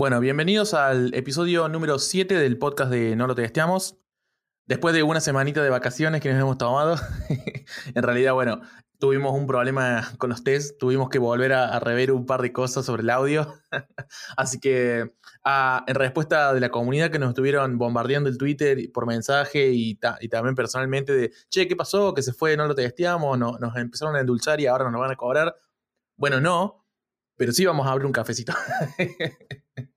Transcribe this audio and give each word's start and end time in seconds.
Bueno, 0.00 0.18
bienvenidos 0.18 0.72
al 0.72 1.12
episodio 1.12 1.68
número 1.68 1.98
7 1.98 2.34
del 2.34 2.56
podcast 2.56 2.90
de 2.90 3.16
No 3.16 3.26
lo 3.26 3.34
testeamos. 3.34 3.98
Después 4.64 4.94
de 4.94 5.02
una 5.02 5.20
semanita 5.20 5.62
de 5.62 5.68
vacaciones 5.68 6.22
que 6.22 6.32
nos 6.32 6.40
hemos 6.40 6.56
tomado, 6.56 6.96
en 7.94 8.02
realidad, 8.02 8.32
bueno, 8.32 8.62
tuvimos 8.98 9.34
un 9.34 9.46
problema 9.46 10.10
con 10.16 10.30
los 10.30 10.42
tests, 10.42 10.78
tuvimos 10.78 11.10
que 11.10 11.18
volver 11.18 11.52
a, 11.52 11.78
rever 11.80 12.12
un 12.12 12.24
par 12.24 12.40
de 12.40 12.50
cosas 12.50 12.86
sobre 12.86 13.02
el 13.02 13.10
audio. 13.10 13.52
Así 14.38 14.58
que, 14.58 15.12
ah, 15.44 15.84
en 15.86 15.94
respuesta 15.94 16.54
de 16.54 16.60
la 16.60 16.70
comunidad 16.70 17.10
que 17.10 17.18
nos 17.18 17.28
estuvieron 17.28 17.76
bombardeando 17.76 18.30
el 18.30 18.38
Twitter 18.38 18.78
por 18.94 19.04
mensaje 19.04 19.68
y, 19.70 19.96
también 19.96 20.54
personalmente 20.54 21.12
de, 21.12 21.30
che, 21.50 21.68
¿qué 21.68 21.76
pasó? 21.76 22.14
Que 22.14 22.22
se 22.22 22.32
fue, 22.32 22.56
no 22.56 22.66
lo 22.66 22.74
testeamos, 22.74 23.38
no, 23.38 23.58
nos 23.58 23.76
empezaron 23.76 24.16
a 24.16 24.20
endulzar 24.20 24.62
y 24.62 24.66
ahora 24.66 24.90
nos 24.90 24.98
van 24.98 25.10
a 25.10 25.16
cobrar. 25.16 25.54
Bueno, 26.16 26.40
no, 26.40 26.86
pero 27.36 27.52
sí 27.52 27.66
vamos 27.66 27.86
a 27.86 27.92
abrir 27.92 28.06
un 28.06 28.12
cafecito. 28.12 28.54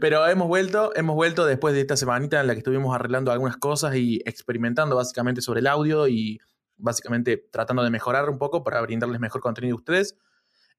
Pero 0.00 0.26
hemos 0.26 0.48
vuelto, 0.48 0.94
hemos 0.96 1.14
vuelto 1.14 1.46
después 1.46 1.74
de 1.74 1.80
esta 1.80 1.96
semanita 1.96 2.40
en 2.40 2.46
la 2.46 2.54
que 2.54 2.58
estuvimos 2.58 2.94
arreglando 2.94 3.32
algunas 3.32 3.56
cosas 3.56 3.96
y 3.96 4.20
experimentando 4.24 4.96
básicamente 4.96 5.42
sobre 5.42 5.60
el 5.60 5.66
audio 5.66 6.08
y 6.08 6.40
básicamente 6.76 7.48
tratando 7.50 7.82
de 7.82 7.90
mejorar 7.90 8.28
un 8.30 8.38
poco 8.38 8.64
para 8.64 8.80
brindarles 8.80 9.20
mejor 9.20 9.40
contenido 9.40 9.76
a 9.76 9.78
ustedes. 9.78 10.16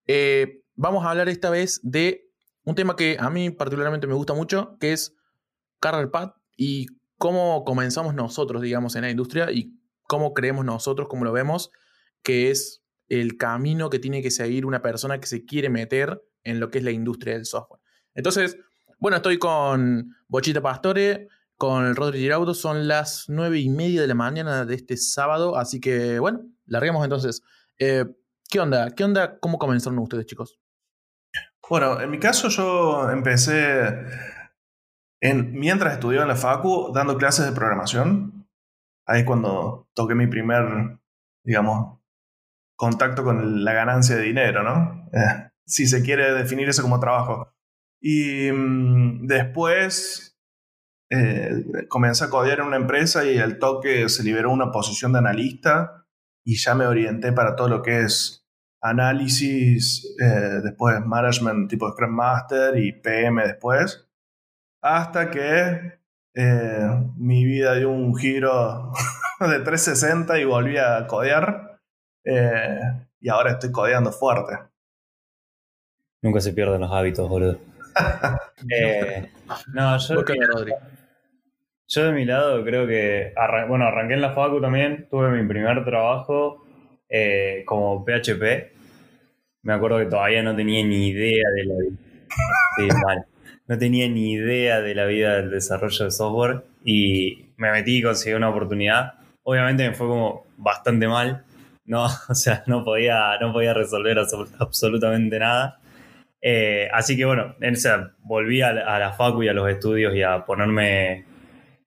Eh, 0.08 0.64
vamos 0.76 1.06
a 1.06 1.12
hablar 1.12 1.30
esta 1.30 1.50
vez 1.50 1.80
de 1.84 2.30
un 2.64 2.76
tema 2.76 2.96
que 2.96 3.18
a 3.20 3.30
mí 3.30 3.50
particularmente 3.50 4.08
me 4.08 4.14
gusta 4.14 4.34
mucho, 4.34 4.78
que 4.80 4.94
es 4.94 5.16
Carrer 5.80 6.12
Path 6.12 6.36
y 6.58 6.88
cómo 7.18 7.64
comenzamos 7.66 8.14
nosotros, 8.14 8.62
digamos, 8.62 8.96
en 8.96 9.04
la 9.04 9.10
industria 9.10 9.52
y 9.52 9.80
cómo 10.04 10.34
creemos 10.34 10.66
nosotros, 10.66 11.08
cómo 11.08 11.24
lo 11.24 11.32
vemos, 11.32 11.72
que 12.24 12.52
es 12.52 12.84
el 13.08 13.38
camino 13.38 13.90
que 13.90 14.00
tiene 14.00 14.22
que 14.22 14.32
seguir 14.32 14.66
una 14.66 14.82
persona 14.82 15.20
que 15.20 15.28
se 15.28 15.46
quiere 15.46 15.70
meter 15.70 16.24
en 16.44 16.60
lo 16.60 16.70
que 16.70 16.80
es 16.80 16.84
la 16.84 16.92
industria 16.92 17.34
del 17.34 17.46
software. 17.46 17.82
Entonces, 18.14 18.58
bueno, 19.02 19.18
estoy 19.18 19.40
con 19.40 20.16
Bochita 20.28 20.62
Pastore, 20.62 21.28
con 21.58 21.96
Rodri 21.96 22.20
Giraudo. 22.20 22.54
Son 22.54 22.88
las 22.88 23.26
nueve 23.30 23.60
y 23.60 23.68
media 23.68 24.00
de 24.00 24.08
la 24.08 24.14
mañana 24.14 24.64
de 24.64 24.76
este 24.76 24.96
sábado. 24.96 25.58
Así 25.58 25.82
que, 25.82 26.20
bueno, 26.20 26.42
larguemos 26.68 27.04
entonces. 27.04 27.42
Eh, 27.80 28.06
¿Qué 28.48 28.60
onda? 28.60 28.92
¿Qué 28.92 29.04
onda? 29.04 29.40
¿Cómo 29.40 29.58
comenzaron 29.58 29.98
ustedes, 29.98 30.28
chicos? 30.28 30.60
Bueno, 31.68 32.00
en 32.00 32.12
mi 32.12 32.20
caso 32.20 32.50
yo 32.50 33.10
empecé 33.10 34.06
en, 35.20 35.54
mientras 35.54 35.94
estudiaba 35.94 36.26
en 36.26 36.30
la 36.30 36.36
Facu 36.36 36.92
dando 36.94 37.18
clases 37.18 37.48
de 37.48 37.54
programación. 37.54 38.48
Ahí 39.08 39.22
es 39.22 39.26
cuando 39.26 39.90
toqué 39.96 40.14
mi 40.14 40.28
primer, 40.28 41.00
digamos, 41.44 41.98
contacto 42.76 43.24
con 43.24 43.64
la 43.64 43.74
ganancia 43.74 44.16
de 44.16 44.22
dinero, 44.22 44.62
¿no? 44.64 45.10
Si 45.66 45.88
se 45.88 46.04
quiere 46.04 46.34
definir 46.34 46.68
eso 46.68 46.82
como 46.82 47.00
trabajo. 47.00 47.54
Y 48.02 48.52
mm, 48.52 49.28
después 49.28 50.32
eh, 51.14 51.66
comencé 51.90 52.24
a 52.24 52.30
codear 52.30 52.60
en 52.60 52.68
una 52.68 52.78
empresa 52.78 53.26
y 53.26 53.38
al 53.38 53.60
toque 53.60 54.08
se 54.08 54.24
liberó 54.24 54.50
una 54.50 54.72
posición 54.72 55.12
de 55.12 55.20
analista 55.20 56.08
y 56.46 56.56
ya 56.56 56.74
me 56.74 56.88
orienté 56.88 57.34
para 57.34 57.56
todo 57.58 57.68
lo 57.68 57.82
que 57.82 58.00
es 58.02 58.48
análisis, 58.82 60.16
eh, 60.20 60.62
después 60.64 61.06
management 61.06 61.70
tipo 61.70 61.92
Scrum 61.92 62.12
Master 62.12 62.78
y 62.78 62.94
PM 62.94 63.46
después, 63.46 64.10
hasta 64.82 65.30
que 65.30 66.00
eh, 66.34 67.12
mi 67.18 67.44
vida 67.44 67.76
dio 67.76 67.90
un 67.90 68.16
giro 68.16 68.94
de 69.42 69.60
360 69.60 70.40
y 70.40 70.46
volví 70.46 70.78
a 70.78 71.06
codear 71.08 71.82
y 73.20 73.30
ahora 73.30 73.52
estoy 73.52 73.72
codeando 73.72 74.12
fuerte. 74.12 74.58
Nunca 76.22 76.40
se 76.40 76.54
pierden 76.54 76.82
los 76.82 76.92
hábitos, 76.92 77.28
boludo. 77.28 77.71
Eh, 78.70 79.28
no, 79.74 79.98
yo, 79.98 80.24
yo 81.88 82.06
de 82.06 82.12
mi 82.14 82.26
lado 82.26 82.64
creo 82.64 82.86
que, 82.86 83.34
bueno, 83.68 83.86
arranqué 83.86 84.14
en 84.14 84.22
la 84.22 84.34
Facu 84.34 84.62
también, 84.62 85.08
tuve 85.10 85.32
mi 85.32 85.48
primer 85.48 85.84
trabajo 85.84 86.64
eh, 87.10 87.64
como 87.66 88.06
PHP. 88.06 88.72
Me 89.64 89.74
acuerdo 89.74 89.98
que 89.98 90.06
todavía 90.06 90.44
no 90.44 90.56
tenía 90.56 90.86
ni 90.86 91.08
idea 91.10 91.50
de 91.56 91.66
la 91.66 91.76
vida. 92.78 93.26
No 93.68 93.78
tenía 93.78 94.08
ni 94.08 94.34
idea 94.34 94.80
de 94.80 94.96
la 94.96 95.06
vida 95.06 95.38
del 95.38 95.50
desarrollo 95.50 96.06
de 96.06 96.12
software 96.12 96.64
y 96.86 97.54
me 97.58 97.72
metí 97.72 97.98
y 97.98 98.04
conseguí 98.04 98.36
una 98.36 98.50
oportunidad. 98.50 99.14
Obviamente 99.44 99.90
me 99.90 99.96
fue 99.96 100.08
como 100.08 100.46
bastante 100.58 101.08
mal, 101.08 101.44
no, 101.86 102.06
o 102.30 102.36
sea, 102.36 102.64
no 102.68 102.86
podía, 102.86 103.38
no 103.42 103.52
podía 103.52 103.74
resolver 103.74 104.18
absolutamente 104.60 105.40
nada. 105.40 105.81
Eh, 106.42 106.90
así 106.92 107.16
que 107.16 107.26
bueno, 107.26 107.56
en, 107.62 107.76
volví 108.24 108.62
a, 108.62 108.74
la 108.74 109.14
facu 109.14 109.44
y 109.44 109.48
a 109.48 109.54
los 109.54 109.70
estudios 109.70 110.16
y 110.16 110.24
a 110.24 110.44
ponerme, 110.46 111.26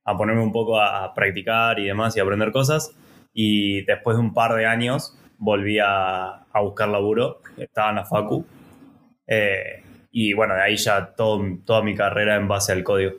a 0.05 0.17
ponerme 0.17 0.43
un 0.43 0.53
poco 0.53 0.81
a, 0.81 1.13
practicar 1.15 1.79
y 1.81 1.87
demás 1.87 2.17
y 2.17 2.21
a 2.21 2.23
aprender 2.23 2.53
cosas. 2.53 2.95
Y 3.33 3.85
después 3.85 4.17
de 4.17 4.23
un 4.23 4.33
par 4.33 4.55
de 4.55 4.67
años 4.67 5.19
volví 5.39 5.79
a, 5.83 6.47
buscar 6.63 6.89
laburo, 6.89 7.41
estaba 7.57 7.91
en 7.91 7.97
la 7.97 8.05
facu. 8.05 8.47
Eh, 9.27 9.83
y 10.13 10.33
bueno, 10.33 10.55
de 10.55 10.63
ahí 10.63 10.77
ya 10.77 11.15
todo, 11.15 11.43
toda 11.65 11.83
mi 11.83 11.97
carrera 11.97 12.37
en 12.37 12.47
base 12.47 12.73
al 12.73 12.85
código. 12.85 13.15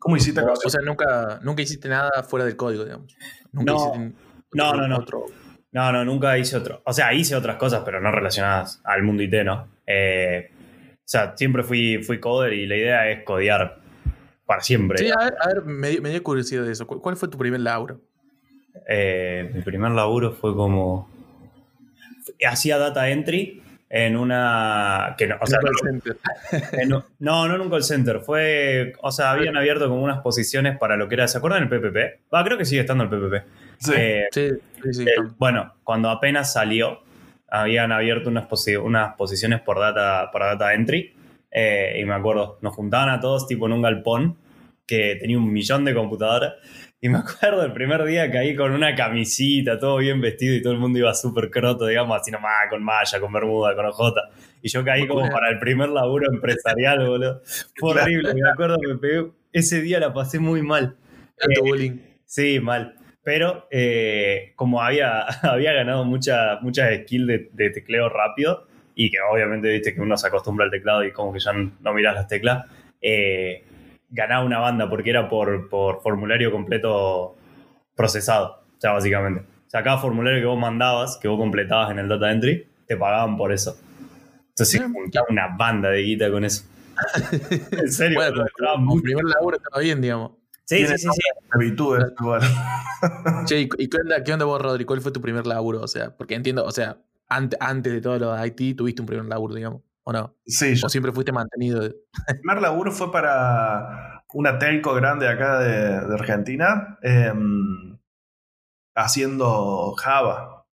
¿Cómo 0.00 0.16
hiciste? 0.16 0.40
O 0.42 0.68
sea, 0.68 0.80
nunca, 0.84 1.38
nunca 1.42 1.62
hiciste 1.62 1.88
nada 1.88 2.22
fuera 2.24 2.44
del 2.44 2.56
código, 2.56 2.84
digamos. 2.84 3.16
Nunca 3.52 3.72
no, 3.72 4.12
no, 4.52 4.72
no, 4.74 4.88
no. 4.88 5.04
No, 5.74 5.90
no, 5.90 6.04
nunca 6.04 6.38
hice 6.38 6.56
otro. 6.56 6.82
O 6.84 6.92
sea, 6.92 7.12
hice 7.12 7.34
otras 7.34 7.56
cosas, 7.56 7.82
pero 7.84 8.00
no 8.00 8.12
relacionadas 8.12 8.80
al 8.84 9.02
mundo 9.02 9.24
IT, 9.24 9.34
¿no? 9.44 9.66
Eh, 9.84 10.48
o 10.52 11.02
sea, 11.04 11.36
siempre 11.36 11.64
fui, 11.64 12.00
fui 12.00 12.20
coder 12.20 12.52
y 12.52 12.64
la 12.66 12.76
idea 12.76 13.10
es 13.10 13.24
codear 13.24 13.80
para 14.46 14.60
siempre. 14.60 14.98
Sí, 14.98 15.10
a 15.10 15.24
ver, 15.24 15.34
a 15.40 15.48
ver 15.48 15.62
me, 15.64 15.90
dio 15.90 16.22
curiosidad 16.22 16.62
de 16.62 16.70
eso. 16.70 16.86
¿Cuál 16.86 17.16
fue 17.16 17.28
tu 17.28 17.36
primer 17.36 17.58
laburo? 17.58 18.00
Eh, 18.88 19.50
mi 19.52 19.62
primer 19.62 19.90
laburo 19.90 20.30
fue 20.32 20.54
como. 20.54 21.10
Hacía 22.48 22.78
data 22.78 23.10
entry 23.10 23.60
en 23.90 24.16
una. 24.16 25.16
Que 25.18 25.26
no, 25.26 25.38
o 25.40 25.46
sea, 25.46 25.58
no, 26.86 27.04
no, 27.18 27.48
no 27.48 27.54
en 27.56 27.60
un 27.60 27.68
call 27.68 27.82
center. 27.82 28.20
Fue. 28.20 28.92
O 29.02 29.10
sea, 29.10 29.32
habían 29.32 29.56
abierto 29.56 29.88
como 29.88 30.04
unas 30.04 30.20
posiciones 30.20 30.78
para 30.78 30.96
lo 30.96 31.08
que 31.08 31.16
era. 31.16 31.26
¿Se 31.26 31.38
acuerdan 31.38 31.68
del 31.68 31.80
PPP? 31.80 32.32
Va, 32.32 32.44
creo 32.44 32.56
que 32.56 32.64
sigue 32.64 32.82
estando 32.82 33.02
el 33.02 33.10
PPP. 33.10 33.44
Sí, 33.78 33.92
eh, 33.96 34.26
sí, 34.32 34.50
sí, 34.92 35.04
bueno, 35.38 35.74
cuando 35.82 36.10
apenas 36.10 36.52
salió, 36.52 37.04
habían 37.48 37.92
abierto 37.92 38.28
unas, 38.28 38.48
unas 38.82 39.14
posiciones 39.14 39.60
por 39.60 39.78
data, 39.78 40.30
por 40.32 40.42
data 40.42 40.74
entry. 40.74 41.14
Eh, 41.50 41.98
y 42.00 42.04
me 42.04 42.14
acuerdo, 42.14 42.58
nos 42.62 42.74
juntaban 42.74 43.10
a 43.10 43.20
todos 43.20 43.46
tipo 43.46 43.66
en 43.66 43.72
un 43.72 43.82
galpón 43.82 44.38
que 44.86 45.16
tenía 45.20 45.38
un 45.38 45.52
millón 45.52 45.84
de 45.84 45.94
computadoras. 45.94 46.54
Y 47.00 47.08
me 47.08 47.18
acuerdo 47.18 47.64
el 47.64 47.72
primer 47.72 48.04
día 48.04 48.30
caí 48.30 48.56
con 48.56 48.72
una 48.72 48.94
camisita, 48.94 49.78
todo 49.78 49.98
bien 49.98 50.20
vestido 50.20 50.54
y 50.54 50.62
todo 50.62 50.72
el 50.72 50.80
mundo 50.80 50.98
iba 50.98 51.14
súper 51.14 51.50
croto, 51.50 51.86
digamos, 51.86 52.20
así 52.20 52.30
nomás, 52.30 52.68
con 52.70 52.82
malla, 52.82 53.20
con 53.20 53.32
bermuda, 53.32 53.76
con 53.76 53.86
ojota. 53.86 54.22
Y 54.60 54.68
yo 54.68 54.84
caí 54.84 55.06
como 55.06 55.28
para 55.28 55.50
el 55.50 55.58
primer 55.58 55.90
laburo 55.90 56.32
empresarial, 56.32 57.06
boludo. 57.06 57.42
Fue 57.76 57.90
horrible, 57.92 58.34
me 58.34 58.50
acuerdo 58.50 58.78
que 58.80 58.88
me 58.88 58.96
pegué. 58.96 59.30
Ese 59.52 59.80
día 59.80 60.00
la 60.00 60.12
pasé 60.12 60.40
muy 60.40 60.62
mal. 60.62 60.96
Eh, 61.38 61.60
bullying. 61.60 61.98
Sí, 62.24 62.58
mal 62.58 62.96
pero 63.24 63.66
eh, 63.70 64.52
como 64.54 64.82
había, 64.82 65.22
había 65.42 65.72
ganado 65.72 66.04
muchas 66.04 66.62
mucha 66.62 66.94
skills 66.94 67.50
de, 67.52 67.70
tecleo 67.70 68.08
rápido 68.08 68.66
y 68.94 69.10
que 69.10 69.16
obviamente 69.20 69.68
viste 69.68 69.94
que 69.94 70.00
uno 70.00 70.16
se 70.16 70.28
acostumbra 70.28 70.66
al 70.66 70.70
teclado 70.70 71.02
y 71.04 71.10
como 71.10 71.32
que 71.32 71.40
ya 71.40 71.52
no, 71.52 71.94
miras 71.94 72.14
las 72.14 72.28
teclas, 72.28 72.66
eh, 73.00 73.64
ganaba 74.10 74.44
una 74.44 74.60
banda 74.60 74.88
porque 74.88 75.10
era 75.10 75.28
por, 75.28 75.68
formulario 76.00 76.52
completo 76.52 77.36
procesado, 77.96 78.62
o 78.76 78.80
sea, 78.80 78.92
básicamente. 78.92 79.40
O 79.40 79.70
sea, 79.74 79.82
cada 79.82 79.98
formulario 79.98 80.40
que 80.40 80.46
vos 80.46 80.58
mandabas, 80.58 81.18
que 81.20 81.26
vos 81.26 81.38
completabas 81.38 81.90
en 81.90 81.98
el 81.98 82.08
data 82.08 82.30
entry, 82.30 82.68
te 82.86 82.96
pagaban 82.96 83.36
por 83.36 83.52
eso. 83.52 83.76
Entonces 84.50 84.68
se 84.68 84.88
juntaba 84.88 85.26
una 85.30 85.48
banda 85.56 85.90
de 85.90 86.02
guita 86.02 86.30
con 86.30 86.44
eso. 86.44 86.64
en 87.72 87.90
serio, 87.90 88.16
bueno, 88.16 88.44
pero, 88.56 89.02
primer 89.02 89.24
laburo 89.24 89.56
estaba 89.56 89.82
bien, 89.82 90.00
digamos. 90.00 90.43
Sí, 90.66 90.86
sí, 90.86 90.98
sí, 90.98 91.08
sí. 91.12 91.74
Igual. 92.20 92.40
Che, 93.46 93.60
¿y 93.60 93.88
qué 93.88 93.98
onda, 93.98 94.24
qué 94.24 94.32
onda 94.32 94.46
vos, 94.46 94.60
Rodri? 94.60 94.84
¿Cuál 94.84 95.02
fue 95.02 95.12
tu 95.12 95.20
primer 95.20 95.46
laburo? 95.46 95.82
O 95.82 95.88
sea, 95.88 96.16
porque 96.16 96.34
entiendo, 96.34 96.64
o 96.64 96.70
sea, 96.70 96.98
antes, 97.28 97.58
antes 97.60 97.92
de 97.92 98.00
todo 98.00 98.18
lo 98.18 98.32
de 98.32 98.46
IT 98.46 98.76
tuviste 98.76 99.02
un 99.02 99.06
primer 99.06 99.26
laburo, 99.26 99.54
digamos, 99.54 99.82
¿o 100.04 100.12
no? 100.12 100.34
Sí. 100.46 100.74
¿O 100.82 100.88
siempre 100.88 101.12
fuiste 101.12 101.32
mantenido? 101.32 101.82
El 101.82 102.40
primer 102.40 102.62
laburo 102.62 102.92
fue 102.92 103.12
para 103.12 104.24
una 104.32 104.58
telco 104.58 104.94
grande 104.94 105.28
acá 105.28 105.58
de, 105.58 106.14
Argentina, 106.14 106.98
em, 107.02 107.98
haciendo 108.94 109.92
Java. 109.96 110.66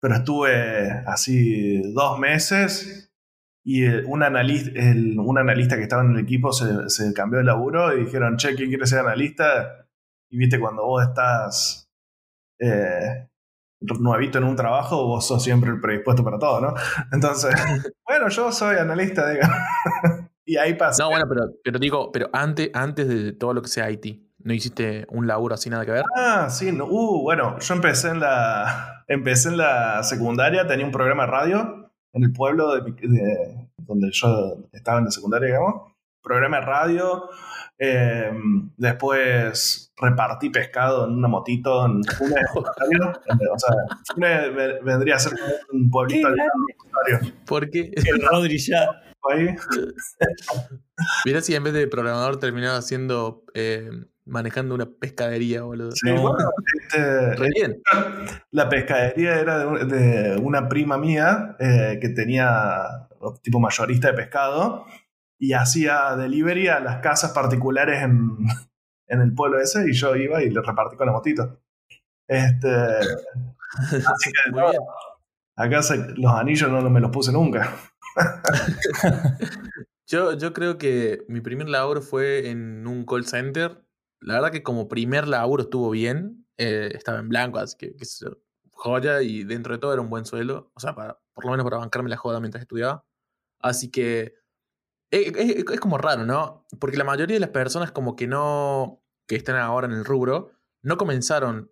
Pero 0.00 0.16
estuve 0.16 0.90
así 1.06 1.80
dos 1.92 2.18
meses 2.18 3.05
y 3.68 3.84
un 3.84 4.22
analista, 4.22 4.70
un 4.80 5.38
analista 5.38 5.76
que 5.76 5.82
estaba 5.82 6.02
en 6.02 6.12
el 6.12 6.20
equipo 6.20 6.52
se, 6.52 6.88
se, 6.88 7.12
cambió 7.12 7.40
de 7.40 7.44
laburo 7.44 7.92
y 7.96 8.04
dijeron, 8.04 8.36
che, 8.36 8.54
¿quién 8.54 8.68
quiere 8.68 8.86
ser 8.86 9.00
analista? 9.00 9.88
Y 10.30 10.38
viste, 10.38 10.60
cuando 10.60 10.86
vos 10.86 11.02
estás 11.02 11.90
eh, 12.60 13.28
nuevito 13.80 14.38
en 14.38 14.44
un 14.44 14.54
trabajo, 14.54 15.08
vos 15.08 15.26
sos 15.26 15.42
siempre 15.42 15.70
el 15.70 15.80
predispuesto 15.80 16.22
para 16.22 16.38
todo, 16.38 16.60
¿no? 16.60 16.74
Entonces, 17.12 17.56
bueno, 18.06 18.28
yo 18.28 18.52
soy 18.52 18.76
analista, 18.76 19.28
diga. 19.28 19.50
Y 20.48 20.56
ahí 20.58 20.74
pasa. 20.74 21.02
No, 21.02 21.10
bueno, 21.10 21.24
pero, 21.28 21.42
pero 21.64 21.78
digo, 21.80 22.12
pero 22.12 22.30
antes, 22.32 22.70
antes 22.72 23.08
de 23.08 23.32
todo 23.32 23.52
lo 23.52 23.62
que 23.62 23.68
sea 23.68 23.90
IT, 23.90 24.06
¿no 24.44 24.54
hiciste 24.54 25.04
un 25.10 25.26
laburo 25.26 25.56
así 25.56 25.68
nada 25.68 25.84
que 25.84 25.90
ver? 25.90 26.04
Ah, 26.16 26.48
sí, 26.50 26.70
no, 26.70 26.86
uh, 26.86 27.22
bueno, 27.22 27.58
yo 27.58 27.74
empecé 27.74 28.10
en 28.10 28.20
la 28.20 29.02
empecé 29.08 29.48
en 29.48 29.56
la 29.56 30.04
secundaria, 30.04 30.68
tenía 30.68 30.86
un 30.86 30.92
programa 30.92 31.24
de 31.24 31.32
radio 31.32 31.86
en 32.16 32.24
el 32.24 32.32
pueblo 32.32 32.74
de, 32.74 32.82
donde 33.86 34.10
yo 34.12 34.68
estaba 34.72 34.98
en 34.98 35.06
la 35.06 35.10
secundaria, 35.10 35.48
digamos. 35.48 35.92
Programa 36.22 36.60
de 36.60 36.66
radio. 36.66 37.28
Eh, 37.78 38.30
después 38.76 39.92
repartí 39.98 40.48
pescado 40.48 41.04
en 41.04 41.12
una 41.12 41.28
motito 41.28 41.84
en 41.84 41.92
una 41.92 42.04
o 43.52 43.58
sea, 43.58 43.76
vendría 44.82 45.16
a 45.16 45.18
ser 45.18 45.34
un 45.72 45.90
pueblito 45.90 46.28
¿Por 47.46 47.68
qué? 47.70 47.92
El 47.94 48.22
Rodri 48.22 48.58
ya. 48.58 49.02
Mira 51.24 51.40
si 51.40 51.54
en 51.54 51.64
vez 51.64 51.72
de 51.72 51.86
programador 51.88 52.38
terminaba 52.38 52.78
haciendo 52.78 53.44
eh, 53.54 53.90
manejando 54.24 54.74
una 54.74 54.86
pescadería, 54.86 55.62
boludo. 55.62 55.92
Sí, 55.92 56.10
bueno, 56.10 56.50
este, 56.90 57.50
bien. 57.54 57.82
La 58.50 58.68
pescadería 58.68 59.40
era 59.40 59.64
de, 59.84 60.36
una 60.42 60.68
prima 60.68 60.98
mía 60.98 61.56
eh, 61.58 61.98
que 62.00 62.08
tenía 62.10 63.05
tipo 63.42 63.60
mayorista 63.60 64.08
de 64.08 64.14
pescado 64.14 64.86
y 65.38 65.52
hacía 65.52 66.16
delivery 66.16 66.68
a 66.68 66.80
las 66.80 67.00
casas 67.00 67.32
particulares 67.32 68.02
en, 68.02 68.36
en 69.08 69.20
el 69.20 69.34
pueblo 69.34 69.60
ese 69.60 69.88
y 69.88 69.92
yo 69.92 70.16
iba 70.16 70.42
y 70.42 70.50
le 70.50 70.62
repartí 70.62 70.96
con 70.96 71.06
la 71.06 71.12
motito. 71.12 71.60
Este, 72.28 72.68
así 73.78 74.32
que 74.32 74.78
acá 75.56 75.80
los 76.16 76.32
anillos 76.32 76.70
no 76.70 76.90
me 76.90 77.00
los 77.00 77.10
puse 77.10 77.32
nunca. 77.32 77.74
yo, 80.06 80.36
yo 80.36 80.52
creo 80.52 80.78
que 80.78 81.24
mi 81.28 81.40
primer 81.40 81.68
labor 81.68 82.02
fue 82.02 82.50
en 82.50 82.86
un 82.86 83.04
call 83.04 83.26
center 83.26 83.86
la 84.20 84.34
verdad 84.34 84.50
que 84.50 84.62
como 84.62 84.88
primer 84.88 85.28
laburo 85.28 85.62
estuvo 85.62 85.90
bien. 85.90 86.46
Eh, 86.58 86.90
estaba 86.94 87.18
en 87.18 87.28
blanco, 87.28 87.58
así 87.58 87.76
que, 87.76 87.94
joya 88.72 89.22
y 89.22 89.44
dentro 89.44 89.74
de 89.74 89.78
todo 89.78 89.92
era 89.92 90.02
un 90.02 90.10
buen 90.10 90.24
suelo. 90.24 90.70
O 90.74 90.80
sea, 90.80 90.94
para, 90.94 91.18
por 91.36 91.44
lo 91.44 91.50
menos 91.50 91.64
para 91.64 91.76
bancarme 91.76 92.08
la 92.08 92.16
joda 92.16 92.40
mientras 92.40 92.62
estudiaba. 92.62 93.04
Así 93.60 93.90
que 93.90 94.34
eh, 95.10 95.64
es, 95.70 95.80
como 95.80 95.98
raro, 95.98 96.24
¿no? 96.24 96.66
Porque 96.80 96.96
la 96.96 97.04
mayoría 97.04 97.36
de 97.36 97.40
las 97.40 97.50
personas 97.50 97.92
como 97.92 98.16
que 98.16 98.26
no, 98.26 99.04
que 99.28 99.36
están 99.36 99.56
ahora 99.56 99.86
en 99.86 99.92
el 99.92 100.06
rubro, 100.06 100.52
no 100.82 100.96
comenzaron 100.96 101.70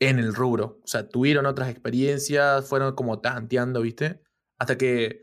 en 0.00 0.18
el 0.18 0.34
rubro. 0.34 0.80
O 0.84 0.86
sea, 0.86 1.08
tuvieron 1.08 1.46
otras 1.46 1.70
experiencias, 1.70 2.68
fueron 2.68 2.94
como 2.94 3.20
tanteando, 3.20 3.80
¿viste? 3.80 4.20
Hasta 4.58 4.76
que 4.76 5.22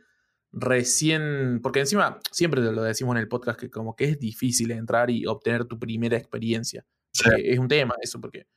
recién, 0.52 1.60
porque 1.62 1.82
encima 1.82 2.20
siempre 2.32 2.62
lo 2.62 2.82
decimos 2.82 3.16
en 3.16 3.22
el 3.22 3.28
podcast 3.28 3.60
que 3.60 3.70
como 3.70 3.96
que 3.96 4.06
es 4.06 4.20
difícil 4.20 4.72
entrar 4.72 5.12
y 5.12 5.28
obtener 5.28 5.66
tu 5.66 5.78
primera 5.78 6.18
experiencia. 6.18 6.84
Es 7.38 7.60
un 7.60 7.68
tema 7.68 7.94
eso, 8.02 8.20
porque 8.20 8.48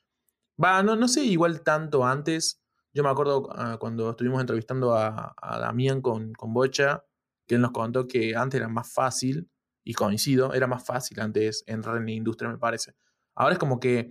va, 0.62 0.82
no, 0.82 0.96
no 0.96 1.08
sé, 1.08 1.25
igual 1.25 1.62
tanto 1.62 2.06
antes. 2.06 2.62
Yo 2.98 3.04
me 3.04 3.10
acuerdo 3.10 3.48
ah, 3.54 3.76
cuando 3.78 4.10
estuvimos 4.10 4.40
entrevistando 4.40 4.92
a, 4.96 5.32
a 5.40 5.58
Damián 5.60 6.02
con, 6.02 6.32
con 6.32 6.52
Bocha, 6.52 7.04
que 7.46 7.54
él 7.54 7.60
nos 7.60 7.70
contó 7.70 8.08
que 8.08 8.34
antes 8.34 8.58
era 8.58 8.68
más 8.68 8.92
fácil, 8.92 9.48
y 9.84 9.94
coincido, 9.94 10.52
era 10.52 10.66
más 10.66 10.84
fácil 10.84 11.20
antes 11.20 11.62
entrar 11.68 11.96
en 11.98 12.06
la 12.06 12.10
industria, 12.10 12.50
me 12.50 12.58
parece. 12.58 12.96
Ahora 13.36 13.52
es 13.52 13.58
como 13.60 13.78
que 13.78 14.10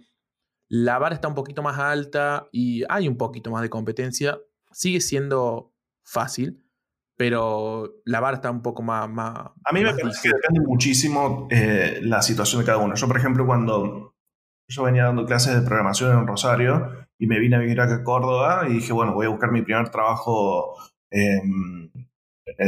la 0.69 0.99
vara 0.99 1.15
está 1.15 1.27
un 1.27 1.35
poquito 1.35 1.61
más 1.61 1.77
alta 1.77 2.47
y 2.53 2.85
hay 2.87 3.09
un 3.09 3.17
poquito 3.17 3.51
más 3.51 3.61
de 3.61 3.69
competencia. 3.69 4.39
Sigue 4.71 5.01
siendo 5.01 5.73
fácil, 6.05 6.63
pero 7.17 7.93
la 8.05 8.21
barra 8.21 8.37
está 8.37 8.51
un 8.51 8.61
poco 8.61 8.83
más... 8.83 9.09
más 9.09 9.51
a 9.65 9.73
mí 9.73 9.83
me 9.83 9.93
parece 9.93 10.29
que 10.29 10.29
depende 10.33 10.61
muchísimo 10.61 11.49
eh, 11.51 11.99
la 12.03 12.21
situación 12.21 12.61
de 12.61 12.65
cada 12.65 12.77
uno. 12.77 12.95
Yo, 12.95 13.05
por 13.05 13.17
ejemplo, 13.17 13.45
cuando 13.45 14.15
yo 14.69 14.83
venía 14.83 15.03
dando 15.03 15.25
clases 15.25 15.55
de 15.55 15.67
programación 15.67 16.17
en 16.17 16.25
Rosario 16.25 17.06
y 17.19 17.27
me 17.27 17.39
vine 17.39 17.55
a 17.55 17.59
vivir 17.59 17.79
acá 17.81 17.95
a 17.95 18.03
Córdoba 18.03 18.65
y 18.67 18.73
dije, 18.73 18.93
bueno, 18.93 19.13
voy 19.13 19.25
a 19.25 19.29
buscar 19.29 19.51
mi 19.51 19.61
primer 19.61 19.89
trabajo, 19.89 20.75
eh, 21.11 21.41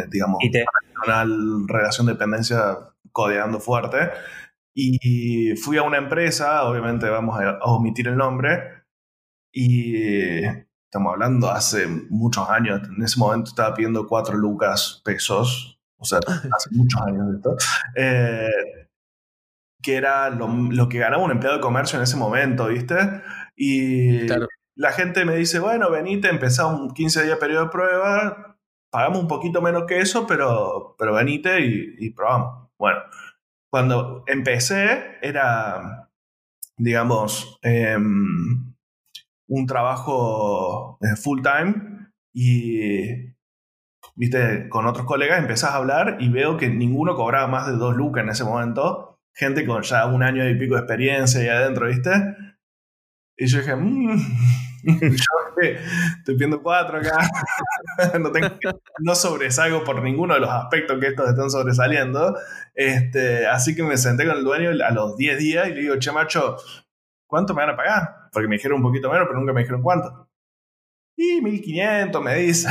digamos, 0.09 0.39
profesional, 0.41 1.67
relación 1.67 2.07
de 2.07 2.13
dependencia, 2.13 2.77
codeando 3.11 3.59
fuerte. 3.59 4.09
Y 4.73 5.55
fui 5.55 5.77
a 5.77 5.83
una 5.83 5.97
empresa, 5.97 6.63
obviamente 6.63 7.09
vamos 7.09 7.39
a 7.39 7.59
omitir 7.65 8.07
el 8.07 8.17
nombre, 8.17 8.79
y 9.51 10.43
estamos 10.89 11.13
hablando 11.13 11.49
hace 11.49 11.87
muchos 12.09 12.49
años, 12.49 12.81
en 12.87 13.03
ese 13.03 13.19
momento 13.19 13.49
estaba 13.49 13.75
pidiendo 13.75 14.07
4 14.07 14.37
lucas 14.37 15.01
pesos, 15.03 15.79
o 15.97 16.05
sea, 16.05 16.19
hace 16.55 16.69
muchos 16.71 17.01
años 17.01 17.27
de 17.29 17.35
esto, 17.35 17.55
eh, 17.95 18.88
que 19.81 19.95
era 19.95 20.29
lo, 20.29 20.89
que 20.89 20.99
ganaba 20.99 21.23
un 21.23 21.31
empleado 21.31 21.57
de 21.57 21.63
comercio 21.63 21.97
en 21.97 22.03
ese 22.03 22.17
momento, 22.17 22.67
¿viste? 22.67 22.95
Y 23.55 24.27
la 24.75 24.91
gente 24.91 25.25
me 25.25 25.35
dice, 25.35 25.59
bueno, 25.59 25.89
venite, 25.89 26.29
empezá 26.29 26.67
un 26.67 26.91
15 26.91 27.23
días 27.23 27.37
periodo 27.37 27.65
de 27.65 27.71
prueba, 27.71 28.57
pagamos 28.91 29.19
un 29.19 29.27
poquito 29.27 29.61
menos 29.61 29.83
que 29.85 29.99
eso, 29.99 30.25
pero, 30.27 30.95
pero 30.97 31.13
venite 31.13 31.59
y, 31.61 32.09
probamos. 32.11 32.69
Bueno, 32.77 32.99
cuando 33.69 34.23
empecé 34.27 35.17
era, 35.21 36.09
digamos, 36.77 37.59
em, 37.61 38.73
un 39.47 39.65
trabajo 39.65 40.97
eh, 41.01 41.15
full 41.15 41.41
time 41.41 42.11
y, 42.33 43.33
viste, 44.15 44.69
con 44.69 44.85
otros 44.85 45.05
colegas 45.05 45.39
empezás 45.39 45.71
a 45.71 45.77
hablar 45.77 46.17
y 46.19 46.29
veo 46.29 46.57
que 46.57 46.69
ninguno 46.69 47.15
cobraba 47.15 47.47
más 47.47 47.67
de 47.67 47.73
dos 47.73 47.95
lucas 47.95 48.23
en 48.23 48.29
ese 48.29 48.43
momento. 48.43 49.08
Gente 49.39 49.65
con 49.65 49.81
ya 49.83 50.05
un 50.05 50.21
año 50.21 50.47
y 50.49 50.59
pico 50.59 50.75
de 50.75 50.81
experiencia 50.81 51.39
ahí 51.39 51.47
adentro, 51.47 51.87
¿viste? 51.87 52.11
Y 53.37 53.47
yo 53.47 53.59
dije, 53.59 53.73
mmm, 53.73 54.19
yo 54.83 55.61
estoy 55.61 56.35
viendo 56.35 56.61
cuatro 56.61 56.97
acá. 56.97 57.25
no, 58.19 58.33
tengo, 58.33 58.49
no, 58.99 59.15
sobresalgo 59.15 59.85
por 59.85 60.03
ninguno 60.03 60.33
de 60.33 60.41
los 60.41 60.49
aspectos 60.49 60.99
que 60.99 61.07
estos 61.07 61.29
están 61.29 61.49
sobresaliendo. 61.49 62.37
Este, 62.75 63.47
así 63.47 63.73
que 63.77 63.83
me 63.83 63.95
senté 63.95 64.27
con 64.27 64.35
el 64.35 64.43
dueño 64.43 64.71
a 64.83 64.91
los 64.91 65.15
10 65.15 65.39
días 65.39 65.69
y 65.69 65.73
le 65.73 65.81
digo, 65.83 65.95
che, 65.99 66.11
macho, 66.11 66.57
¿cuánto 67.25 67.53
me 67.53 67.61
van 67.61 67.75
a 67.75 67.77
pagar? 67.77 68.29
Porque 68.33 68.49
me 68.49 68.57
dijeron 68.57 68.79
un 68.79 68.83
poquito 68.83 69.09
menos, 69.09 69.25
pero 69.25 69.39
nunca 69.39 69.53
me 69.53 69.61
dijeron 69.61 69.81
cuánto. 69.81 70.29
Y 71.15 71.41
1500 71.41 72.21
me 72.21 72.35
dice. 72.35 72.67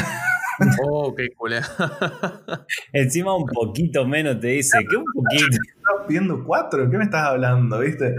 Oh, 0.82 1.14
qué 1.14 1.30
culé. 1.34 1.60
Encima 2.92 3.34
un 3.34 3.46
poquito 3.46 4.06
menos 4.06 4.38
te 4.38 4.48
dice. 4.48 4.78
¿Qué 4.88 4.96
un 4.96 5.04
poquito? 5.04 5.56
Pidiendo 6.08 6.42
cuatro, 6.44 6.90
¿qué 6.90 6.98
me 6.98 7.04
estás 7.04 7.24
hablando, 7.24 7.78
viste? 7.78 8.14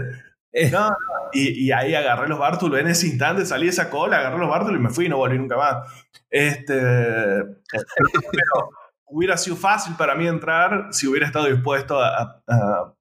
Eh. 0.52 0.70
No, 0.70 0.88
y, 1.32 1.66
y, 1.66 1.72
ahí 1.72 1.94
agarré 1.94 2.28
los 2.28 2.38
bártulos 2.38 2.80
en 2.80 2.88
ese 2.88 3.06
instante, 3.06 3.44
salí 3.44 3.66
de 3.66 3.70
esa 3.70 3.90
cola, 3.90 4.18
agarré 4.18 4.38
los 4.38 4.48
bártulos 4.48 4.80
y 4.80 4.82
me 4.82 4.90
fui 4.90 5.06
y 5.06 5.08
no 5.08 5.18
volví 5.18 5.38
nunca 5.38 5.56
más. 5.56 5.86
Este, 6.28 6.74
pero 8.32 8.70
hubiera 9.06 9.36
sido 9.36 9.56
fácil 9.56 9.94
para 9.96 10.14
mí 10.14 10.26
entrar 10.26 10.88
si 10.92 11.06
hubiera 11.06 11.26
estado 11.26 11.46
dispuesto 11.46 12.00
a 12.00 12.94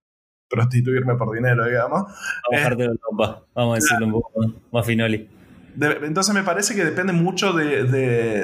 prostituirme 0.50 1.16
por 1.16 1.34
dinero, 1.34 1.66
digamos. 1.66 2.04
Vamos 2.52 2.66
a 2.66 3.44
vamos 3.54 3.74
a 3.74 3.76
decirlo 3.76 4.06
un 4.08 4.12
poco 4.14 4.32
más 4.72 4.86
finoli. 4.86 5.30
Entonces 5.82 6.34
me 6.34 6.44
parece 6.44 6.76
que 6.76 6.84
depende 6.84 7.14
mucho 7.14 7.54
de, 7.54 7.84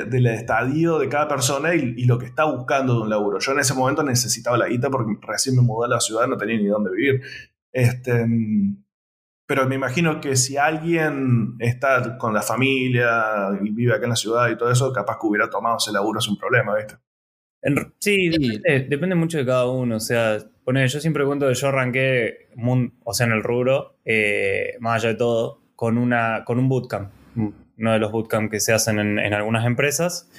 del 0.05 0.27
estadio 0.27 0.99
de 0.99 1.09
cada 1.09 1.27
persona 1.27 1.73
y, 1.75 2.05
lo 2.05 2.17
que 2.17 2.25
está 2.25 2.45
buscando 2.45 2.95
de 2.95 3.01
un 3.01 3.09
laburo. 3.09 3.39
Yo 3.39 3.51
en 3.51 3.59
ese 3.59 3.73
momento 3.73 4.03
necesitaba 4.03 4.57
la 4.57 4.67
guita 4.67 4.89
porque 4.89 5.13
recién 5.21 5.55
me 5.55 5.61
mudé 5.61 5.85
a 5.87 5.89
la 5.89 5.99
ciudad, 5.99 6.27
no 6.27 6.37
tenía 6.37 6.57
ni 6.57 6.67
dónde 6.67 6.91
vivir. 6.91 7.21
Este, 7.71 8.25
pero 9.47 9.67
me 9.67 9.75
imagino 9.75 10.21
que 10.21 10.35
si 10.35 10.57
alguien 10.57 11.55
está 11.59 12.17
con 12.17 12.33
la 12.33 12.41
familia 12.41 13.59
y 13.61 13.69
vive 13.69 13.93
acá 13.93 14.05
en 14.05 14.11
la 14.11 14.15
ciudad 14.15 14.49
y 14.49 14.57
todo 14.57 14.71
eso, 14.71 14.91
capaz 14.93 15.17
que 15.19 15.27
hubiera 15.27 15.49
tomado 15.49 15.77
ese 15.77 15.91
laburo 15.91 16.19
sin 16.21 16.37
problema, 16.37 16.75
¿viste? 16.75 16.95
sí, 17.99 18.29
depende, 18.87 19.15
mucho 19.15 19.37
de 19.37 19.45
cada 19.45 19.67
uno. 19.67 19.97
O 19.97 19.99
sea, 19.99 20.37
yo 20.37 20.99
siempre 20.99 21.25
cuento 21.25 21.47
que 21.47 21.55
yo 21.55 21.67
arranqué, 21.67 22.49
o 23.03 23.13
sea, 23.13 23.25
en 23.27 23.33
el 23.33 23.43
rubro, 23.43 23.97
eh, 24.05 24.75
más 24.79 25.03
allá 25.03 25.09
de 25.09 25.15
todo, 25.15 25.61
con, 25.75 25.97
una, 25.97 26.43
con 26.45 26.59
un 26.59 26.69
bootcamp. 26.69 27.11
Uno 27.35 27.93
de 27.93 27.99
los 27.99 28.11
bootcamps 28.11 28.51
que 28.51 28.59
se 28.59 28.73
hacen 28.73 28.99
en, 28.99 29.33
algunas 29.33 29.65
empresas. 29.65 30.29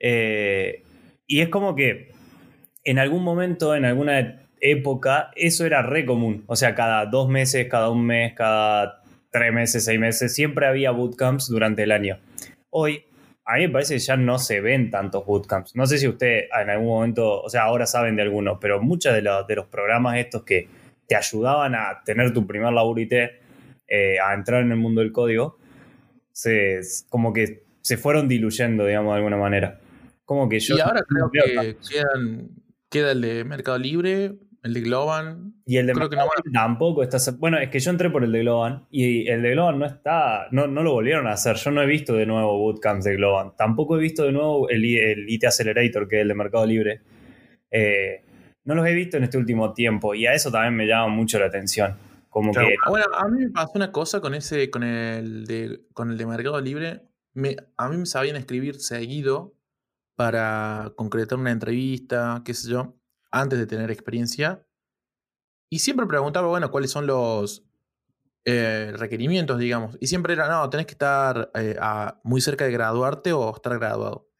Eh, 0.00 0.82
y 1.26 1.40
es 1.40 1.48
como 1.48 1.74
que 1.74 2.10
en 2.84 2.98
algún 2.98 3.22
momento, 3.22 3.74
en 3.74 3.84
alguna 3.84 4.42
época, 4.60 5.30
eso 5.36 5.64
era 5.66 5.82
re 5.82 6.04
común. 6.04 6.44
O 6.46 6.56
sea, 6.56 6.74
cada 6.74 7.06
dos 7.06 7.28
meses, 7.28 7.68
cada 7.68 7.90
un 7.90 8.04
mes, 8.04 8.34
cada 8.34 9.02
tres 9.30 9.52
meses, 9.52 9.84
seis 9.84 9.98
meses, 9.98 10.34
siempre 10.34 10.66
había 10.66 10.90
bootcamps 10.90 11.48
durante 11.48 11.82
el 11.84 11.92
año. 11.92 12.18
Hoy 12.70 13.04
a 13.44 13.56
mí 13.56 13.66
me 13.66 13.70
parece 13.70 13.94
que 13.94 14.00
ya 14.00 14.16
no 14.16 14.38
se 14.38 14.60
ven 14.60 14.90
tantos 14.90 15.26
bootcamps. 15.26 15.74
No 15.74 15.86
sé 15.86 15.98
si 15.98 16.06
usted 16.06 16.44
en 16.60 16.70
algún 16.70 16.88
momento, 16.88 17.42
o 17.42 17.50
sea, 17.50 17.62
ahora 17.64 17.86
saben 17.86 18.16
de 18.16 18.22
algunos, 18.22 18.58
pero 18.60 18.80
muchos 18.80 19.12
de, 19.14 19.22
los, 19.22 19.46
de 19.46 19.56
los 19.56 19.66
programas 19.66 20.18
estos 20.18 20.44
que 20.44 20.68
te 21.06 21.16
ayudaban 21.16 21.74
a 21.74 22.02
tener 22.04 22.32
tu 22.32 22.46
primer 22.46 22.72
laburo 22.72 23.00
IT, 23.00 23.12
eh, 23.12 24.16
a 24.24 24.32
entrar 24.34 24.62
en 24.62 24.70
el 24.70 24.78
mundo 24.78 25.00
del 25.00 25.12
código, 25.12 25.58
se, 26.32 26.80
como 27.08 27.32
que 27.32 27.64
se 27.80 27.96
fueron 27.96 28.28
diluyendo, 28.28 28.86
digamos, 28.86 29.12
de 29.12 29.16
alguna 29.16 29.36
manera. 29.36 29.80
Como 30.24 30.48
que 30.48 30.60
yo... 30.60 30.76
Y 30.76 30.80
ahora 30.80 31.02
creo 31.08 31.30
que 31.30 31.76
quedan 31.88 32.62
queda 32.92 33.12
el 33.12 33.22
de 33.22 33.44
Mercado 33.44 33.78
Libre, 33.78 34.34
el 34.62 34.74
de 34.74 34.80
Globan. 34.82 35.54
Y 35.66 35.78
el 35.78 35.86
de 35.86 35.94
Creo 35.94 36.10
que 36.10 36.16
no 36.16 36.28
tampoco 36.52 37.02
está. 37.02 37.18
Bueno, 37.38 37.58
es 37.58 37.70
que 37.70 37.80
yo 37.80 37.90
entré 37.90 38.10
por 38.10 38.22
el 38.22 38.30
de 38.30 38.40
Globan 38.40 38.86
y 38.90 39.26
el 39.28 39.42
de 39.42 39.50
Globan 39.52 39.78
no 39.78 39.86
está. 39.86 40.46
No, 40.52 40.68
no 40.68 40.82
lo 40.82 40.92
volvieron 40.92 41.26
a 41.26 41.32
hacer. 41.32 41.56
Yo 41.56 41.70
no 41.72 41.82
he 41.82 41.86
visto 41.86 42.14
de 42.14 42.26
nuevo 42.26 42.58
bootcamps 42.58 43.04
de 43.04 43.16
Globan. 43.16 43.56
Tampoco 43.56 43.96
he 43.96 44.00
visto 44.00 44.24
de 44.24 44.32
nuevo 44.32 44.68
el, 44.68 44.84
el 44.84 45.28
IT 45.28 45.44
Accelerator, 45.44 46.06
que 46.06 46.16
es 46.16 46.22
el 46.22 46.28
de 46.28 46.34
Mercado 46.34 46.66
Libre. 46.66 47.00
Eh, 47.70 48.22
no 48.64 48.74
los 48.74 48.86
he 48.86 48.94
visto 48.94 49.16
en 49.16 49.24
este 49.24 49.38
último 49.38 49.72
tiempo 49.72 50.14
y 50.14 50.26
a 50.26 50.34
eso 50.34 50.52
también 50.52 50.76
me 50.76 50.86
llama 50.86 51.08
mucho 51.08 51.38
la 51.38 51.46
atención. 51.46 51.96
Como 52.32 52.50
que... 52.50 52.60
A 52.60 53.28
mí 53.28 53.44
me 53.44 53.50
pasó 53.50 53.72
una 53.74 53.92
cosa 53.92 54.22
con 54.22 54.34
ese, 54.34 54.70
con 54.70 54.82
el 54.82 55.44
de, 55.44 55.84
con 55.92 56.10
el 56.10 56.16
de 56.16 56.24
Mercado 56.24 56.58
Libre. 56.62 57.06
Me, 57.34 57.56
a 57.76 57.90
mí 57.90 57.98
me 57.98 58.06
sabían 58.06 58.36
escribir 58.36 58.80
seguido 58.80 59.54
para 60.16 60.94
concretar 60.96 61.38
una 61.38 61.50
entrevista, 61.50 62.40
qué 62.42 62.54
sé 62.54 62.70
yo, 62.70 62.96
antes 63.30 63.58
de 63.58 63.66
tener 63.66 63.90
experiencia. 63.90 64.66
Y 65.68 65.80
siempre 65.80 66.06
preguntaba, 66.06 66.48
bueno, 66.48 66.70
cuáles 66.70 66.90
son 66.90 67.06
los 67.06 67.66
eh, 68.46 68.94
requerimientos, 68.96 69.58
digamos. 69.58 69.98
Y 70.00 70.06
siempre 70.06 70.32
era, 70.32 70.48
no, 70.48 70.70
tenés 70.70 70.86
que 70.86 70.92
estar 70.92 71.50
eh, 71.52 71.76
muy 72.22 72.40
cerca 72.40 72.64
de 72.64 72.72
graduarte 72.72 73.34
o 73.34 73.54
estar 73.54 73.78
graduado. 73.78 74.30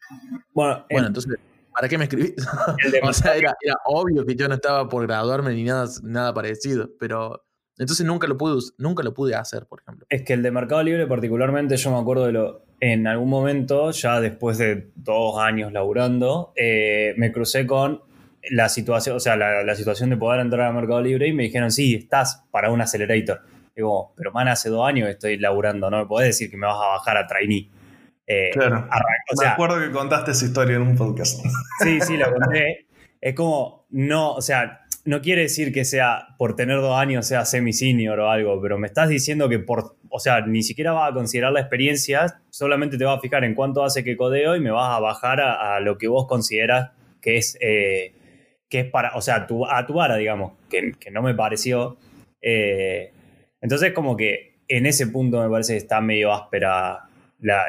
Bueno, 0.55 0.87
bueno 0.91 1.09
entonces 1.09 1.39
¿Para 1.75 1.89
qué 1.89 1.99
me 1.99 2.05
escribí? 2.05 2.35
o 3.03 3.13
sea, 3.13 3.35
era, 3.37 3.55
obvio 3.85 4.25
que 4.25 4.35
yo 4.35 4.49
no 4.49 4.55
estaba 4.55 4.89
por 4.89 5.07
graduarme 5.07 5.55
ni 5.55 5.65
nada, 5.65 5.87
nada 6.03 6.33
parecido, 6.33 6.91
pero 6.99 7.45
entonces 7.79 8.07
nunca 8.07 8.27
lo, 8.27 8.37
pude, 8.37 8.61
nunca 8.79 9.03
lo 9.03 9.15
pude 9.15 9.35
hacer, 9.35 9.67
por 9.67 9.81
ejemplo. 9.81 10.07
Es 10.09 10.23
que 10.23 10.35
el 10.35 10.43
de 10.43 10.51
Mercado 10.51 10.83
Libre 10.83 11.07
particularmente, 11.07 11.77
yo 11.77 11.91
me 11.91 11.99
acuerdo 11.99 12.27
de 12.27 12.33
lo, 12.33 12.65
en 12.81 13.07
algún 13.07 13.29
momento, 13.29 13.91
ya 13.93 14.21
después 14.21 14.59
de 14.59 14.91
dos 14.97 15.39
años 15.39 15.73
laburando, 15.73 16.53
eh, 16.57 17.15
me 17.17 17.33
crucé 17.33 17.67
con 17.67 18.03
la 18.51 18.69
situación, 18.69 19.17
o 19.17 19.21
sea, 19.21 19.37
la, 19.37 19.75
situación 19.77 20.11
de 20.11 20.17
poder 20.17 20.41
entrar 20.41 20.67
a 20.67 20.73
Mercado 20.73 21.01
Libre 21.01 21.29
y 21.29 21.33
me 21.33 21.45
dijeron, 21.45 21.71
sí, 21.71 21.95
estás 21.95 22.45
para 22.51 22.71
un 22.71 22.81
accelerator. 22.81 23.43
Digo, 23.75 24.13
pero 24.17 24.33
man, 24.33 24.49
hace 24.49 24.69
dos 24.69 24.87
años 24.87 25.09
estoy 25.09 25.39
laburando, 25.39 25.91
no 25.91 25.99
me 25.99 26.07
podés 26.07 26.29
decir 26.29 26.51
que 26.51 26.57
me 26.57 26.67
vas 26.67 26.77
a 26.77 26.89
bajar 26.89 27.17
a 27.17 27.27
trainee. 27.27 27.71
Eh, 28.27 28.51
claro. 28.53 28.89
me 29.41 29.47
acuerdo 29.47 29.79
que 29.79 29.91
contaste 29.91 30.33
esa 30.33 30.45
historia 30.45 30.77
en 30.77 30.83
un 30.83 30.97
podcast. 30.97 31.41
Sí, 31.81 32.01
sí, 32.01 32.17
lo 32.17 32.33
conté. 32.35 32.89
Es 33.21 33.35
como, 33.35 33.87
no, 33.91 34.35
o 34.35 34.43
sea, 34.43 34.82
no 35.05 35.21
quiere 35.21 35.43
decir 35.43 35.73
que 35.73 35.85
sea 35.85 36.29
por 36.39 36.55
tener 36.55 36.77
dos 36.77 36.97
años 36.97 37.27
sea 37.27 37.45
semi-senior 37.45 38.19
o 38.21 38.31
algo, 38.31 38.61
pero 38.63 38.79
me 38.79 38.87
estás 38.87 39.09
diciendo 39.09 39.49
que 39.49 39.59
por, 39.59 39.97
o 40.09 40.21
sea, 40.21 40.43
ni 40.47 40.63
siquiera 40.63 40.93
vas 40.93 41.11
a 41.11 41.15
considerar 41.15 41.53
la 41.53 41.61
experiencia, 41.61 42.41
solamente 42.51 42.99
te 42.99 43.05
vas 43.05 43.19
a 43.19 43.21
fijar 43.21 43.45
en 43.45 43.55
cuánto 43.55 43.85
hace 43.85 44.05
que 44.05 44.17
codeo 44.17 44.55
y 44.55 44.61
me 44.61 44.71
vas 44.71 44.97
a 44.97 45.01
bajar 45.01 45.41
a, 45.41 45.81
lo 45.81 45.99
que 45.99 46.09
vos 46.09 46.27
consideras 46.29 46.91
que 47.21 47.37
es, 47.37 47.57
eh, 47.61 48.15
que 48.69 48.81
es 48.81 48.91
para, 48.91 49.17
o 49.17 49.21
sea, 49.21 49.47
tu, 49.47 49.67
a 49.67 49.85
tu 49.87 49.95
vara, 49.95 50.17
digamos, 50.17 50.53
que, 50.69 50.93
no 51.11 51.23
me 51.23 51.35
pareció. 51.35 51.99
Eh, 52.41 53.13
entonces, 53.61 53.93
como 53.93 54.17
que 54.17 54.61
en 54.69 54.87
ese 54.87 55.09
punto 55.09 55.41
me 55.43 55.49
parece 55.49 55.75
que 55.75 55.79
está 55.79 56.01
medio 56.01 56.33
áspera 56.33 57.09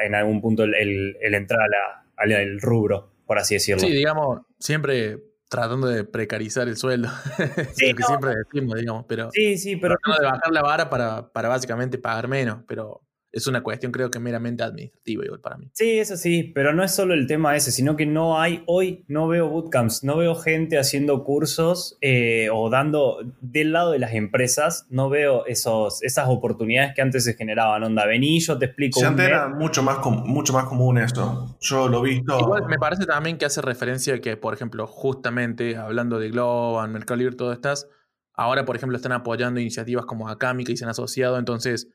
en 0.04 0.14
algún 0.14 0.40
punto 0.40 0.64
el, 0.64 1.16
entrar 1.20 1.68
al 2.16 2.60
rubro, 2.60 3.10
por 3.26 3.38
así 3.38 3.54
decirlo. 3.54 3.80
Sí, 3.80 3.92
digamos, 3.92 4.40
siempre 4.58 5.18
tratando 5.54 5.86
de 5.86 6.04
precarizar 6.04 6.68
el 6.68 6.76
sueldo. 6.76 7.08
Sí, 7.74 7.90
lo 7.90 7.96
que 7.96 8.02
siempre 8.02 8.34
decimos, 8.34 8.74
digamos, 8.76 9.04
pero. 9.06 9.30
Sí, 9.32 9.56
sí, 9.56 9.76
pero. 9.76 9.96
Tratando 10.02 10.22
de 10.22 10.32
bajar 10.32 10.52
la 10.52 10.62
vara 10.62 10.90
para, 10.90 11.32
para 11.32 11.48
básicamente 11.48 11.98
pagar 11.98 12.28
menos, 12.28 12.58
pero 12.66 13.03
es 13.34 13.48
una 13.48 13.64
cuestión 13.64 13.90
creo 13.90 14.12
que 14.12 14.20
meramente 14.20 14.62
administrativa 14.62 15.24
igual 15.24 15.40
para 15.40 15.56
mí. 15.56 15.68
Sí, 15.72 15.98
eso 15.98 16.16
sí, 16.16 16.52
pero 16.54 16.72
no 16.72 16.84
es 16.84 16.94
solo 16.94 17.14
el 17.14 17.26
tema 17.26 17.56
ese, 17.56 17.72
sino 17.72 17.96
que 17.96 18.06
no 18.06 18.40
hay, 18.40 18.62
hoy 18.66 19.04
no 19.08 19.26
veo 19.26 19.48
bootcamps, 19.48 20.04
no 20.04 20.16
veo 20.16 20.36
gente 20.36 20.78
haciendo 20.78 21.24
cursos 21.24 21.98
eh, 22.00 22.48
o 22.52 22.70
dando 22.70 23.18
del 23.40 23.72
lado 23.72 23.90
de 23.90 23.98
las 23.98 24.14
empresas, 24.14 24.86
no 24.88 25.08
veo 25.10 25.46
esos, 25.46 26.00
esas 26.04 26.28
oportunidades 26.28 26.94
que 26.94 27.02
antes 27.02 27.24
se 27.24 27.34
generaban. 27.34 27.82
Onda, 27.82 28.06
vení, 28.06 28.38
yo 28.38 28.56
te 28.56 28.66
explico. 28.66 29.00
Si 29.00 29.06
antes 29.06 29.26
era 29.26 29.48
mucho 29.48 29.82
más, 29.82 29.98
mucho 30.06 30.52
más 30.52 30.66
común 30.66 30.98
esto. 30.98 31.56
Yo 31.60 31.88
lo 31.88 32.06
he 32.06 32.10
visto. 32.10 32.38
Igual 32.38 32.66
me 32.68 32.78
parece 32.78 33.04
también 33.04 33.36
que 33.36 33.46
hace 33.46 33.60
referencia 33.60 34.20
que, 34.20 34.36
por 34.36 34.54
ejemplo, 34.54 34.86
justamente 34.86 35.76
hablando 35.76 36.20
de 36.20 36.30
Global, 36.30 36.88
Mercado 36.88 37.16
Libre, 37.16 37.34
todas 37.34 37.56
estas, 37.56 37.88
ahora, 38.32 38.64
por 38.64 38.76
ejemplo, 38.76 38.96
están 38.96 39.12
apoyando 39.12 39.58
iniciativas 39.58 40.06
como 40.06 40.28
Acamica 40.28 40.70
y 40.70 40.76
se 40.76 40.84
han 40.84 40.90
asociado, 40.90 41.36
entonces 41.36 41.88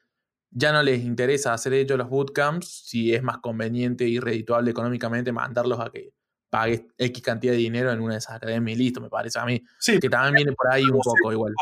ya 0.52 0.72
no 0.72 0.82
les 0.82 1.04
interesa 1.04 1.54
hacer 1.54 1.74
ellos 1.74 1.98
los 1.98 2.10
bootcamps 2.10 2.88
si 2.88 3.14
es 3.14 3.24
más 3.24 3.38
conveniente 3.38 4.08
y 4.08 4.20
redituable 4.20 4.72
económicamente 4.72 5.32
mandarlos 5.32 5.80
a 5.80 5.90
que 5.90 6.12
pagues 6.50 6.84
X 6.98 7.22
cantidad 7.22 7.54
de 7.54 7.60
dinero 7.60 7.92
en 7.92 8.02
una 8.02 8.14
de 8.14 8.20
esas 8.20 8.36
academias 8.36 8.78
y 8.78 8.82
listo, 8.82 9.02
me 9.02 9.10
parece 9.10 9.40
a 9.40 9.46
mí. 9.46 9.62
Sí, 9.78 10.00
que 10.00 10.10
también 10.10 10.34
viene 10.34 10.54
por 10.54 10.72
ahí 10.72 10.84
un 10.84 11.00
poco 11.00 11.32
igual. 11.32 11.54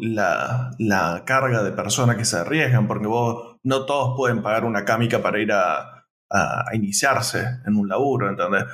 La, 0.00 0.70
la, 0.78 1.22
carga 1.26 1.62
de 1.62 1.72
personas 1.72 2.16
que 2.16 2.24
se 2.24 2.38
arriesgan, 2.38 2.86
porque 2.88 3.06
vos 3.06 3.56
no 3.62 3.84
todos 3.84 4.16
pueden 4.16 4.42
pagar 4.42 4.64
una 4.64 4.84
cámica 4.84 5.22
para 5.22 5.38
ir 5.38 5.52
a, 5.52 6.06
a, 6.30 6.64
iniciarse 6.74 7.60
en 7.66 7.76
un 7.76 7.88
laburo, 7.88 8.28
¿entendés? 8.28 8.64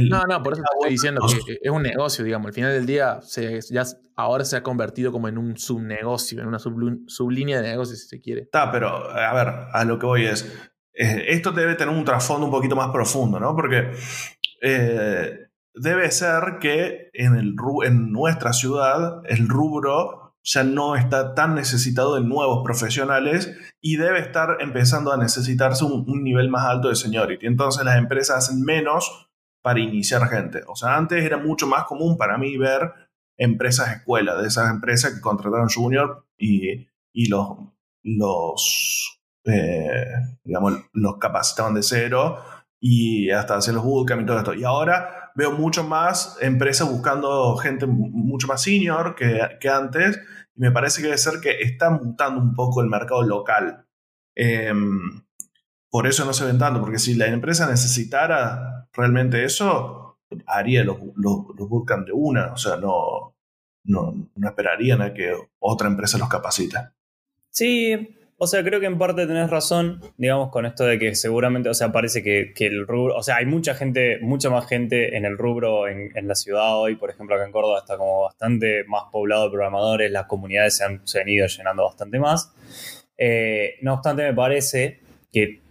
No, 0.00 0.24
no, 0.26 0.42
por 0.42 0.54
eso 0.54 0.62
te 0.62 0.76
estoy 0.76 0.90
diciendo 0.90 1.20
que 1.46 1.58
es 1.60 1.70
un 1.70 1.82
negocio, 1.82 2.24
digamos. 2.24 2.48
Al 2.48 2.54
final 2.54 2.72
del 2.72 2.86
día, 2.86 3.20
se, 3.20 3.60
ya 3.70 3.84
ahora 4.16 4.44
se 4.44 4.56
ha 4.56 4.62
convertido 4.62 5.12
como 5.12 5.28
en 5.28 5.36
un 5.38 5.56
subnegocio, 5.58 6.40
en 6.40 6.48
una 6.48 6.58
sublínea 6.58 7.60
de 7.60 7.68
negocio, 7.68 7.96
si 7.96 8.06
se 8.06 8.20
quiere. 8.20 8.42
Está, 8.42 8.70
pero 8.72 8.88
a 8.88 9.34
ver, 9.34 9.48
a 9.72 9.84
lo 9.84 9.98
que 9.98 10.06
voy 10.06 10.24
es. 10.24 10.50
Eh, 10.94 11.26
esto 11.28 11.52
debe 11.52 11.74
tener 11.74 11.94
un 11.94 12.04
trasfondo 12.04 12.46
un 12.46 12.52
poquito 12.52 12.76
más 12.76 12.90
profundo, 12.90 13.38
¿no? 13.40 13.54
Porque 13.54 13.92
eh, 14.62 15.38
debe 15.74 16.10
ser 16.10 16.58
que 16.60 17.10
en, 17.12 17.34
el, 17.36 17.54
en 17.84 18.12
nuestra 18.12 18.52
ciudad 18.52 19.22
el 19.26 19.48
rubro 19.48 20.36
ya 20.44 20.64
no 20.64 20.96
está 20.96 21.34
tan 21.34 21.54
necesitado 21.54 22.16
de 22.16 22.22
nuevos 22.22 22.62
profesionales 22.64 23.56
y 23.80 23.96
debe 23.96 24.18
estar 24.20 24.56
empezando 24.60 25.12
a 25.12 25.16
necesitarse 25.16 25.84
un, 25.84 26.04
un 26.06 26.24
nivel 26.24 26.48
más 26.50 26.66
alto 26.66 26.88
de 26.88 26.96
seniority. 26.96 27.46
Entonces 27.46 27.84
las 27.84 27.96
empresas 27.96 28.38
hacen 28.38 28.62
menos 28.62 29.31
para 29.62 29.80
iniciar 29.80 30.28
gente. 30.28 30.62
O 30.66 30.76
sea, 30.76 30.96
antes 30.96 31.24
era 31.24 31.38
mucho 31.38 31.66
más 31.66 31.84
común 31.84 32.16
para 32.16 32.36
mí 32.36 32.56
ver 32.56 32.92
empresas 33.38 33.96
escuelas, 33.96 34.40
de 34.40 34.48
esas 34.48 34.70
empresas 34.70 35.14
que 35.14 35.20
contrataron 35.20 35.68
junior 35.68 36.26
y, 36.36 36.88
y 37.12 37.28
los, 37.28 37.56
los, 38.02 39.20
eh, 39.44 40.04
digamos, 40.44 40.74
los 40.92 41.18
capacitaban 41.18 41.74
de 41.74 41.82
cero 41.82 42.38
y 42.80 43.30
hasta 43.30 43.56
hacer 43.56 43.74
los 43.74 43.84
bootcamp 43.84 44.22
y 44.22 44.26
todo 44.26 44.38
esto. 44.38 44.54
Y 44.54 44.64
ahora 44.64 45.32
veo 45.34 45.52
mucho 45.52 45.84
más 45.84 46.36
empresas 46.40 46.90
buscando 46.90 47.56
gente 47.56 47.86
mucho 47.86 48.46
más 48.46 48.62
senior 48.62 49.14
que, 49.14 49.40
que 49.60 49.68
antes 49.68 50.20
y 50.54 50.60
me 50.60 50.72
parece 50.72 51.00
que 51.00 51.06
debe 51.06 51.18
ser 51.18 51.40
que 51.40 51.62
está 51.62 51.90
mutando 51.90 52.40
un 52.40 52.54
poco 52.54 52.82
el 52.82 52.88
mercado 52.88 53.22
local. 53.22 53.86
Em, 54.34 55.22
por 55.90 56.06
eso 56.06 56.24
no 56.24 56.32
se 56.32 56.44
ven 56.44 56.58
tanto, 56.58 56.80
porque 56.80 56.98
si 56.98 57.14
la 57.14 57.26
empresa 57.26 57.68
necesitara 57.68 58.81
realmente 58.92 59.44
eso, 59.44 60.18
haría 60.46 60.84
los, 60.84 60.98
los, 61.16 61.68
bootcamps 61.68 62.06
de 62.06 62.12
una, 62.12 62.52
o 62.52 62.56
sea, 62.56 62.76
no, 62.76 63.34
no, 63.84 64.28
esperarían 64.44 65.02
a 65.02 65.12
que 65.12 65.34
otra 65.58 65.88
empresa 65.88 66.18
los 66.18 66.28
capacite. 66.28 66.78
Sí, 67.50 68.16
o 68.38 68.46
sea, 68.46 68.64
creo 68.64 68.80
que 68.80 68.86
en 68.86 68.98
parte 68.98 69.26
tenés 69.26 69.50
razón, 69.50 70.00
digamos, 70.16 70.50
con 70.50 70.66
esto 70.66 70.84
de 70.84 70.98
que 70.98 71.14
seguramente, 71.14 71.68
o 71.68 71.74
sea, 71.74 71.92
parece 71.92 72.22
que, 72.22 72.52
el 72.66 72.86
rubro, 72.86 73.16
o 73.16 73.22
sea, 73.22 73.36
hay 73.36 73.46
mucha 73.46 73.74
gente, 73.74 74.18
mucha 74.20 74.50
más 74.50 74.66
gente 74.66 75.16
en 75.16 75.24
el 75.24 75.38
rubro 75.38 75.86
en, 75.86 76.10
la 76.26 76.34
ciudad 76.34 76.76
hoy, 76.76 76.96
por 76.96 77.10
ejemplo, 77.10 77.36
acá 77.36 77.44
en 77.44 77.52
Córdoba 77.52 77.78
está 77.78 77.96
como 77.96 78.22
bastante 78.22 78.84
más 78.88 79.04
poblado 79.12 79.44
de 79.44 79.50
programadores, 79.50 80.10
las 80.10 80.26
comunidades 80.26 80.76
se 80.76 80.84
han, 80.84 81.06
se 81.06 81.20
han 81.20 81.28
ido 81.28 81.46
llenando 81.46 81.84
bastante 81.84 82.18
más. 82.18 82.52
Eh, 83.16 83.76
no 83.82 83.94
obstante, 83.94 84.24
me 84.24 84.34
parece 84.34 85.00
que 85.30 85.61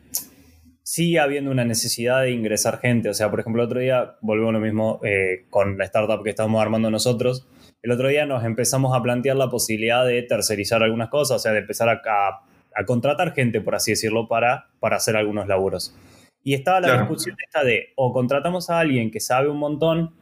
sigue 0.92 1.22
habiendo 1.22 1.52
una 1.52 1.64
necesidad 1.64 2.24
de 2.24 2.32
ingresar 2.32 2.82
gente. 2.82 3.08
O 3.08 3.14
sea, 3.14 3.32
por 3.32 3.40
ejemplo, 3.40 3.62
el 3.62 3.68
otro 3.68 3.80
día, 3.80 4.18
volvemos 4.20 4.50
a 4.50 4.52
lo 4.52 4.60
mismo 4.60 5.00
eh, 5.06 5.46
con 5.50 5.78
la 5.78 5.86
startup 5.86 6.22
que 6.22 6.32
estamos 6.32 6.62
armando 6.62 6.92
nosotros. 6.92 7.48
El 7.82 7.92
otro 7.92 8.10
día 8.10 8.26
nos 8.26 8.44
empezamos 8.44 8.94
a 8.94 9.02
plantear 9.02 9.38
la 9.38 9.50
posibilidad 9.50 10.06
de 10.06 10.22
tercerizar 10.24 10.84
algunas 10.84 11.08
cosas, 11.08 11.38
o 11.38 11.40
sea, 11.40 11.54
de 11.54 11.60
empezar 11.60 11.88
a, 11.88 12.42
contratar 12.86 13.34
gente, 13.34 13.62
por 13.62 13.76
así 13.76 13.92
decirlo, 13.92 14.28
para, 14.28 14.68
para 14.82 14.98
hacer 14.98 15.16
algunos 15.16 15.48
laburos. 15.48 15.96
Y 16.44 16.56
estaba 16.56 16.82
la 16.82 16.98
discusión 16.98 17.38
esta 17.42 17.64
de 17.64 17.94
o 17.96 18.12
contratamos 18.12 18.70
a 18.70 18.80
alguien 18.80 19.12
que 19.12 19.22
sabe 19.22 19.48
un 19.48 19.60
montón 19.60 20.14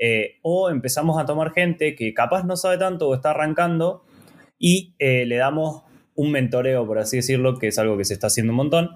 eh, 0.00 0.38
o 0.40 0.70
empezamos 0.70 1.20
a 1.20 1.26
tomar 1.26 1.52
gente 1.52 1.94
que 1.94 2.14
capaz 2.14 2.44
no 2.44 2.56
sabe 2.56 2.78
tanto 2.78 3.10
o 3.10 3.14
está 3.14 3.32
arrancando 3.32 4.06
y 4.58 4.94
eh, 4.98 5.26
le 5.26 5.36
damos 5.36 5.82
un 6.14 6.30
mentoreo, 6.30 6.86
por 6.86 6.98
así 6.98 7.18
decirlo, 7.18 7.58
que 7.58 7.66
es 7.66 7.78
algo 7.78 7.98
que 7.98 8.06
se 8.06 8.14
está 8.14 8.28
haciendo 8.28 8.52
un 8.52 8.56
montón, 8.56 8.90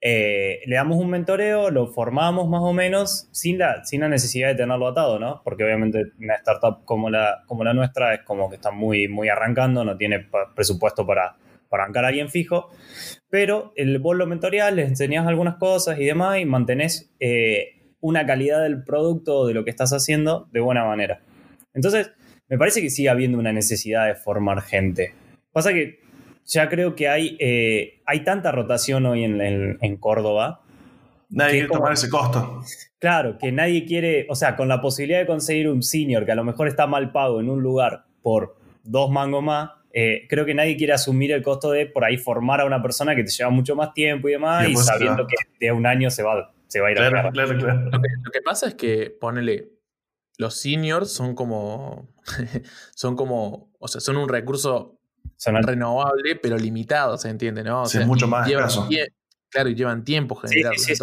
eh, 0.00 0.60
le 0.66 0.76
damos 0.76 0.98
un 0.98 1.10
mentoreo, 1.10 1.70
lo 1.70 1.88
formamos 1.88 2.48
más 2.48 2.62
o 2.62 2.72
menos 2.72 3.28
sin 3.32 3.58
la, 3.58 3.84
sin 3.84 4.00
la 4.00 4.08
necesidad 4.08 4.48
de 4.48 4.54
tenerlo 4.54 4.86
atado, 4.86 5.18
¿no? 5.18 5.42
Porque 5.42 5.64
obviamente 5.64 6.12
una 6.20 6.34
startup 6.34 6.84
como 6.84 7.10
la, 7.10 7.42
como 7.46 7.64
la 7.64 7.74
nuestra 7.74 8.14
es 8.14 8.22
como 8.22 8.48
que 8.48 8.56
está 8.56 8.70
muy, 8.70 9.08
muy 9.08 9.28
arrancando, 9.28 9.84
no 9.84 9.96
tiene 9.96 10.26
presupuesto 10.54 11.04
para, 11.04 11.36
para 11.68 11.82
arrancar 11.82 12.04
a 12.04 12.08
alguien 12.08 12.28
fijo, 12.28 12.70
pero 13.28 13.72
el, 13.74 13.98
vos 13.98 14.16
lo 14.16 14.26
mentoreás, 14.26 14.72
le 14.72 14.82
enseñás 14.82 15.26
algunas 15.26 15.56
cosas 15.56 15.98
y 15.98 16.04
demás 16.04 16.38
y 16.38 16.44
mantenés 16.44 17.12
eh, 17.18 17.94
una 18.00 18.24
calidad 18.24 18.62
del 18.62 18.84
producto 18.84 19.46
de 19.46 19.54
lo 19.54 19.64
que 19.64 19.70
estás 19.70 19.92
haciendo 19.92 20.48
de 20.52 20.60
buena 20.60 20.84
manera. 20.84 21.22
Entonces, 21.74 22.12
me 22.48 22.56
parece 22.56 22.80
que 22.80 22.90
sigue 22.90 23.08
habiendo 23.08 23.38
una 23.38 23.52
necesidad 23.52 24.06
de 24.06 24.14
formar 24.14 24.62
gente. 24.62 25.12
Pasa 25.52 25.72
que 25.72 26.00
ya 26.48 26.68
creo 26.68 26.94
que 26.94 27.08
hay, 27.08 27.36
eh, 27.38 28.00
hay 28.06 28.24
tanta 28.24 28.50
rotación 28.50 29.06
hoy 29.06 29.24
en, 29.24 29.96
Córdoba. 29.98 30.62
Nadie 31.28 31.52
quiere 31.52 31.68
tomar 31.68 31.92
ese 31.92 32.08
costo. 32.08 32.62
Claro, 32.98 33.36
que 33.38 33.52
nadie 33.52 33.84
quiere, 33.84 34.26
o 34.30 34.34
sea, 34.34 34.56
con 34.56 34.66
la 34.66 34.80
posibilidad 34.80 35.20
de 35.20 35.26
conseguir 35.26 35.68
un 35.68 35.82
senior 35.82 36.24
que 36.24 36.32
a 36.32 36.34
lo 36.34 36.44
mejor 36.44 36.66
está 36.66 36.86
mal 36.86 37.12
pago 37.12 37.40
en 37.40 37.50
un 37.50 37.62
lugar 37.62 38.06
por 38.22 38.56
dos 38.82 39.10
mangos 39.10 39.42
más, 39.42 39.70
eh, 39.92 40.26
creo 40.28 40.46
que 40.46 40.54
nadie 40.54 40.76
quiere 40.76 40.94
asumir 40.94 41.32
el 41.32 41.42
costo 41.42 41.70
de 41.70 41.86
por 41.86 42.04
ahí 42.04 42.16
formar 42.16 42.62
a 42.62 42.64
una 42.64 42.82
persona 42.82 43.14
que 43.14 43.24
te 43.24 43.30
lleva 43.30 43.50
mucho 43.50 43.76
más 43.76 43.92
tiempo 43.92 44.28
y 44.28 44.32
demás, 44.32 44.68
y, 44.68 44.76
sabiendo 44.76 45.26
que 45.26 45.36
de 45.60 45.70
un 45.70 45.86
año 45.86 46.10
se 46.10 46.22
va, 46.22 46.52
se 46.66 46.80
va 46.80 46.88
a 46.88 46.90
ir 46.92 46.98
a 46.98 47.08
claro, 47.10 47.30
claro, 47.30 47.52
lo, 47.52 48.00
que, 48.00 48.08
lo 48.22 48.30
que 48.30 48.40
pasa 48.42 48.68
es 48.68 48.74
que, 48.74 49.10
ponele, 49.10 49.68
los 50.38 50.60
seniors 50.60 51.12
son 51.12 51.34
como, 51.34 52.08
son 52.94 53.16
como, 53.16 53.70
o 53.78 53.88
sea, 53.88 54.00
son 54.00 54.16
un 54.16 54.28
recurso 54.28 54.97
renovable, 55.44 56.36
pero 56.36 56.56
limitado, 56.56 57.16
se 57.16 57.28
entiende, 57.28 57.62
¿no? 57.62 57.82
O 57.82 57.86
sea, 57.86 58.06
mucho 58.06 58.26
más 58.26 58.46
llevan 58.48 58.68
Claro, 59.50 59.70
y 59.70 59.74
llevan 59.74 60.04
tiempo 60.04 60.34
generarlo. 60.34 60.78
Entonces, 60.78 61.00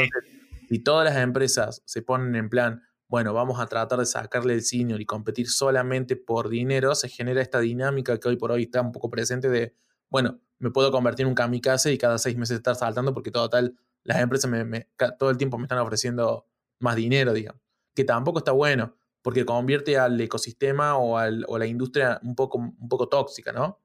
si 0.69 0.79
todas 0.79 1.05
las 1.05 1.17
empresas 1.17 1.81
se 1.85 2.01
ponen 2.01 2.35
en 2.35 2.49
plan, 2.49 2.83
bueno, 3.07 3.33
vamos 3.33 3.59
a 3.59 3.65
tratar 3.67 3.99
de 3.99 4.05
sacarle 4.05 4.53
el 4.53 4.61
senior 4.61 5.01
y 5.01 5.05
competir 5.05 5.49
solamente 5.49 6.15
por 6.15 6.49
dinero, 6.49 6.95
se 6.95 7.09
genera 7.09 7.41
esta 7.41 7.59
dinámica 7.59 8.19
que 8.19 8.27
hoy 8.27 8.35
por 8.35 8.51
hoy 8.51 8.63
está 8.63 8.81
un 8.81 8.91
poco 8.91 9.09
presente 9.09 9.49
de, 9.49 9.73
bueno, 10.09 10.39
me 10.59 10.71
puedo 10.71 10.91
convertir 10.91 11.23
en 11.23 11.29
un 11.29 11.35
kamikaze 11.35 11.91
y 11.91 11.97
cada 11.97 12.17
seis 12.17 12.37
meses 12.37 12.57
estar 12.57 12.75
saltando 12.75 13.13
porque 13.13 13.31
todo 13.31 13.49
tal, 13.49 13.75
las 14.03 14.19
empresas 14.19 14.49
me, 14.49 14.87
todo 15.17 15.29
el 15.29 15.37
tiempo 15.37 15.57
me 15.57 15.63
están 15.65 15.79
ofreciendo 15.79 16.47
más 16.79 16.95
dinero, 16.95 17.33
digamos. 17.33 17.61
Que 17.93 18.03
tampoco 18.03 18.39
está 18.39 18.51
bueno, 18.51 18.95
porque 19.21 19.45
convierte 19.45 19.97
al 19.97 20.19
ecosistema 20.19 20.97
o, 20.97 21.17
al, 21.17 21.45
o 21.47 21.55
a 21.55 21.59
la 21.59 21.65
industria 21.65 22.19
un 22.23 22.35
poco, 22.35 22.57
un 22.57 22.89
poco 22.89 23.07
tóxica, 23.07 23.51
¿no? 23.51 23.79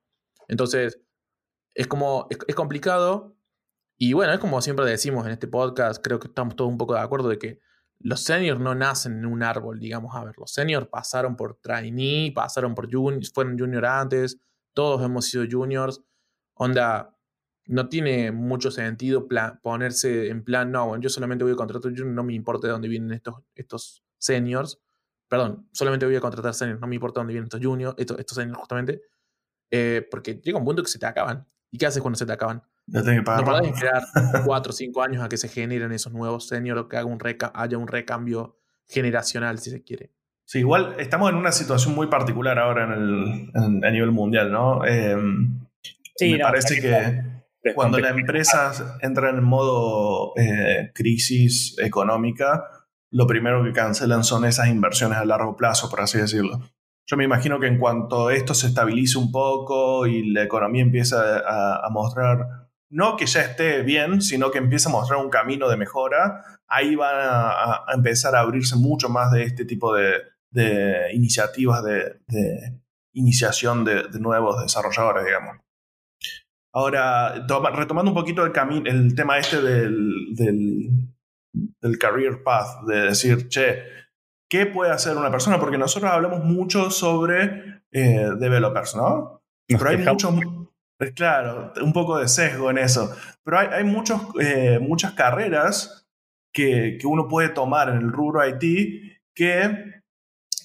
Entonces, 0.50 1.00
es 1.74 1.86
como, 1.86 2.26
es, 2.28 2.54
complicado. 2.56 3.36
Y 3.96 4.14
bueno, 4.14 4.32
es 4.32 4.40
como 4.40 4.60
siempre 4.60 4.84
decimos 4.84 5.24
en 5.26 5.32
este 5.32 5.46
podcast, 5.46 6.02
creo 6.02 6.18
que 6.18 6.26
estamos 6.26 6.56
todos 6.56 6.70
un 6.70 6.76
poco 6.76 6.94
de 6.94 7.00
acuerdo 7.00 7.28
de 7.28 7.38
que 7.38 7.60
los 8.00 8.22
seniors 8.22 8.58
no 8.60 8.74
nacen 8.74 9.18
en 9.18 9.26
un 9.26 9.42
árbol, 9.44 9.78
digamos, 9.78 10.14
a 10.16 10.24
ver, 10.24 10.34
los 10.38 10.52
seniors 10.52 10.88
pasaron 10.88 11.36
por 11.36 11.60
trainee, 11.60 12.32
pasaron 12.32 12.74
por 12.74 12.90
junior, 12.92 13.24
fueron 13.32 13.58
junior 13.58 13.84
antes, 13.86 14.38
todos 14.74 15.04
hemos 15.04 15.26
sido 15.26 15.44
juniors. 15.48 16.02
Onda, 16.54 17.16
no 17.66 17.88
tiene 17.88 18.32
mucho 18.32 18.72
sentido 18.72 19.28
ponerse 19.62 20.30
en 20.30 20.42
plan, 20.42 20.72
no, 20.72 20.88
bueno, 20.88 21.02
yo 21.02 21.10
solamente 21.10 21.44
voy 21.44 21.52
a 21.52 21.56
contratar 21.56 21.92
junior, 21.92 22.08
no 22.08 22.24
me 22.24 22.34
importa 22.34 22.66
de 22.66 22.72
dónde 22.72 22.88
vienen 22.88 23.12
estos, 23.12 23.36
estos 23.54 24.02
seniors. 24.18 24.80
Perdón, 25.28 25.68
solamente 25.72 26.06
voy 26.06 26.16
a 26.16 26.20
contratar 26.20 26.54
seniors, 26.54 26.80
no 26.80 26.88
me 26.88 26.96
importa 26.96 27.20
de 27.20 27.22
dónde 27.22 27.34
vienen 27.34 27.46
estos 27.46 27.60
juniors, 27.62 27.94
estos, 27.98 28.18
estos 28.18 28.34
seniors 28.34 28.58
justamente. 28.58 29.02
Eh, 29.70 30.06
porque 30.10 30.34
llega 30.34 30.58
un 30.58 30.64
punto 30.64 30.82
que 30.82 30.90
se 30.90 30.98
te 30.98 31.06
acaban. 31.06 31.46
¿Y 31.70 31.78
qué 31.78 31.86
haces 31.86 32.02
cuando 32.02 32.18
se 32.18 32.26
te 32.26 32.32
acaban? 32.32 32.62
No 32.86 33.02
podés 33.44 33.72
esperar 33.72 34.02
cuatro 34.44 34.70
o 34.70 34.72
cinco 34.72 35.02
años 35.02 35.22
a 35.22 35.28
que 35.28 35.36
se 35.36 35.48
generen 35.48 35.92
esos 35.92 36.12
nuevos 36.12 36.48
seniors 36.48 36.80
o 36.80 36.88
que 36.88 36.96
haga 36.96 37.06
un 37.06 37.18
haya 37.54 37.78
un 37.78 37.86
recambio 37.86 38.58
generacional, 38.88 39.58
si 39.58 39.70
se 39.70 39.82
quiere. 39.82 40.10
Sí, 40.44 40.58
igual 40.58 40.96
estamos 40.98 41.30
en 41.30 41.36
una 41.36 41.52
situación 41.52 41.94
muy 41.94 42.08
particular 42.08 42.58
ahora 42.58 42.84
en 42.84 42.92
el, 42.92 43.84
a 43.84 43.90
nivel 43.92 44.10
mundial, 44.10 44.50
¿no? 44.50 44.84
Em, 44.84 45.60
sí, 46.16 46.32
me 46.32 46.40
parece 46.40 46.80
que 46.80 47.72
cuando 47.72 48.00
las 48.00 48.16
empresas 48.16 48.84
entran 49.00 49.36
en 49.36 49.44
modo 49.44 50.32
eh, 50.36 50.90
crisis 50.92 51.76
económica, 51.78 52.64
lo 53.12 53.28
primero 53.28 53.62
que 53.62 53.72
cancelan 53.72 54.24
son 54.24 54.44
esas 54.44 54.68
inversiones 54.68 55.18
a 55.18 55.24
largo 55.24 55.56
plazo, 55.56 55.88
por 55.88 56.00
así 56.00 56.18
decirlo. 56.18 56.60
Yo 57.10 57.16
me 57.16 57.24
imagino 57.24 57.58
que 57.58 57.66
en 57.66 57.76
cuanto 57.76 58.30
esto 58.30 58.54
se 58.54 58.68
estabilice 58.68 59.18
un 59.18 59.32
poco 59.32 60.06
y 60.06 60.30
la 60.30 60.44
economía 60.44 60.82
empieza 60.82 61.42
a, 61.44 61.90
mostrar, 61.90 62.68
no 62.88 63.16
que 63.16 63.26
ya 63.26 63.40
esté 63.40 63.82
bien, 63.82 64.22
sino 64.22 64.52
que 64.52 64.58
empiece 64.58 64.88
a 64.88 64.92
mostrar 64.92 65.18
un 65.18 65.28
camino 65.28 65.68
de 65.68 65.76
mejora, 65.76 66.44
ahí 66.68 66.94
van 66.94 67.16
a, 67.18 67.84
empezar 67.92 68.36
a 68.36 68.40
abrirse 68.40 68.76
mucho 68.76 69.08
más 69.08 69.32
de 69.32 69.42
este 69.42 69.64
tipo 69.64 69.92
de, 69.92 70.22
iniciativas 71.12 71.82
de, 71.82 72.80
iniciación 73.12 73.84
de, 73.84 74.04
nuevos 74.20 74.62
desarrolladores, 74.62 75.24
digamos. 75.24 75.56
Ahora, 76.72 77.44
retomando 77.74 78.12
un 78.12 78.16
poquito 78.16 78.44
el, 78.44 78.52
el 78.86 79.16
tema 79.16 79.36
este 79.38 79.60
del, 79.60 80.32
del 81.80 81.98
career 81.98 82.44
path, 82.44 82.84
de 82.86 83.00
decir, 83.06 83.48
che, 83.48 83.82
¿Qué 84.50 84.66
puede 84.66 84.90
hacer 84.90 85.16
una 85.16 85.30
persona? 85.30 85.60
Porque 85.60 85.78
nosotros 85.78 86.10
hablamos 86.10 86.42
mucho 86.42 86.90
sobre 86.90 87.82
eh, 87.92 88.30
developers, 88.36 88.96
¿no? 88.96 89.42
Pero 89.68 89.88
hay 89.88 89.98
muchos, 89.98 90.34
claro, 91.14 91.72
un 91.80 91.92
poco 91.92 92.18
de 92.18 92.26
sesgo 92.26 92.68
en 92.68 92.78
eso. 92.78 93.14
Pero 93.44 93.60
hay, 93.60 93.84
muchos, 93.84 94.20
eh, 94.40 94.80
muchas 94.82 95.12
carreras 95.12 96.08
que, 96.52 96.98
uno 97.04 97.28
puede 97.28 97.50
tomar 97.50 97.90
en 97.90 97.98
el 97.98 98.10
rubro 98.10 98.40
IT 98.44 99.20
que, 99.32 100.02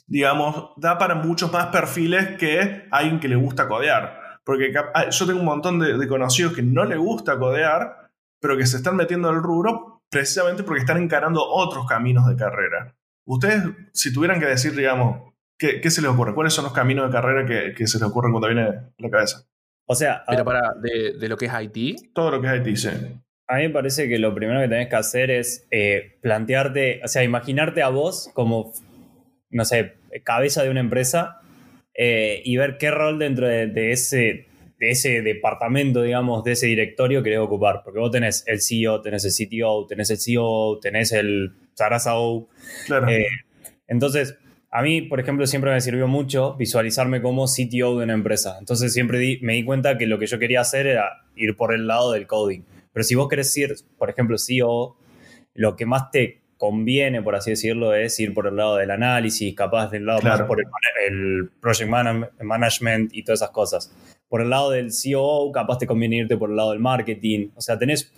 digamos, 0.08 0.72
da 0.78 0.98
para 0.98 1.14
muchos 1.14 1.54
más 1.54 1.68
perfiles 1.68 2.38
que 2.40 2.88
alguien 2.90 3.20
que 3.20 3.28
le 3.28 3.36
gusta 3.36 3.68
codear. 3.68 4.40
Porque 4.44 4.74
ah, 4.96 5.12
yo 5.12 5.28
tengo 5.28 5.40
un 5.40 5.46
montón 5.46 5.78
de, 5.78 5.96
de 5.96 6.08
conocidos 6.08 6.54
que 6.54 6.64
no 6.64 6.86
le 6.86 6.98
gusta 6.98 7.38
codear, 7.38 8.10
pero 8.42 8.58
que 8.58 8.66
se 8.66 8.78
están 8.78 8.96
metiendo 8.96 9.30
al 9.30 9.44
rubro 9.44 10.02
precisamente 10.10 10.64
porque 10.64 10.82
están 10.82 10.98
encarando 10.98 11.46
otros 11.46 11.86
caminos 11.86 12.28
de 12.28 12.36
carrera. 12.36 12.96
Ustedes, 13.26 13.64
si 13.94 14.14
tuvieran 14.14 14.40
que 14.40 14.46
decir, 14.46 14.76
digamos, 14.76 15.34
¿qué, 15.58 15.90
se 15.90 16.02
les 16.02 16.12
ocurre? 16.12 16.34
¿Cuáles 16.34 16.54
son 16.54 16.66
los 16.66 16.74
caminos 16.74 17.08
de 17.08 17.12
carrera 17.12 17.46
que, 17.46 17.88
se 17.88 17.98
les 17.98 18.08
ocurren 18.08 18.32
cuando 18.32 18.48
viene 18.48 18.64
a 18.64 18.92
la 18.98 19.10
cabeza? 19.10 19.48
O 19.88 19.96
sea, 19.96 20.24
pero 20.28 20.46
para 20.46 20.74
de, 20.82 21.28
lo 21.28 21.38
que 21.38 21.46
es 21.46 21.52
IT. 21.54 22.14
Todo 22.14 22.32
lo 22.32 22.42
que 22.42 22.48
es 22.48 22.68
IT, 22.68 22.76
sí. 22.76 22.90
A 23.48 23.58
mí 23.58 23.64
me 23.64 23.70
parece 23.70 24.10
que 24.10 24.18
lo 24.18 24.34
primero 24.34 24.60
que 24.60 24.68
tenés 24.68 24.90
que 24.90 24.96
hacer 24.96 25.30
es 25.30 25.68
eh, 25.70 26.18
plantearte, 26.22 27.02
o 27.04 27.08
sea, 27.08 27.24
imaginarte 27.24 27.84
a 27.84 27.90
vos 27.90 28.32
como, 28.34 28.74
no 29.52 29.66
sé, 29.66 29.98
cabeza 30.24 30.64
de 30.64 30.72
una 30.72 30.80
empresa 30.80 31.42
eh, 31.94 32.42
y 32.44 32.58
ver 32.58 32.78
qué 32.78 32.90
rol 32.90 33.20
dentro 33.20 33.48
de, 33.48 33.92
ese, 33.92 34.48
de 34.80 34.92
ese 34.92 35.22
departamento, 35.22 36.02
digamos, 36.02 36.44
de 36.44 36.54
ese 36.54 36.68
directorio 36.68 37.24
querés 37.24 37.40
ocupar. 37.40 37.82
Porque 37.84 38.00
vos 38.00 38.12
tenés 38.12 38.44
el 38.48 38.62
CEO, 38.62 39.02
tenés 39.02 39.26
el 39.26 39.32
CTO, 39.32 39.86
tenés 39.88 40.10
el 40.10 40.18
CEO, 40.20 40.80
tenés 40.80 41.12
el 41.12 41.54
Sarasao. 41.74 42.48
Claro. 42.86 43.10
Eh, 43.10 43.28
entonces, 43.88 44.38
a 44.72 44.82
mí, 44.82 45.02
por 45.02 45.20
ejemplo, 45.20 45.48
siempre 45.48 45.72
me 45.72 45.80
sirvió 45.80 46.08
mucho 46.08 46.56
visualizarme 46.56 47.22
como 47.22 47.46
CTO 47.46 47.98
de 47.98 48.04
una 48.04 48.14
empresa. 48.14 48.58
Entonces, 48.60 48.92
siempre 48.94 49.40
me 49.42 49.54
di 49.54 49.64
cuenta 49.64 49.98
que 49.98 50.06
lo 50.06 50.20
que 50.20 50.28
yo 50.28 50.40
quería 50.40 50.62
hacer 50.62 50.88
era 50.88 51.26
ir 51.36 51.56
por 51.56 51.74
el 51.74 51.88
lado 51.88 52.12
del 52.12 52.28
coding. 52.28 52.62
Pero 52.92 53.04
si 53.04 53.16
vos 53.16 53.30
querés 53.30 53.56
ir, 53.58 53.76
por 53.98 54.10
ejemplo, 54.10 54.38
CEO, 54.38 54.98
lo 55.54 55.76
que 55.76 55.86
más 55.86 56.12
te 56.12 56.42
conviene, 56.58 57.22
por 57.22 57.36
así 57.36 57.52
decirlo, 57.52 57.94
es 57.94 58.20
ir 58.20 58.34
por 58.34 58.48
el 58.48 58.56
lado 58.56 58.78
del 58.78 58.92
análisis, 58.92 59.54
capaz 59.56 59.90
del 59.92 60.06
lado 60.06 60.22
más 60.22 60.42
por 60.44 60.60
el, 60.60 61.50
project 61.62 61.90
management 62.42 63.14
y 63.14 63.24
todas 63.24 63.42
esas 63.42 63.52
cosas. 63.52 63.94
Por 64.36 64.42
el 64.42 64.50
lado 64.50 64.72
del 64.72 64.92
CEO, 64.92 65.50
capaz 65.54 65.78
te 65.78 65.88
conviene 65.88 66.18
irte 66.18 66.36
por 66.36 66.50
el 66.50 66.58
lado 66.58 66.72
del 66.72 66.82
marketing. 66.82 67.52
O 67.56 67.62
sea, 67.62 67.80
tenés 67.80 68.12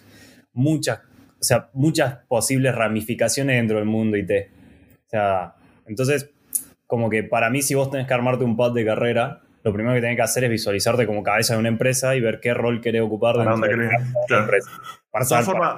muchas 0.51 1.01
o 1.39 1.43
sea, 1.43 1.69
muchas 1.73 2.15
posibles 2.27 2.73
ramificaciones 2.73 3.58
dentro 3.58 3.77
del 3.77 3.86
mundo 3.86 4.17
IT. 4.17 4.32
O 4.32 5.10
sea, 5.10 5.53
entonces, 5.86 6.32
como 6.88 7.12
que 7.12 7.21
para 7.21 7.51
mí, 7.51 7.62
si 7.62 7.75
vos 7.75 7.91
tenés 7.91 8.08
que 8.08 8.15
armarte 8.15 8.43
un 8.43 8.58
pad 8.58 8.71
de 8.71 8.84
carrera, 8.84 9.41
lo 9.63 9.73
primero 9.73 9.93
que 9.93 10.01
tenés 10.01 10.15
que 10.15 10.23
hacer 10.23 10.43
es 10.45 10.49
visualizarte 10.49 11.06
como 11.06 11.21
cabeza 11.21 11.53
de 11.53 11.60
una 11.60 11.69
empresa 11.69 12.15
y 12.15 12.21
ver 12.21 12.39
qué 12.39 12.56
rol 12.56 12.82
querés 12.82 13.03
ocupar 13.03 13.38
dentro 13.38 13.58
de 13.58 13.77
la 13.77 14.39
empresa. 14.39 14.71
de 15.13 15.25
todas 15.27 15.45
formas, 15.45 15.75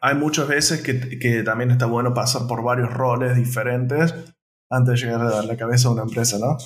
hay 0.00 0.14
muchas 0.14 0.46
veces 0.46 0.82
que, 0.82 1.18
que, 1.18 1.42
también 1.42 1.72
está 1.72 1.86
bueno 1.86 2.14
pasar 2.14 2.46
por 2.46 2.62
varios 2.62 2.92
roles 2.92 3.34
diferentes 3.34 4.14
antes 4.70 5.00
de 5.00 5.06
llegar 5.06 5.20
a 5.22 5.42
la 5.42 5.56
cabeza 5.56 5.88
de 5.88 5.94
una 5.94 6.02
empresa, 6.04 6.38
¿no? 6.38 6.56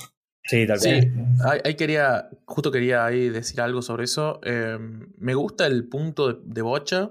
Sí, 0.45 0.67
tal 0.67 0.79
cual. 0.79 1.03
Sí, 1.03 1.13
ahí, 1.65 1.75
quería, 1.75 2.29
justo 2.45 2.71
quería 2.71 3.05
ahí 3.05 3.29
decir 3.31 3.61
algo 3.61 3.83
sobre 3.83 4.05
eso. 4.05 4.41
Eh, 4.45 4.79
me 5.17 5.35
gusta 5.35 5.67
el 5.67 5.89
punto 5.89 6.33
de 6.33 6.63
Bocha 6.63 7.11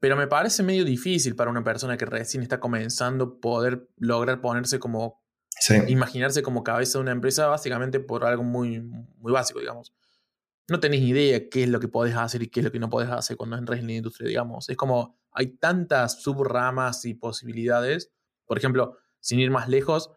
pero 0.00 0.16
me 0.16 0.26
parece 0.26 0.62
medio 0.62 0.84
difícil 0.84 1.34
para 1.34 1.50
una 1.50 1.64
persona 1.64 1.96
que 1.96 2.06
recién 2.06 2.42
está 2.42 2.60
comenzando 2.60 3.40
poder 3.40 3.88
lograr 3.96 4.40
ponerse 4.40 4.78
como, 4.78 5.24
imaginarse 5.88 6.42
como 6.42 6.62
cabeza 6.62 6.98
de 6.98 7.02
una 7.02 7.12
empresa 7.12 7.48
básicamente 7.48 7.98
por 7.98 8.24
algo 8.24 8.44
muy, 8.44 8.80
muy 8.80 9.32
básico, 9.32 9.58
digamos. 9.58 9.92
No 10.68 10.78
tenés 10.78 11.00
ni 11.00 11.08
idea 11.08 11.48
qué 11.48 11.64
es 11.64 11.68
lo 11.68 11.80
que 11.80 11.88
podés 11.88 12.14
hacer 12.14 12.42
y 12.42 12.48
qué 12.48 12.60
es 12.60 12.64
lo 12.64 12.70
que 12.70 12.78
no 12.78 12.90
podés 12.90 13.10
hacer 13.10 13.36
cuando 13.36 13.56
entras 13.56 13.80
en 13.80 13.86
la 13.86 13.94
industria, 13.94 14.28
digamos. 14.28 14.68
Es 14.68 14.76
como 14.76 15.18
hay 15.32 15.48
tantas 15.56 16.22
subramas 16.22 17.04
y 17.04 17.14
posibilidades. 17.14 18.12
Por 18.46 18.58
ejemplo, 18.58 18.98
sin 19.18 19.40
ir 19.40 19.50
más 19.50 19.68
lejos, 19.68 20.12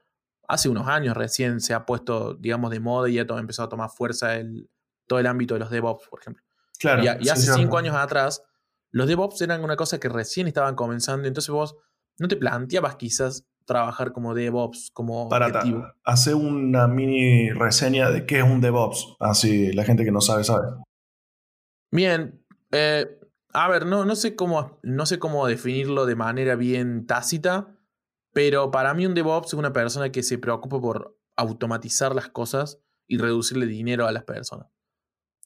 hace 0.47 0.69
unos 0.69 0.87
años 0.87 1.15
recién 1.15 1.59
se 1.59 1.73
ha 1.73 1.85
puesto, 1.85 2.35
digamos, 2.35 2.71
de 2.71 2.79
moda 2.79 3.09
y 3.09 3.13
ya 3.13 3.25
todo, 3.25 3.39
empezó 3.39 3.63
a 3.63 3.69
tomar 3.69 3.89
fuerza 3.89 4.35
el, 4.35 4.69
todo 5.07 5.19
el 5.19 5.27
ámbito 5.27 5.53
de 5.53 5.61
los 5.61 5.69
DevOps, 5.69 6.07
por 6.09 6.19
ejemplo. 6.19 6.43
Claro, 6.79 7.03
y, 7.03 7.29
hace 7.29 7.53
cinco 7.53 7.77
años 7.77 7.95
atrás 7.95 8.43
los 8.91 9.07
DevOps 9.07 9.41
eran 9.41 9.63
una 9.63 9.75
cosa 9.75 9.99
que 9.99 10.09
recién 10.09 10.47
estaban 10.47 10.75
comenzando, 10.75 11.27
entonces 11.27 11.49
vos 11.49 11.75
no 12.17 12.27
te 12.27 12.35
planteabas 12.35 12.95
quizás 12.95 13.47
trabajar 13.65 14.11
como 14.11 14.33
DevOps, 14.33 14.91
como 14.91 15.29
Para 15.29 15.63
hacer 16.03 16.35
una 16.35 16.87
mini 16.87 17.51
reseña 17.51 18.09
de 18.09 18.25
qué 18.25 18.39
es 18.39 18.43
un 18.43 18.59
DevOps, 18.59 19.15
así 19.19 19.71
la 19.71 19.85
gente 19.85 20.03
que 20.03 20.11
no 20.11 20.19
sabe 20.19 20.43
sabe. 20.43 20.67
Bien, 21.91 22.43
eh, 22.71 23.19
a 23.53 23.69
ver, 23.69 23.85
no, 23.85 24.05
no, 24.05 24.15
sé 24.15 24.35
cómo, 24.35 24.79
no 24.83 25.05
sé 25.05 25.19
cómo 25.19 25.47
definirlo 25.47 26.05
de 26.05 26.15
manera 26.15 26.55
bien 26.55 27.05
tácita, 27.05 27.75
pero 28.33 28.71
para 28.71 28.93
mí 28.93 29.05
un 29.05 29.13
DevOps 29.13 29.49
es 29.49 29.53
una 29.53 29.73
persona 29.73 30.11
que 30.11 30.23
se 30.23 30.37
preocupa 30.37 30.79
por 30.79 31.17
automatizar 31.35 32.15
las 32.15 32.29
cosas 32.29 32.79
y 33.07 33.17
reducirle 33.17 33.65
dinero 33.65 34.07
a 34.07 34.11
las 34.11 34.23
personas 34.23 34.67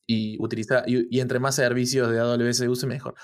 y 0.07 0.37
utiliza 0.39 0.83
y, 0.85 1.19
entre 1.19 1.39
más 1.39 1.55
servicios 1.55 2.09
de 2.09 2.19
AWS 2.19 2.61
use 2.61 2.87
mejor. 2.87 3.15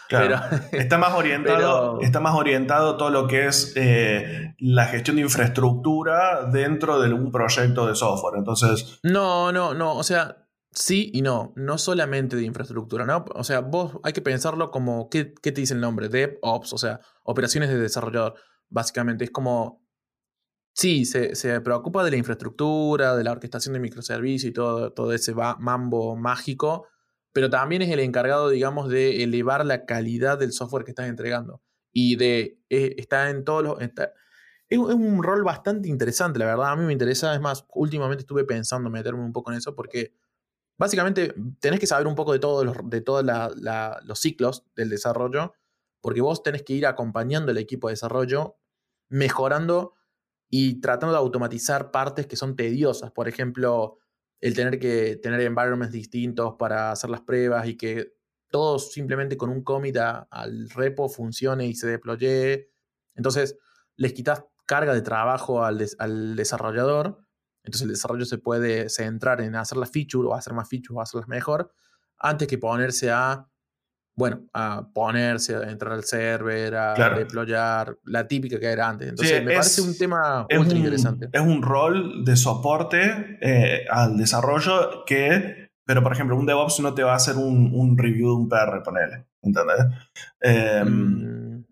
está 0.72 0.98
más 0.98 1.14
orientado, 1.16 2.02
está 2.02 2.20
más 2.20 2.36
orientado 2.36 2.98
todo 2.98 3.10
lo 3.10 3.28
que 3.28 3.48
es 3.48 3.74
eh, 3.76 4.56
la 4.60 4.86
gestión 4.86 5.18
de 5.18 5.24
infraestructura 5.24 6.50
dentro 6.52 7.00
de 7.00 7.14
un 7.14 7.32
proyecto 7.32 7.86
de 7.86 7.96
software. 7.96 8.36
Entonces. 8.38 9.00
No, 9.04 9.52
no, 9.52 9.74
no. 9.74 9.96
O 9.96 10.04
sea, 10.04 10.48
sí 10.72 11.12
y 11.14 11.22
no. 11.22 11.54
No 11.56 11.78
solamente 11.78 12.36
de 12.36 12.44
infraestructura, 12.44 13.06
¿no? 13.06 13.26
O 13.36 13.44
sea, 13.44 13.60
vos 13.60 14.00
hay 14.04 14.14
que 14.14 14.22
pensarlo 14.22 14.72
como. 14.72 15.10
¿Qué, 15.10 15.34
qué 15.42 15.52
te 15.52 15.62
dice 15.62 15.76
el 15.76 15.82
nombre? 15.82 16.10
DevOps, 16.10 16.74
o 16.74 16.78
sea, 16.78 17.00
operaciones 17.24 17.70
de 17.70 17.78
desarrollador. 17.78 18.36
Básicamente 18.72 19.26
es 19.26 19.32
como 19.32 19.82
Sí, 20.74 21.06
se, 21.06 21.62
preocupa 21.62 22.04
de 22.04 22.12
la 22.12 22.18
infraestructura, 22.18 23.16
de 23.16 23.24
la 23.24 23.32
orquestación 23.34 23.74
de 23.74 23.80
microservicios 23.80 24.50
y 24.50 24.54
todo, 24.54 24.94
todo 24.94 25.14
ese 25.14 25.34
mambo 25.36 26.16
mágico, 26.16 26.88
pero 27.34 27.50
también 27.50 27.82
es 27.82 27.90
el 27.90 28.00
encargado, 28.00 28.50
digamos, 28.50 28.90
de 28.90 29.24
elevar 29.24 29.66
la 29.66 29.86
calidad 29.86 30.40
del 30.40 30.54
software 30.54 30.86
que 30.86 30.92
estás 30.92 31.08
entregando. 31.08 31.62
Y 31.92 32.16
de 32.16 32.60
eh, 32.70 32.96
está 32.98 33.30
en 33.30 33.44
todos 33.44 33.64
los. 33.64 33.82
es, 33.82 34.78
un 34.78 35.24
rol 35.24 35.44
bastante 35.44 35.90
interesante, 35.90 36.40
la 36.40 36.46
verdad. 36.46 36.72
A 36.72 36.76
mí 36.76 36.86
me 36.86 36.94
interesa. 36.94 37.34
Es 37.36 37.42
más, 37.42 37.66
últimamente 37.74 38.22
estuve 38.22 38.46
pensando 38.46 38.90
meterme 38.90 39.22
un 39.24 39.34
poco 39.34 39.52
en 39.52 39.58
eso 39.58 39.76
porque 39.76 40.14
básicamente 40.78 41.34
tenés 41.60 41.80
que 41.80 41.88
saber 41.88 42.08
un 42.08 42.16
poco 42.16 42.34
de 42.34 42.40
todos 42.40 42.66
de 42.86 43.02
todos 43.02 43.26
los 44.04 44.20
ciclos 44.20 44.66
del 44.76 44.90
desarrollo, 44.90 45.54
porque 46.02 46.22
vos 46.22 46.44
tenés 46.44 46.64
que 46.64 46.74
ir 46.74 46.86
acompañando 46.88 47.52
al 47.52 47.58
equipo 47.58 47.88
de 47.88 47.94
desarrollo, 47.94 48.58
mejorando 49.12 49.94
y 50.50 50.82
tratando 50.82 51.14
de 51.14 51.20
automatizar 51.20 51.92
partes 51.92 52.26
que 52.26 52.36
son 52.36 52.56
tediosas. 52.56 53.12
Por 53.12 53.28
ejemplo, 53.28 54.00
el 54.40 54.56
tener 54.56 54.80
que 54.80 55.18
tener 55.18 55.40
environments 55.42 55.94
distintos 55.94 56.56
para 56.58 56.92
hacer 56.92 57.10
las 57.10 57.22
pruebas 57.22 57.68
y 57.68 57.78
que 57.78 58.14
todo 58.50 58.80
simplemente 58.80 59.38
con 59.38 59.50
un 59.50 59.64
commit 59.64 59.98
al 59.98 60.70
repo 60.72 61.08
funcione 61.08 61.68
y 61.68 61.76
se 61.76 61.88
deploye. 61.88 62.70
Entonces, 63.16 63.58
les 63.96 64.14
quitas 64.14 64.44
carga 64.66 64.94
de 64.94 65.02
trabajo 65.02 65.64
al, 65.64 65.86
al, 66.00 66.36
desarrollador. 66.36 67.26
Entonces, 67.64 67.84
el 67.84 67.90
desarrollo 67.90 68.26
se 68.26 68.40
puede 68.40 68.90
centrar 68.90 69.42
en 69.42 69.56
hacer 69.56 69.78
las 69.78 69.92
features 69.92 70.28
o 70.28 70.34
hacer 70.34 70.54
más 70.54 70.68
features 70.68 70.98
o 70.98 71.02
hacerlas 71.02 71.28
mejor 71.28 71.72
antes 72.18 72.48
que 72.48 72.58
ponerse 72.58 73.12
a 73.12 73.48
bueno, 74.16 74.42
a 74.54 74.88
ponerse, 74.94 75.56
a 75.56 75.70
entrar 75.70 75.94
al 75.94 76.04
server, 76.04 76.76
a 76.76 77.16
deployar, 77.16 77.98
la 78.06 78.28
típica 78.28 78.60
que 78.60 78.68
era 78.68 78.90
antes. 78.90 79.10
Entonces, 79.10 79.44
me 79.44 79.54
parece 79.54 79.82
un 79.82 79.98
tema 79.98 80.48
muy 80.50 80.68
interesante. 80.72 81.30
Es 81.32 81.42
un 81.42 81.62
rol 81.62 82.24
de 82.26 82.36
soporte 82.36 83.38
eh, 83.42 83.86
al 83.90 84.18
desarrollo 84.18 85.06
que, 85.06 85.72
pero 85.86 86.04
por 86.04 86.14
ejemplo, 86.14 86.36
un 86.36 86.46
DevOps 86.46 86.80
no 86.82 86.94
te 86.94 87.04
va 87.04 87.14
a 87.14 87.16
hacer 87.16 87.38
un, 87.38 87.72
un 87.74 87.98
review 87.98 88.30
de 88.30 88.36
un 88.36 88.50
PR, 88.50 88.84
ponele. 88.84 89.28
¿Entendés? 89.42 89.86
Eh, 90.42 90.84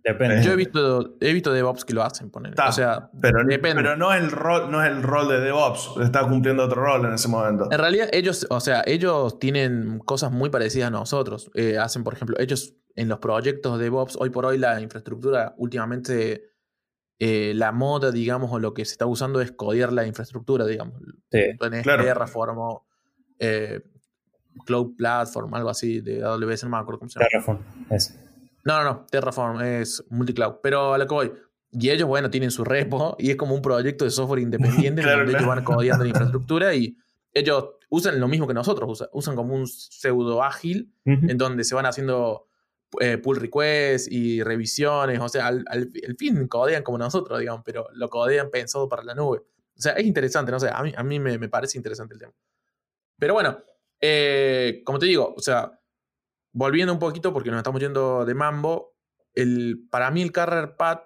Depende. 0.04 0.42
Yo 0.44 0.54
he 0.54 0.56
visto, 0.56 1.18
he 1.20 1.34
visto 1.34 1.52
DevOps 1.52 1.86
que 1.86 1.94
lo 1.94 2.04
hacen, 2.04 2.30
poner. 2.30 2.54
o 2.60 2.72
sea, 2.72 3.10
pero, 3.22 3.44
depende. 3.44 3.82
pero 3.84 3.98
no, 3.98 4.14
es 4.14 4.22
el 4.22 4.32
rol, 4.32 4.72
no 4.72 4.84
es 4.84 4.90
el 4.92 5.04
rol 5.04 5.28
de 5.28 5.40
DevOps, 5.40 5.96
está 6.02 6.28
cumpliendo 6.28 6.64
otro 6.64 6.82
rol 6.82 7.06
en 7.06 7.14
ese 7.14 7.28
momento. 7.28 7.68
En 7.72 7.78
realidad, 7.78 8.08
ellos, 8.12 8.48
o 8.50 8.60
sea, 8.60 8.84
ellos 8.86 9.40
tienen 9.40 10.00
cosas 10.00 10.32
muy 10.32 10.50
parecidas 10.50 10.88
a 10.88 10.92
nosotros. 10.92 11.52
Eh, 11.54 11.78
hacen, 11.78 12.04
por 12.04 12.14
ejemplo, 12.14 12.38
ellos 12.40 12.76
en 12.96 13.10
los 13.10 13.20
proyectos 13.20 13.78
de 13.78 13.86
DevOps, 13.86 14.18
hoy 14.20 14.30
por 14.30 14.46
hoy 14.46 14.58
la 14.58 14.80
infraestructura, 14.82 15.54
últimamente 15.58 16.50
eh, 17.20 17.54
la 17.56 17.72
moda, 17.72 18.12
digamos, 18.12 18.52
o 18.52 18.60
lo 18.60 18.74
que 18.74 18.86
se 18.86 18.94
está 18.94 19.06
usando 19.06 19.42
es 19.42 19.52
codear 19.52 19.92
la 19.92 20.06
infraestructura, 20.06 20.66
digamos. 20.66 20.96
Sí, 21.32 21.58
claro. 21.84 22.04
Terraform 22.04 22.58
o 22.58 22.86
eh, 23.40 23.82
Cloud 24.66 24.96
Platform, 24.96 25.54
algo 25.54 25.70
así, 25.70 26.02
de 26.02 26.24
AWS, 26.24 26.64
no 26.64 26.70
me 26.72 26.78
acuerdo 26.78 27.00
cómo 27.00 27.10
se 27.10 27.20
llama. 27.20 27.30
Terraform, 27.30 27.60
eso. 27.90 28.14
No, 28.64 28.78
no, 28.78 28.84
no, 28.84 29.06
Terraform 29.10 29.62
es 29.62 30.04
multicloud. 30.10 30.56
Pero 30.62 30.94
a 30.94 30.98
lo 30.98 31.08
que 31.08 31.14
voy. 31.14 31.34
Y 31.72 31.90
ellos, 31.92 32.08
bueno, 32.08 32.30
tienen 32.30 32.52
su 32.52 32.64
repo 32.64 33.16
y 33.20 33.30
es 33.30 33.36
como 33.36 33.54
un 33.54 33.62
proyecto 33.62 34.04
de 34.04 34.12
software 34.12 34.42
independiente 34.42 35.02
donde 35.04 35.32
ellos 35.34 35.46
van 35.46 35.64
codeando 35.64 36.04
la 36.04 36.10
infraestructura 36.10 36.74
y 36.74 36.98
ellos 37.32 37.70
usan 37.90 38.20
lo 38.20 38.28
mismo 38.28 38.48
que 38.48 38.54
nosotros, 38.54 39.08
usan, 39.14 39.36
como 39.36 39.54
un 39.56 39.68
pseudo 39.68 40.44
ágil 40.44 40.94
en 41.06 41.38
donde 41.38 41.64
se 41.64 41.76
van 41.76 41.86
haciendo 41.86 42.48
eh, 43.00 43.18
pull 43.18 43.38
requests 43.38 44.12
y 44.12 44.42
revisiones, 44.42 45.20
o 45.20 45.30
sea, 45.30 45.48
al, 45.48 45.92
fin 46.18 46.48
codean 46.48 46.84
como 46.84 46.98
nosotros, 46.98 47.40
digamos, 47.40 47.62
pero 47.64 47.88
lo 47.94 48.10
codean 48.10 48.50
pensado 48.50 48.90
para 48.90 49.04
la 49.04 49.14
nube. 49.14 49.40
O 49.40 49.82
sea, 49.82 49.94
es 49.94 50.06
interesante, 50.06 50.52
no 50.52 50.60
sé, 50.60 50.70
a 50.72 50.82
mí, 50.84 50.94
a 50.96 51.04
mí 51.04 51.20
me, 51.20 51.38
me 51.38 51.50
parece 51.50 51.78
interesante 51.78 52.16
el 52.16 52.20
tema. 52.20 52.34
Pero 53.18 53.34
bueno, 53.34 53.60
eh, 54.02 54.82
como 54.86 54.98
te 54.98 55.06
digo, 55.06 55.34
o 55.36 55.42
sea, 55.42 55.79
volviendo 56.52 56.94
un 56.94 57.00
poquito, 57.00 57.34
porque 57.34 57.52
nos 57.52 57.58
estamos 57.58 57.82
yendo 57.82 58.26
de 58.26 58.34
mambo, 58.34 58.96
el, 59.34 59.88
para 59.90 60.12
mí 60.12 60.22
el 60.22 60.32
career 60.32 60.76
path 60.76 61.04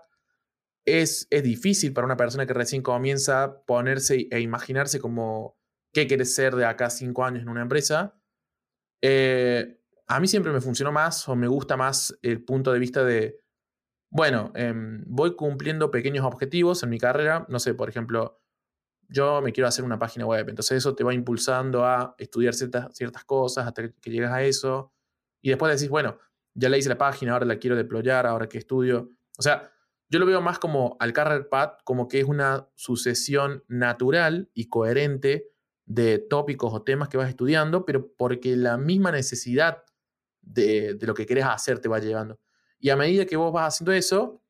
es, 0.86 1.28
es 1.30 1.44
difícil 1.44 1.94
para 1.94 2.06
una 2.06 2.18
persona 2.18 2.46
que 2.46 2.54
recién 2.54 2.82
comienza 2.82 3.64
ponerse 3.66 4.28
e 4.32 4.40
imaginarse 4.40 5.00
como 5.00 5.58
qué 5.94 6.08
quiere 6.08 6.26
ser 6.26 6.56
de 6.56 6.66
acá 6.66 6.90
cinco 6.90 7.24
años 7.24 7.44
en 7.44 7.50
una 7.50 7.62
empresa. 7.62 8.16
Eh, 9.02 9.80
a 10.08 10.20
mí 10.20 10.28
siempre 10.28 10.52
me 10.52 10.62
funcionó 10.62 10.92
más 10.92 11.28
o 11.30 11.36
me 11.36 11.48
gusta 11.48 11.78
más 11.78 12.18
el 12.22 12.44
punto 12.44 12.72
de 12.74 12.80
vista 12.80 13.04
de, 13.04 13.40
bueno, 14.10 14.52
em, 14.56 15.04
voy 15.08 15.36
cumpliendo 15.36 15.92
pequeños 15.92 16.26
objetivos 16.26 16.84
en 16.84 16.90
mi 16.90 17.00
carrera, 17.00 17.46
no 17.50 17.60
sé, 17.60 17.74
por 17.74 17.90
ejemplo, 17.90 18.42
yo 19.10 19.42
me 19.42 19.54
quiero 19.54 19.68
hacer 19.68 19.86
una 19.86 20.00
página 20.00 20.26
web, 20.26 20.50
entonces 20.50 20.78
eso 20.78 20.96
te 20.96 21.04
va 21.04 21.14
impulsando 21.14 21.86
a 21.86 22.16
estudiar 22.18 22.54
ciertas, 22.54 22.96
ciertas 22.96 23.24
cosas 23.26 23.68
hasta 23.68 23.90
que 23.90 24.10
llegas 24.10 24.32
a 24.32 24.44
eso 24.44 24.93
y 25.44 25.50
después 25.50 25.76
decís, 25.76 25.90
bueno, 25.90 26.18
ya 26.56 26.70
le 26.70 26.80
hice 26.80 26.90
la 26.90 26.98
página, 26.98 27.34
ahora 27.34 27.46
la 27.46 27.58
quiero 27.58 27.76
deployar, 27.76 28.26
ahora 28.26 28.48
que 28.48 28.58
estudio. 28.58 29.12
O 29.38 29.42
sea, 29.42 29.72
yo 30.10 30.20
lo 30.20 30.26
veo 30.26 30.42
más 30.42 30.58
como 30.58 30.96
al 31.00 31.12
Career 31.12 31.50
Path, 31.50 31.82
como 31.84 32.08
que 32.08 32.20
es 32.20 32.26
una 32.26 32.70
sucesión 32.76 33.64
natural 33.68 34.50
y 34.54 34.70
coherente 34.70 35.50
de 35.86 36.18
tópicos 36.18 36.74
o 36.74 36.82
temas 36.82 37.10
que 37.10 37.18
vas 37.18 37.28
estudiando, 37.28 37.86
pero 37.86 38.14
porque 38.16 38.56
la 38.56 38.78
misma 38.78 39.12
necesidad 39.12 39.84
de, 40.42 40.98
lo 41.02 41.14
que 41.14 41.26
querés 41.26 41.46
hacer 41.46 41.80
te 41.80 41.90
va 41.90 42.00
llevando. 42.00 42.40
Y 42.80 42.90
a 42.90 42.96
medida 42.96 43.26
que 43.26 43.36
vos 43.36 43.52
vas 43.52 43.74
haciendo 43.74 43.92
eso, 43.92 44.42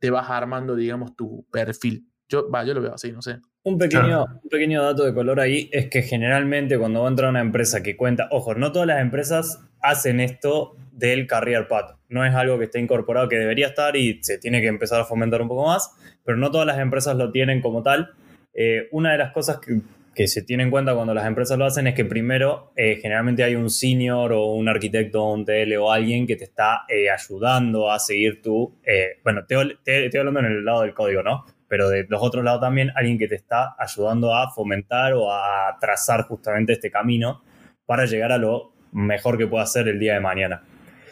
te 0.00 0.10
vas 0.10 0.28
armando, 0.30 0.74
digamos, 0.74 1.14
tu 1.14 1.46
perfil. 1.52 2.08
Yo, 2.28 2.50
va, 2.50 2.64
yo 2.64 2.74
lo 2.74 2.80
veo 2.80 2.94
así, 2.94 3.12
no 3.12 3.22
sé. 3.22 3.40
Un 3.62 3.78
pequeño, 3.78 4.24
un 4.42 4.48
pequeño 4.48 4.82
dato 4.82 5.04
de 5.04 5.14
color 5.14 5.38
ahí 5.38 5.68
es 5.72 5.88
que 5.88 6.02
generalmente 6.02 6.78
cuando 6.78 7.00
va 7.00 7.06
a 7.06 7.10
entrar 7.10 7.30
una 7.30 7.40
empresa 7.40 7.82
que 7.82 7.96
cuenta, 7.96 8.28
ojo, 8.30 8.54
no 8.54 8.72
todas 8.72 8.88
las 8.88 9.00
empresas 9.00 9.64
hacen 9.84 10.18
esto 10.18 10.76
del 10.92 11.26
career 11.26 11.68
path. 11.68 11.98
No 12.08 12.24
es 12.24 12.34
algo 12.34 12.58
que 12.58 12.64
esté 12.64 12.80
incorporado, 12.80 13.28
que 13.28 13.36
debería 13.36 13.66
estar 13.68 13.96
y 13.96 14.18
se 14.22 14.38
tiene 14.38 14.62
que 14.62 14.68
empezar 14.68 15.00
a 15.00 15.04
fomentar 15.04 15.42
un 15.42 15.48
poco 15.48 15.66
más, 15.66 15.94
pero 16.24 16.38
no 16.38 16.50
todas 16.50 16.66
las 16.66 16.78
empresas 16.78 17.16
lo 17.16 17.30
tienen 17.30 17.60
como 17.60 17.82
tal. 17.82 18.12
Eh, 18.54 18.88
una 18.92 19.12
de 19.12 19.18
las 19.18 19.32
cosas 19.32 19.58
que, 19.60 20.26
se 20.26 20.42
tiene 20.42 20.62
en 20.62 20.70
cuenta 20.70 20.94
cuando 20.94 21.12
las 21.12 21.26
empresas 21.26 21.58
lo 21.58 21.66
hacen 21.66 21.88
es 21.88 21.94
que 21.94 22.04
primero 22.04 22.72
eh, 22.76 22.98
generalmente 23.02 23.42
hay 23.42 23.56
un 23.56 23.68
senior 23.68 24.32
o 24.32 24.52
un 24.52 24.68
arquitecto 24.68 25.22
o 25.22 25.34
un 25.34 25.44
TL 25.44 25.76
o 25.76 25.90
alguien 25.92 26.26
que 26.26 26.36
te 26.36 26.44
está 26.44 26.84
eh, 26.88 27.10
ayudando 27.10 27.90
a 27.90 27.98
seguir 27.98 28.40
tu... 28.40 28.78
bueno, 29.22 29.44
te, 29.44 30.04
estoy 30.06 30.20
hablando 30.20 30.40
en 30.40 30.46
el 30.46 30.64
lado 30.64 30.82
del 30.82 30.94
código, 30.94 31.22
¿no? 31.22 31.44
Pero 31.68 31.88
de 31.88 32.06
los 32.08 32.22
otros 32.22 32.44
lados 32.44 32.60
también 32.60 32.92
alguien 32.94 33.18
que 33.18 33.26
te 33.26 33.34
está 33.34 33.74
ayudando 33.76 34.34
a 34.34 34.50
fomentar 34.52 35.14
o 35.14 35.32
a 35.32 35.76
trazar 35.80 36.22
justamente 36.22 36.72
este 36.72 36.90
camino 36.90 37.42
para 37.84 38.06
llegar 38.06 38.30
a 38.32 38.38
lo 38.38 38.73
mejor 38.94 39.36
que 39.36 39.46
pueda 39.46 39.66
ser 39.66 39.88
el 39.88 39.98
día 39.98 40.14
de 40.14 40.20
mañana. 40.20 40.62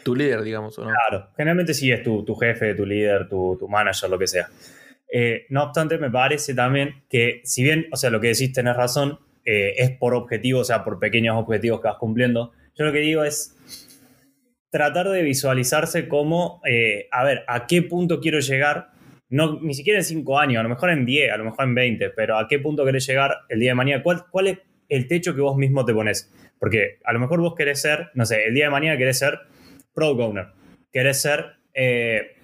Tu 0.03 0.15
líder, 0.15 0.41
digamos, 0.41 0.77
¿o 0.79 0.85
no? 0.85 0.89
Claro, 0.89 1.29
generalmente 1.37 1.73
sí 1.73 1.91
es 1.91 2.01
tu, 2.01 2.25
tu 2.25 2.35
jefe, 2.35 2.73
tu 2.73 2.85
líder, 2.85 3.29
tu, 3.29 3.55
tu 3.59 3.67
manager, 3.69 4.09
lo 4.09 4.17
que 4.17 4.27
sea. 4.27 4.49
Eh, 5.11 5.45
no 5.49 5.63
obstante, 5.63 5.97
me 5.97 6.09
parece 6.09 6.55
también 6.55 7.03
que, 7.09 7.41
si 7.43 7.63
bien, 7.63 7.85
o 7.91 7.97
sea, 7.97 8.09
lo 8.09 8.19
que 8.19 8.29
decís 8.29 8.51
tenés 8.51 8.75
razón, 8.75 9.19
eh, 9.45 9.75
es 9.77 9.91
por 9.91 10.15
objetivo, 10.15 10.61
o 10.61 10.63
sea, 10.63 10.83
por 10.83 10.99
pequeños 10.99 11.37
objetivos 11.37 11.81
que 11.81 11.87
vas 11.87 11.97
cumpliendo, 11.97 12.51
yo 12.75 12.85
lo 12.85 12.91
que 12.91 12.99
digo 12.99 13.23
es 13.23 13.55
tratar 14.71 15.09
de 15.09 15.21
visualizarse 15.21 16.07
como, 16.07 16.61
eh, 16.65 17.07
a 17.11 17.23
ver, 17.23 17.43
a 17.47 17.67
qué 17.67 17.83
punto 17.83 18.19
quiero 18.19 18.39
llegar, 18.39 18.89
no, 19.29 19.59
ni 19.61 19.75
siquiera 19.75 19.99
en 19.99 20.05
cinco 20.05 20.39
años, 20.39 20.59
a 20.59 20.63
lo 20.63 20.69
mejor 20.69 20.89
en 20.89 21.05
10, 21.05 21.31
a 21.31 21.37
lo 21.37 21.45
mejor 21.45 21.65
en 21.65 21.75
20, 21.75 22.09
pero 22.09 22.37
a 22.37 22.47
qué 22.47 22.57
punto 22.57 22.83
querés 22.83 23.05
llegar 23.05 23.41
el 23.49 23.59
día 23.59 23.71
de 23.71 23.75
mañana, 23.75 24.01
cuál, 24.01 24.23
cuál 24.31 24.47
es 24.47 24.59
el 24.89 25.07
techo 25.07 25.35
que 25.35 25.41
vos 25.41 25.57
mismo 25.57 25.85
te 25.85 25.93
pones. 25.93 26.31
Porque 26.63 26.99
a 27.03 27.11
lo 27.11 27.19
mejor 27.19 27.41
vos 27.41 27.55
querés 27.55 27.81
ser, 27.81 28.09
no 28.13 28.25
sé, 28.25 28.45
el 28.45 28.53
día 28.53 28.63
de 28.63 28.71
mañana 28.71 28.97
querés 28.97 29.19
ser 29.19 29.37
product 29.93 30.21
owner, 30.21 30.45
querés 30.93 31.21
ser, 31.21 31.57
eh, 31.73 32.37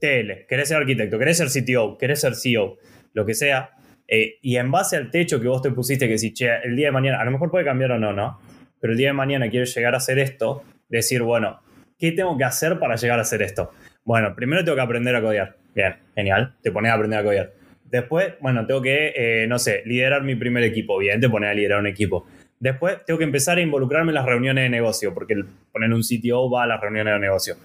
TL, 0.00 0.46
querés 0.48 0.68
ser 0.68 0.78
arquitecto, 0.78 1.18
querés 1.18 1.36
ser 1.36 1.48
CTO, 1.48 1.98
querés 1.98 2.22
ser 2.22 2.36
CEO, 2.36 2.78
lo 3.12 3.26
que 3.26 3.34
sea, 3.34 3.72
eh, 4.08 4.38
y 4.40 4.56
en 4.56 4.70
base 4.70 4.96
al 4.96 5.10
techo 5.10 5.42
que 5.42 5.48
vos 5.48 5.60
te 5.60 5.72
pusiste, 5.72 6.08
que 6.08 6.16
si, 6.16 6.32
che, 6.32 6.48
el 6.64 6.74
día 6.74 6.86
de 6.86 6.92
mañana, 6.92 7.20
a 7.20 7.24
lo 7.26 7.32
mejor 7.32 7.50
puede 7.50 7.66
cambiar 7.66 7.92
o 7.92 7.98
no, 7.98 8.14
¿no? 8.14 8.40
Pero 8.80 8.94
el 8.94 8.98
día 8.98 9.08
de 9.08 9.12
mañana 9.12 9.50
quieres 9.50 9.74
llegar 9.76 9.92
a 9.92 9.98
hacer 9.98 10.18
esto, 10.18 10.62
decir, 10.88 11.20
bueno, 11.20 11.60
¿qué 11.98 12.12
tengo 12.12 12.38
que 12.38 12.44
hacer 12.44 12.78
para 12.78 12.96
llegar 12.96 13.18
a 13.18 13.22
hacer 13.22 13.42
esto? 13.42 13.72
Bueno, 14.06 14.34
primero 14.34 14.64
tengo 14.64 14.76
que 14.76 14.82
aprender 14.84 15.14
a 15.16 15.20
codear. 15.20 15.58
Bien, 15.74 15.96
genial, 16.14 16.56
te 16.62 16.72
pones 16.72 16.92
a 16.92 16.94
aprender 16.94 17.18
a 17.18 17.24
codear. 17.24 17.52
Después, 17.84 18.36
bueno, 18.40 18.66
tengo 18.66 18.80
que, 18.80 19.12
eh, 19.14 19.46
no 19.48 19.58
sé, 19.58 19.82
liderar 19.84 20.22
mi 20.22 20.34
primer 20.34 20.62
equipo. 20.64 20.96
Bien, 20.96 21.20
te 21.20 21.28
pones 21.28 21.50
a 21.50 21.52
liderar 21.52 21.80
un 21.80 21.88
equipo. 21.88 22.26
Después 22.60 22.98
tengo 23.06 23.16
que 23.16 23.24
empezar 23.24 23.56
a 23.56 23.62
involucrarme 23.62 24.10
en 24.10 24.16
las 24.16 24.26
reuniones 24.26 24.64
de 24.64 24.68
negocio, 24.68 25.14
porque 25.14 25.34
poner 25.72 25.92
un 25.92 26.02
CTO 26.02 26.50
va 26.50 26.64
a 26.64 26.66
las 26.66 26.80
reuniones 26.80 27.14
de 27.14 27.20
negocio. 27.20 27.56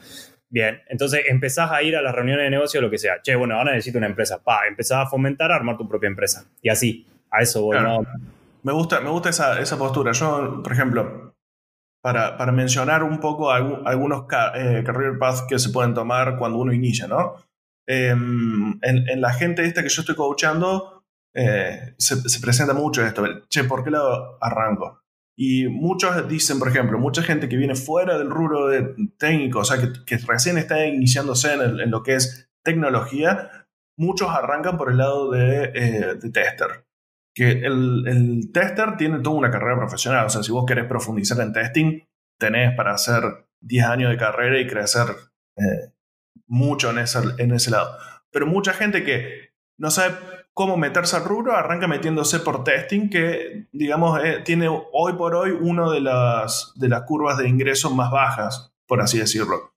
Bien, 0.49 0.81
entonces 0.87 1.23
empezás 1.27 1.69
a 1.69 1.83
ir 1.83 1.97
a 1.97 2.01
las 2.01 2.15
reuniones 2.15 2.45
de 2.45 2.49
negocio, 2.49 2.79
lo 2.79 2.89
que 2.89 2.97
sea. 2.97 3.21
Che, 3.21 3.35
bueno, 3.35 3.55
ahora 3.55 3.73
necesito 3.73 3.97
una 3.97 4.07
empresa. 4.07 4.41
Pa, 4.41 4.67
empezás 4.67 5.05
a 5.05 5.09
fomentar 5.09 5.51
a 5.51 5.55
armar 5.55 5.75
tu 5.75 5.85
propia 5.85 6.07
empresa. 6.07 6.45
Y 6.61 6.69
así, 6.69 7.05
a 7.29 7.41
eso 7.41 7.61
voy. 7.63 7.77
Me 8.63 8.71
gusta, 8.71 9.01
me 9.01 9.09
gusta 9.09 9.29
esa, 9.29 9.59
esa, 9.59 9.77
postura. 9.77 10.13
Yo, 10.13 10.63
por 10.63 10.71
ejemplo, 10.71 11.35
para, 12.01 12.37
para 12.37 12.53
mencionar 12.53 13.03
un 13.03 13.19
poco 13.19 13.51
algunos 13.51 14.25
eh, 14.55 14.81
career 14.85 15.19
paths 15.19 15.43
que 15.47 15.59
se 15.59 15.71
pueden 15.71 15.93
tomar 15.93 16.37
cuando 16.37 16.57
uno 16.59 16.71
inicia, 16.71 17.07
¿no? 17.07 17.35
Em, 17.85 18.79
en, 18.81 19.09
en, 19.09 19.21
la 19.21 19.33
gente 19.33 19.63
esta 19.63 19.83
que 19.83 19.89
yo 19.89 20.01
estoy 20.01 20.15
coachando, 20.15 20.94
eh, 21.35 21.95
se, 21.97 22.39
presenta 22.39 22.73
mucho 22.73 23.05
esto, 23.05 23.25
che, 23.49 23.65
¿por 23.65 23.83
qué 23.83 23.91
lo 23.91 24.41
arranco? 24.41 25.01
Y 25.37 25.67
muchos 25.67 26.27
dicen, 26.29 26.59
por 26.59 26.69
ejemplo, 26.69 26.97
mucha 26.97 27.21
gente 27.21 27.49
que 27.49 27.57
viene 27.57 27.75
fuera 27.75 28.17
del 28.17 28.29
rubro 28.29 28.67
de 28.67 28.95
técnico, 29.17 29.59
o 29.59 29.65
sea, 29.65 29.77
que, 29.77 29.91
que 30.05 30.17
recién 30.25 30.57
está 30.57 30.85
iniciándose 30.85 31.53
en, 31.53 31.91
lo 31.91 32.03
que 32.03 32.15
es 32.15 32.49
tecnología, 32.63 33.67
muchos 33.97 34.29
arrancan 34.29 34.77
por 34.77 34.91
el 34.91 34.97
lado 34.97 35.29
de, 35.31 35.71
eh, 35.75 36.15
tester. 36.31 36.85
Que 37.35 37.51
el, 37.51 38.07
el, 38.07 38.51
tester 38.53 38.95
tiene 38.95 39.19
toda 39.19 39.35
una 39.35 39.51
carrera 39.51 39.77
profesional, 39.77 40.27
o 40.27 40.29
sea, 40.29 40.41
si 40.41 40.53
vos 40.53 40.65
querés 40.65 40.85
profundizar 40.85 41.39
en 41.41 41.51
testing, 41.51 42.01
tenés 42.39 42.73
para 42.77 42.93
hacer 42.93 43.23
10 43.61 43.85
años 43.85 44.11
de 44.11 44.17
carrera 44.17 44.57
y 44.57 44.67
crecer 44.67 45.07
eh, 45.57 45.91
mucho 46.47 46.91
en 46.91 46.99
ese, 46.99 47.19
en 47.39 47.51
ese 47.51 47.71
lado. 47.71 47.97
Pero 48.31 48.47
mucha 48.47 48.71
gente 48.71 49.03
que 49.03 49.53
no 49.77 49.91
sabe 49.91 50.15
cómo 50.55 50.77
meterse 50.77 51.17
al 51.17 51.25
rubro, 51.25 51.53
arranca 51.53 51.85
metiéndose 51.85 52.39
por 52.39 52.63
testing, 52.63 53.09
que 53.09 53.67
digamos 53.73 54.23
eh, 54.23 54.41
tiene 54.43 54.69
hoy 54.69 55.13
por 55.13 55.35
hoy 55.35 55.51
una 55.51 55.91
de 55.91 55.99
las, 55.99 56.71
de 56.75 56.87
las 56.87 57.03
curvas 57.03 57.37
de 57.37 57.49
ingresos 57.49 57.93
más 57.93 58.09
bajas, 58.09 58.73
por 58.87 59.01
así 59.01 59.19
decirlo. 59.19 59.73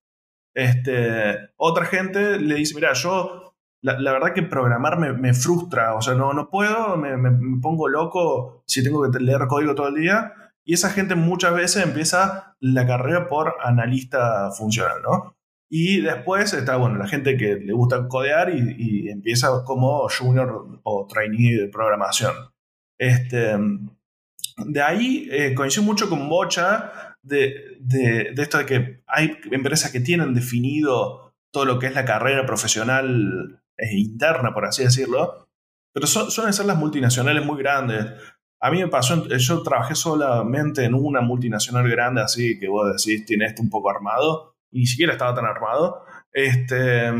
Este, 0.54 1.50
otra 1.56 1.84
gente 1.84 2.38
le 2.38 2.54
dice, 2.54 2.76
mira, 2.76 2.92
yo 2.92 3.56
la, 3.82 3.98
la 3.98 4.12
verdad 4.12 4.32
que 4.32 4.44
programar 4.44 5.00
me, 5.00 5.12
me, 5.12 5.34
frustra, 5.34 5.96
o 5.96 6.00
sea, 6.00 6.14
no, 6.14 6.32
no 6.32 6.48
puedo, 6.48 6.96
me, 6.96 7.16
me, 7.16 7.32
me, 7.32 7.60
pongo 7.60 7.88
loco 7.88 8.62
si 8.64 8.84
tengo 8.84 9.10
que 9.10 9.18
leer 9.18 9.48
código 9.48 9.74
todo 9.74 9.88
el 9.88 9.96
día. 9.96 10.32
Y 10.64 10.74
esa 10.74 10.90
gente 10.90 11.16
muchas 11.16 11.54
veces 11.54 11.82
empieza 11.82 12.56
la 12.60 12.86
carrera 12.86 13.26
por 13.26 13.56
analista 13.64 14.52
funcional, 14.52 15.02
¿no? 15.02 15.37
Y 15.70 16.00
después 16.00 16.52
está, 16.54 16.76
bueno, 16.76 16.96
la 16.96 17.06
gente 17.06 17.36
que 17.36 17.56
le 17.56 17.72
gusta 17.72 18.08
codear 18.08 18.50
y, 18.54 19.10
empieza 19.10 19.64
como 19.64 20.08
junior 20.08 20.80
o 20.82 21.06
trainee 21.06 21.62
de 21.62 21.68
programación. 21.68 22.32
Este, 22.98 23.56
de 24.56 24.82
ahí 24.82 25.28
eh, 25.30 25.54
coincido 25.54 25.84
mucho 25.84 26.08
con 26.08 26.28
Bocha 26.28 27.16
de, 27.22 27.76
de, 27.80 28.32
de, 28.34 28.42
esto 28.42 28.58
de 28.58 28.66
que 28.66 29.02
hay 29.06 29.36
empresas 29.50 29.92
que 29.92 30.00
tienen 30.00 30.34
definido 30.34 31.34
todo 31.50 31.64
lo 31.64 31.78
que 31.78 31.86
es 31.86 31.94
la 31.94 32.04
carrera 32.04 32.46
profesional 32.46 33.60
eh, 33.76 33.96
interna, 33.96 34.52
por 34.52 34.64
así 34.64 34.82
decirlo, 34.82 35.48
pero 35.92 36.06
suelen 36.06 36.52
ser 36.52 36.66
las 36.66 36.76
multinacionales 36.76 37.44
muy 37.44 37.58
grandes. 37.58 38.06
A 38.60 38.70
mí 38.70 38.78
me 38.78 38.88
pasó, 38.88 39.26
yo 39.28 39.62
trabajé 39.62 39.94
solamente 39.94 40.84
en 40.84 40.94
una 40.94 41.20
multinacional 41.20 41.88
grande, 41.88 42.22
así 42.22 42.58
que 42.58 42.68
vos 42.68 42.90
decís, 42.96 43.24
tiene 43.24 43.46
esto 43.46 43.62
un 43.62 43.70
poco 43.70 43.90
armado, 43.90 44.56
ni 44.70 44.86
siquiera 44.86 45.12
estaba 45.12 45.34
tan 45.34 45.44
armado. 45.44 46.04
Este, 46.32 47.10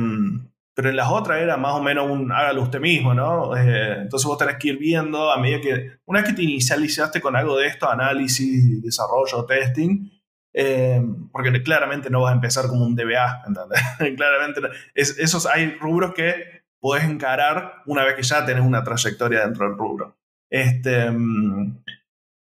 pero 0.78 0.90
en 0.90 0.96
las 0.96 1.10
otras 1.10 1.40
era 1.40 1.56
más 1.56 1.72
o 1.72 1.82
menos 1.82 2.08
un 2.08 2.30
hágalo 2.30 2.62
usted 2.62 2.78
mismo, 2.78 3.12
¿no? 3.12 3.56
Eh, 3.56 4.02
entonces 4.02 4.24
vos 4.24 4.38
tenés 4.38 4.58
que 4.58 4.68
ir 4.68 4.78
viendo 4.78 5.32
a 5.32 5.36
medida 5.36 5.60
que, 5.60 5.90
una 6.04 6.20
vez 6.20 6.30
que 6.30 6.36
te 6.36 6.44
inicializaste 6.44 7.20
con 7.20 7.34
algo 7.34 7.56
de 7.58 7.66
esto, 7.66 7.90
análisis, 7.90 8.80
desarrollo, 8.80 9.44
testing, 9.44 10.08
eh, 10.54 11.02
porque 11.32 11.64
claramente 11.64 12.10
no 12.10 12.22
vas 12.22 12.30
a 12.30 12.36
empezar 12.36 12.68
como 12.68 12.84
un 12.84 12.94
DBA, 12.94 13.42
¿entendés? 13.48 13.80
claramente, 14.16 14.60
esos 14.94 15.46
hay 15.46 15.76
rubros 15.80 16.14
que 16.14 16.62
puedes 16.78 17.04
encarar 17.04 17.82
una 17.86 18.04
vez 18.04 18.14
que 18.14 18.22
ya 18.22 18.46
tenés 18.46 18.62
una 18.62 18.84
trayectoria 18.84 19.40
dentro 19.40 19.68
del 19.68 19.76
rubro. 19.76 20.16
Este, 20.48 21.10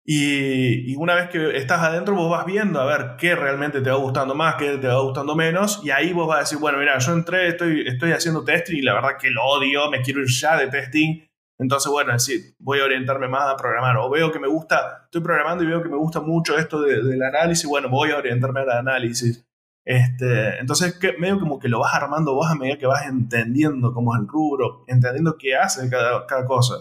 y, 0.08 0.94
una 0.94 1.16
vez 1.16 1.28
que 1.30 1.56
estás 1.56 1.82
adentro, 1.82 2.14
vos 2.14 2.30
vas 2.30 2.46
viendo 2.46 2.80
a 2.80 2.86
ver 2.86 3.16
qué 3.18 3.34
realmente 3.34 3.80
te 3.80 3.90
va 3.90 3.96
gustando 3.96 4.36
más, 4.36 4.54
qué 4.54 4.78
te 4.78 4.86
va 4.86 5.00
gustando 5.00 5.34
menos, 5.34 5.80
y 5.82 5.90
ahí 5.90 6.12
vos 6.12 6.28
vas 6.28 6.36
a 6.36 6.40
decir, 6.40 6.58
bueno, 6.58 6.78
mira, 6.78 6.96
yo 6.98 7.12
entré, 7.12 7.48
estoy, 7.48 7.84
estoy 7.88 8.12
haciendo 8.12 8.44
testing 8.44 8.76
y 8.76 8.82
la 8.82 8.94
verdad 8.94 9.18
que 9.20 9.30
lo 9.30 9.44
odio, 9.44 9.90
me 9.90 10.02
quiero 10.02 10.20
ir 10.20 10.28
ya 10.28 10.56
de 10.56 10.68
testing. 10.68 11.26
Entonces, 11.58 11.90
bueno, 11.90 12.14
es 12.14 12.24
decir, 12.24 12.54
voy 12.60 12.78
a 12.78 12.84
orientarme 12.84 13.26
más 13.26 13.48
a 13.48 13.56
programar. 13.56 13.96
O 13.96 14.08
veo 14.08 14.30
que 14.30 14.38
me 14.38 14.46
gusta, 14.46 15.02
estoy 15.06 15.22
programando 15.22 15.64
y 15.64 15.66
veo 15.66 15.82
que 15.82 15.88
me 15.88 15.96
gusta 15.96 16.20
mucho 16.20 16.56
esto 16.56 16.82
del 16.82 17.22
análisis, 17.22 17.68
bueno, 17.68 17.88
voy 17.88 18.10
a 18.12 18.18
orientarme 18.18 18.60
al 18.60 18.70
análisis. 18.70 19.44
Este, 19.84 20.58
entonces, 20.58 20.98
medio 21.18 21.40
como 21.40 21.58
que 21.58 21.68
lo 21.68 21.80
vas 21.80 21.94
armando 21.94 22.34
vos 22.34 22.48
a 22.48 22.54
medida 22.54 22.78
que 22.78 22.86
vas 22.86 23.06
entendiendo 23.06 23.92
cómo 23.92 24.14
es 24.14 24.20
el 24.20 24.28
rubro, 24.28 24.84
entendiendo 24.86 25.36
qué 25.36 25.56
hace 25.56 25.88
cada, 25.90 26.26
cada 26.26 26.44
cosa. 26.44 26.74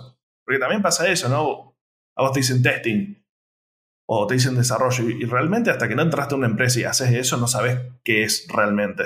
Porque 0.43 0.59
también 0.59 0.83
pasa 0.83 1.07
eso, 1.07 1.27
¿no? 1.29 1.74
A 2.15 2.23
vos 2.23 2.31
te 2.31 2.39
dicen 2.39 2.61
testing 2.61 3.15
o 4.07 4.27
te 4.27 4.35
dicen 4.35 4.55
desarrollo 4.55 5.09
y, 5.09 5.25
realmente 5.25 5.71
hasta 5.71 5.87
que 5.87 5.95
no 5.95 6.03
entraste 6.03 6.35
a 6.35 6.37
una 6.37 6.47
empresa 6.47 6.79
y 6.79 6.83
haces 6.83 7.11
eso 7.11 7.37
no 7.37 7.47
sabes 7.47 7.79
qué 8.03 8.23
es 8.23 8.47
realmente, 8.53 9.03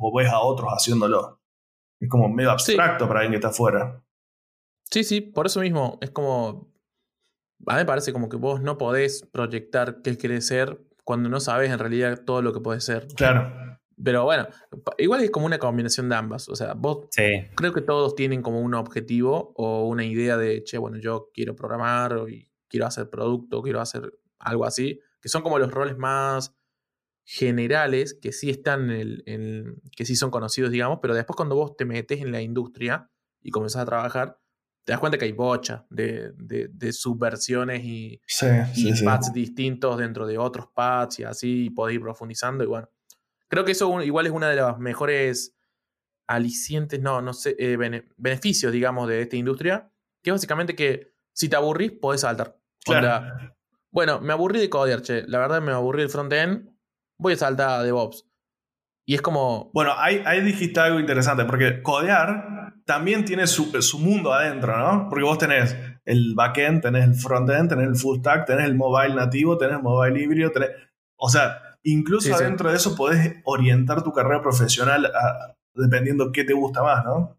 O 0.00 0.14
ves 0.14 0.30
a 0.30 0.40
otros 0.40 0.70
haciéndolo. 0.70 1.40
Es 2.00 2.08
como 2.08 2.28
medio 2.28 2.50
abstracto 2.50 3.06
para 3.06 3.20
alguien 3.20 3.32
que 3.32 3.36
está 3.36 3.48
afuera. 3.48 4.02
Sí, 4.90 5.04
sí, 5.04 5.20
por 5.20 5.46
eso 5.46 5.60
mismo 5.60 5.98
es 6.00 6.10
como... 6.10 6.72
A 7.66 7.74
mí 7.74 7.78
me 7.78 7.84
parece 7.86 8.12
como 8.12 8.28
que 8.28 8.36
vos 8.36 8.60
no 8.60 8.76
podés 8.78 9.26
proyectar 9.32 10.02
qué 10.02 10.16
querés 10.18 10.46
ser 10.46 10.78
cuando 11.04 11.28
no 11.28 11.40
sabes 11.40 11.70
en 11.70 11.78
realidad 11.78 12.22
todo 12.24 12.42
lo 12.42 12.52
que 12.52 12.60
puedes 12.60 12.84
ser. 12.84 13.08
Claro. 13.16 13.65
Pero 14.02 14.24
bueno, 14.24 14.46
igual 14.98 15.22
es 15.22 15.30
como 15.30 15.46
una 15.46 15.58
combinación 15.58 16.08
de 16.08 16.16
ambas. 16.16 16.48
O 16.48 16.56
sea, 16.56 16.74
vos 16.74 17.08
creo 17.54 17.72
que 17.72 17.80
todos 17.80 18.14
tienen 18.14 18.42
como 18.42 18.60
un 18.60 18.74
objetivo 18.74 19.52
o 19.56 19.88
una 19.88 20.04
idea 20.04 20.36
de, 20.36 20.62
che, 20.64 20.78
bueno, 20.78 20.98
yo 20.98 21.30
quiero 21.32 21.56
programar 21.56 22.26
y 22.28 22.50
quiero 22.68 22.86
hacer 22.86 23.08
producto, 23.08 23.62
quiero 23.62 23.80
hacer 23.80 24.12
algo 24.38 24.66
así, 24.66 25.00
que 25.20 25.28
son 25.28 25.42
como 25.42 25.58
los 25.58 25.70
roles 25.70 25.96
más 25.96 26.54
generales 27.24 28.14
que 28.20 28.32
sí 28.32 28.50
están 28.50 28.90
en, 28.90 29.22
el, 29.26 29.80
que 29.96 30.04
sí 30.04 30.14
son 30.14 30.30
conocidos, 30.30 30.70
digamos, 30.70 30.98
pero 31.00 31.14
después 31.14 31.36
cuando 31.36 31.56
vos 31.56 31.76
te 31.76 31.84
metes 31.84 32.20
en 32.20 32.30
la 32.30 32.42
industria 32.42 33.10
y 33.40 33.50
comenzás 33.50 33.82
a 33.82 33.86
trabajar, 33.86 34.38
te 34.84 34.92
das 34.92 35.00
cuenta 35.00 35.18
que 35.18 35.24
hay 35.24 35.32
bocha 35.32 35.86
de, 35.90 36.32
de, 36.36 36.92
subversiones 36.92 37.82
y, 37.82 38.20
pads 39.04 39.32
distintos 39.32 39.98
dentro 39.98 40.26
de 40.26 40.38
otros 40.38 40.68
pads 40.72 41.18
y 41.18 41.24
así, 41.24 41.64
y 41.64 41.70
podés 41.70 41.96
ir 41.96 42.00
profundizando 42.02 42.62
y 42.62 42.68
bueno 42.68 42.88
Creo 43.48 43.64
que 43.64 43.72
eso 43.72 44.02
igual 44.02 44.26
es 44.26 44.32
una 44.32 44.48
de 44.48 44.56
las 44.56 44.78
mejores 44.78 45.56
alicientes, 46.26 47.00
no, 47.00 47.22
no 47.22 47.32
sé, 47.32 47.54
eh, 47.58 47.76
beneficios, 48.16 48.72
digamos, 48.72 49.08
de 49.08 49.22
esta 49.22 49.36
industria, 49.36 49.90
que 50.22 50.30
es 50.30 50.34
básicamente 50.34 50.74
que 50.74 51.14
si 51.32 51.48
te 51.48 51.56
aburrís, 51.56 51.92
podés 51.92 52.22
saltar. 52.22 52.58
bueno, 53.90 54.20
me 54.20 54.32
aburrí 54.32 54.58
de 54.58 54.70
codear, 54.70 55.02
che, 55.02 55.24
la 55.28 55.38
verdad 55.38 55.62
me 55.62 55.72
aburrí 55.72 56.00
del 56.00 56.10
front-end, 56.10 56.68
voy 57.18 57.34
a 57.34 57.36
saltar 57.36 57.68
a 57.68 57.82
DevOps. 57.82 58.26
Y 59.08 59.14
es 59.14 59.22
como... 59.22 59.70
Bueno, 59.72 59.92
ahí, 59.96 60.22
ahí 60.26 60.40
dijiste 60.40 60.80
algo 60.80 60.98
interesante, 60.98 61.44
porque 61.44 61.80
codear 61.80 62.74
también 62.84 63.24
tiene 63.24 63.46
su, 63.46 63.80
su 63.82 63.98
mundo 64.00 64.32
adentro, 64.32 64.76
¿no? 64.76 65.08
Porque 65.08 65.24
vos 65.24 65.38
tenés 65.38 65.76
el 66.04 66.34
backend, 66.34 66.82
tenés 66.82 67.04
el 67.04 67.14
frontend, 67.14 67.68
tenés 67.68 67.86
el 67.86 67.96
full 67.96 68.18
stack, 68.18 68.46
tenés 68.46 68.66
el 68.66 68.74
mobile 68.74 69.14
nativo, 69.14 69.56
tenés 69.56 69.76
el 69.76 69.82
mobile 69.82 70.20
híbrido, 70.20 70.50
tenés... 70.50 70.70
O 71.16 71.28
sea, 71.28 71.65
Incluso 71.88 72.36
dentro 72.36 72.68
de 72.68 72.76
eso 72.76 72.96
podés 72.96 73.36
orientar 73.44 74.02
tu 74.02 74.12
carrera 74.12 74.42
profesional 74.42 75.08
dependiendo 75.72 76.32
qué 76.32 76.42
te 76.42 76.52
gusta 76.52 76.82
más, 76.82 77.04
¿no? 77.04 77.38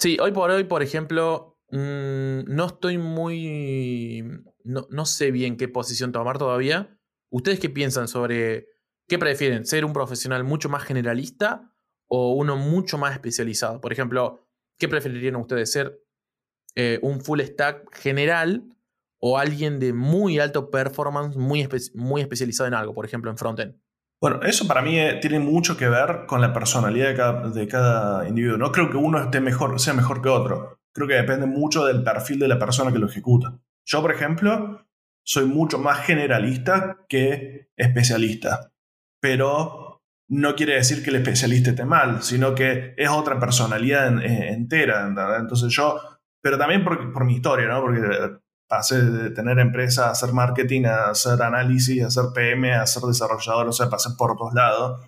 Sí, 0.00 0.18
hoy 0.20 0.32
por 0.32 0.50
hoy, 0.50 0.64
por 0.64 0.82
ejemplo, 0.82 1.60
mm, 1.70 2.52
no 2.52 2.66
estoy 2.66 2.98
muy... 2.98 4.24
No, 4.64 4.88
no, 4.90 5.06
sé 5.06 5.30
bien 5.30 5.56
qué 5.56 5.68
posición 5.68 6.10
tomar 6.10 6.38
todavía. 6.38 6.98
¿Ustedes 7.30 7.60
qué 7.60 7.70
piensan 7.70 8.08
sobre 8.08 8.66
qué 9.06 9.16
prefieren? 9.16 9.64
¿Ser 9.64 9.84
un 9.84 9.92
profesional 9.92 10.42
mucho 10.42 10.68
más 10.68 10.82
generalista 10.82 11.72
o 12.08 12.32
uno 12.32 12.56
mucho 12.56 12.98
más 12.98 13.12
especializado? 13.12 13.80
Por 13.80 13.92
ejemplo, 13.92 14.48
¿qué 14.76 14.88
preferirían 14.88 15.36
ustedes? 15.36 15.70
¿Ser 15.70 16.02
eh, 16.74 16.98
un 17.02 17.20
full 17.20 17.40
stack 17.40 17.94
general 17.94 18.64
o 19.24 19.38
alguien 19.38 19.78
de 19.78 19.92
muy 19.92 20.40
alto 20.40 20.68
performance, 20.68 21.36
muy, 21.36 21.68
muy 21.94 22.20
especializado 22.20 22.66
en 22.66 22.74
algo, 22.74 22.92
por 22.92 23.06
ejemplo 23.06 23.30
en 23.30 23.38
frontend. 23.38 23.76
Bueno, 24.20 24.42
eso 24.42 24.66
para 24.66 24.82
mí 24.82 24.98
eh, 24.98 25.18
tiene 25.20 25.38
mucho 25.38 25.76
que 25.76 25.88
ver 25.88 26.26
con 26.26 26.40
la 26.40 26.52
personalidad 26.52 27.08
de 27.08 27.14
cada, 27.14 27.48
de 27.48 27.68
cada 27.68 28.28
individuo. 28.28 28.58
No 28.58 28.72
creo 28.72 28.90
que 28.90 28.96
uno 28.96 29.20
esté 29.20 29.40
mejor, 29.40 29.78
sea 29.80 29.94
mejor 29.94 30.22
que 30.22 30.28
otro. 30.28 30.80
Creo 30.92 31.06
que 31.06 31.14
depende 31.14 31.46
mucho 31.46 31.86
del 31.86 32.02
perfil 32.02 32.40
de 32.40 32.48
la 32.48 32.58
persona 32.58 32.92
que 32.92 32.98
lo 32.98 33.06
ejecuta. 33.06 33.58
Yo, 33.84 34.02
por 34.02 34.12
ejemplo, 34.12 34.86
soy 35.24 35.46
mucho 35.46 35.78
más 35.78 36.04
generalista 36.04 37.04
que 37.08 37.68
especialista. 37.76 38.72
Pero 39.20 40.02
no 40.28 40.56
quiere 40.56 40.74
decir 40.74 41.02
que 41.02 41.10
el 41.10 41.16
especialista 41.16 41.70
esté 41.70 41.84
mal, 41.84 42.22
sino 42.22 42.56
que 42.56 42.94
es 42.96 43.08
otra 43.08 43.38
personalidad 43.38 44.20
entera. 44.24 45.06
Entonces 45.38 45.72
yo, 45.72 46.00
pero 46.42 46.58
también 46.58 46.82
por, 46.82 47.12
por 47.12 47.24
mi 47.24 47.34
historia, 47.34 47.68
¿no? 47.68 47.80
Porque 47.80 48.00
pasé 48.72 49.02
de 49.02 49.28
tener 49.32 49.58
empresa 49.58 50.06
a 50.06 50.12
hacer 50.12 50.32
marketing, 50.32 50.86
a 50.86 51.10
hacer 51.10 51.42
análisis, 51.42 52.02
a 52.02 52.06
hacer 52.06 52.24
PM, 52.34 52.72
a 52.72 52.86
ser 52.86 53.02
desarrollador, 53.02 53.68
o 53.68 53.72
sea, 53.72 53.90
pasé 53.90 54.08
por 54.16 54.34
todos 54.34 54.54
lados. 54.54 54.98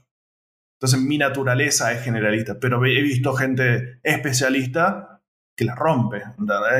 Entonces 0.78 1.00
mi 1.00 1.16
naturaleza 1.16 1.90
es 1.92 2.02
generalista, 2.02 2.58
pero 2.60 2.84
he 2.84 3.00
visto 3.00 3.32
gente 3.32 4.00
especialista 4.02 5.22
que 5.56 5.64
la 5.64 5.74
rompe, 5.74 6.20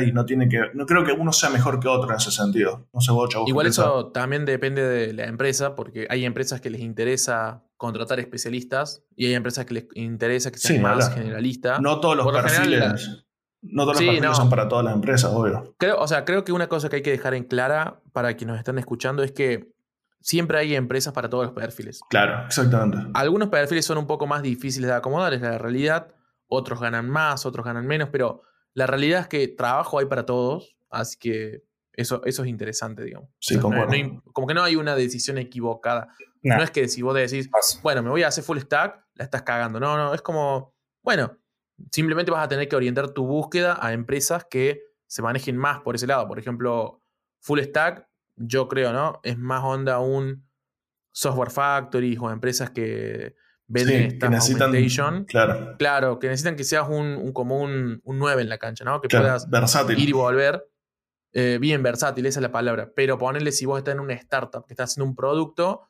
Y 0.06 0.12
no 0.12 0.26
tiene 0.26 0.46
que, 0.46 0.60
no 0.74 0.84
creo 0.84 1.06
que 1.06 1.12
uno 1.12 1.32
sea 1.32 1.48
mejor 1.48 1.80
que 1.80 1.88
otro 1.88 2.10
en 2.10 2.16
ese 2.16 2.30
sentido. 2.30 2.86
No 2.92 3.00
sé, 3.00 3.12
Igual 3.46 3.66
eso 3.66 4.10
también 4.12 4.44
depende 4.44 4.82
de 4.82 5.14
la 5.14 5.24
empresa, 5.24 5.74
porque 5.74 6.06
hay 6.10 6.26
empresas 6.26 6.60
que 6.60 6.68
les 6.68 6.82
interesa 6.82 7.64
contratar 7.78 8.20
especialistas 8.20 9.02
y 9.16 9.24
hay 9.24 9.32
empresas 9.32 9.64
que 9.64 9.72
les 9.72 9.86
interesa 9.94 10.52
que 10.52 10.58
sean 10.58 10.82
más 10.82 11.14
generalistas. 11.14 11.80
No 11.80 11.98
todos 11.98 12.14
los 12.18 12.30
perfiles. 12.30 13.23
No 13.64 13.84
todos 13.84 13.96
los 13.96 14.04
perfiles 14.04 14.36
son 14.36 14.50
para 14.50 14.68
todas 14.68 14.84
las 14.84 14.94
empresas, 14.94 15.30
obvio. 15.32 15.74
Creo, 15.78 15.98
o 15.98 16.06
sea, 16.06 16.24
creo 16.24 16.44
que 16.44 16.52
una 16.52 16.68
cosa 16.68 16.88
que 16.88 16.96
hay 16.96 17.02
que 17.02 17.10
dejar 17.10 17.34
en 17.34 17.44
clara 17.44 18.00
para 18.12 18.34
quienes 18.34 18.52
nos 18.52 18.58
están 18.58 18.78
escuchando 18.78 19.22
es 19.22 19.32
que 19.32 19.72
siempre 20.20 20.58
hay 20.58 20.74
empresas 20.74 21.12
para 21.12 21.28
todos 21.28 21.46
los 21.46 21.54
perfiles. 21.54 22.00
Claro, 22.08 22.46
exactamente. 22.46 23.10
Algunos 23.14 23.48
perfiles 23.48 23.84
son 23.84 23.98
un 23.98 24.06
poco 24.06 24.26
más 24.26 24.42
difíciles 24.42 24.88
de 24.88 24.94
acomodar, 24.94 25.34
es 25.34 25.40
la 25.40 25.58
realidad. 25.58 26.14
Otros 26.46 26.80
ganan 26.80 27.08
más, 27.08 27.46
otros 27.46 27.64
ganan 27.64 27.86
menos, 27.86 28.10
pero 28.10 28.42
la 28.74 28.86
realidad 28.86 29.20
es 29.22 29.28
que 29.28 29.48
trabajo 29.48 29.98
hay 29.98 30.06
para 30.06 30.26
todos, 30.26 30.76
así 30.90 31.16
que 31.18 31.64
eso, 31.92 32.22
eso 32.24 32.42
es 32.42 32.48
interesante, 32.48 33.04
digamos. 33.04 33.30
Sí, 33.38 33.58
como 33.58 34.46
que 34.46 34.54
no 34.54 34.62
hay 34.62 34.76
una 34.76 34.96
decisión 34.96 35.38
equivocada. 35.38 36.08
No 36.42 36.62
es 36.62 36.70
que 36.70 36.88
si 36.88 37.00
vos 37.00 37.14
decís, 37.14 37.48
bueno, 37.82 38.02
me 38.02 38.10
voy 38.10 38.22
a 38.22 38.28
hacer 38.28 38.44
full 38.44 38.58
stack, 38.58 39.02
la 39.14 39.24
estás 39.24 39.42
cagando. 39.42 39.80
No, 39.80 39.96
no, 39.96 40.12
es 40.12 40.20
como, 40.20 40.74
bueno, 41.02 41.38
simplemente 41.90 42.30
vas 42.30 42.44
a 42.44 42.48
tener 42.48 42.68
que 42.68 42.76
orientar 42.76 43.10
tu 43.10 43.26
búsqueda 43.26 43.78
a 43.80 43.92
empresas 43.92 44.46
que 44.48 44.82
se 45.06 45.22
manejen 45.22 45.56
más 45.56 45.80
por 45.80 45.94
ese 45.94 46.06
lado. 46.06 46.26
Por 46.26 46.38
ejemplo, 46.38 47.02
full 47.40 47.60
stack, 47.60 48.08
yo 48.36 48.68
creo, 48.68 48.92
¿no? 48.92 49.20
Es 49.22 49.38
más 49.38 49.62
onda 49.62 50.00
un 50.00 50.48
software 51.12 51.50
factory 51.50 52.16
o 52.20 52.30
empresas 52.30 52.70
que 52.70 53.36
venden 53.66 54.10
sí, 54.10 54.18
que 54.18 54.28
necesitan, 54.28 55.24
claro. 55.24 55.76
claro, 55.78 56.18
que 56.18 56.28
necesitan 56.28 56.56
que 56.56 56.64
seas 56.64 56.88
un, 56.88 57.32
como 57.32 57.60
un, 57.60 58.02
9 58.04 58.42
en 58.42 58.48
la 58.48 58.58
cancha, 58.58 58.84
¿no? 58.84 59.00
Que 59.00 59.08
puedas 59.08 59.46
ir 59.96 60.08
y 60.08 60.12
volver. 60.12 60.68
Eh, 61.36 61.58
bien 61.60 61.82
versátil, 61.82 62.26
esa 62.26 62.38
es 62.38 62.42
la 62.42 62.52
palabra. 62.52 62.92
Pero 62.94 63.18
ponerle 63.18 63.50
si 63.50 63.66
vos 63.66 63.78
estás 63.78 63.94
en 63.94 64.00
una 64.00 64.14
startup 64.14 64.66
que 64.66 64.72
está 64.72 64.84
haciendo 64.84 65.08
un 65.08 65.16
producto 65.16 65.88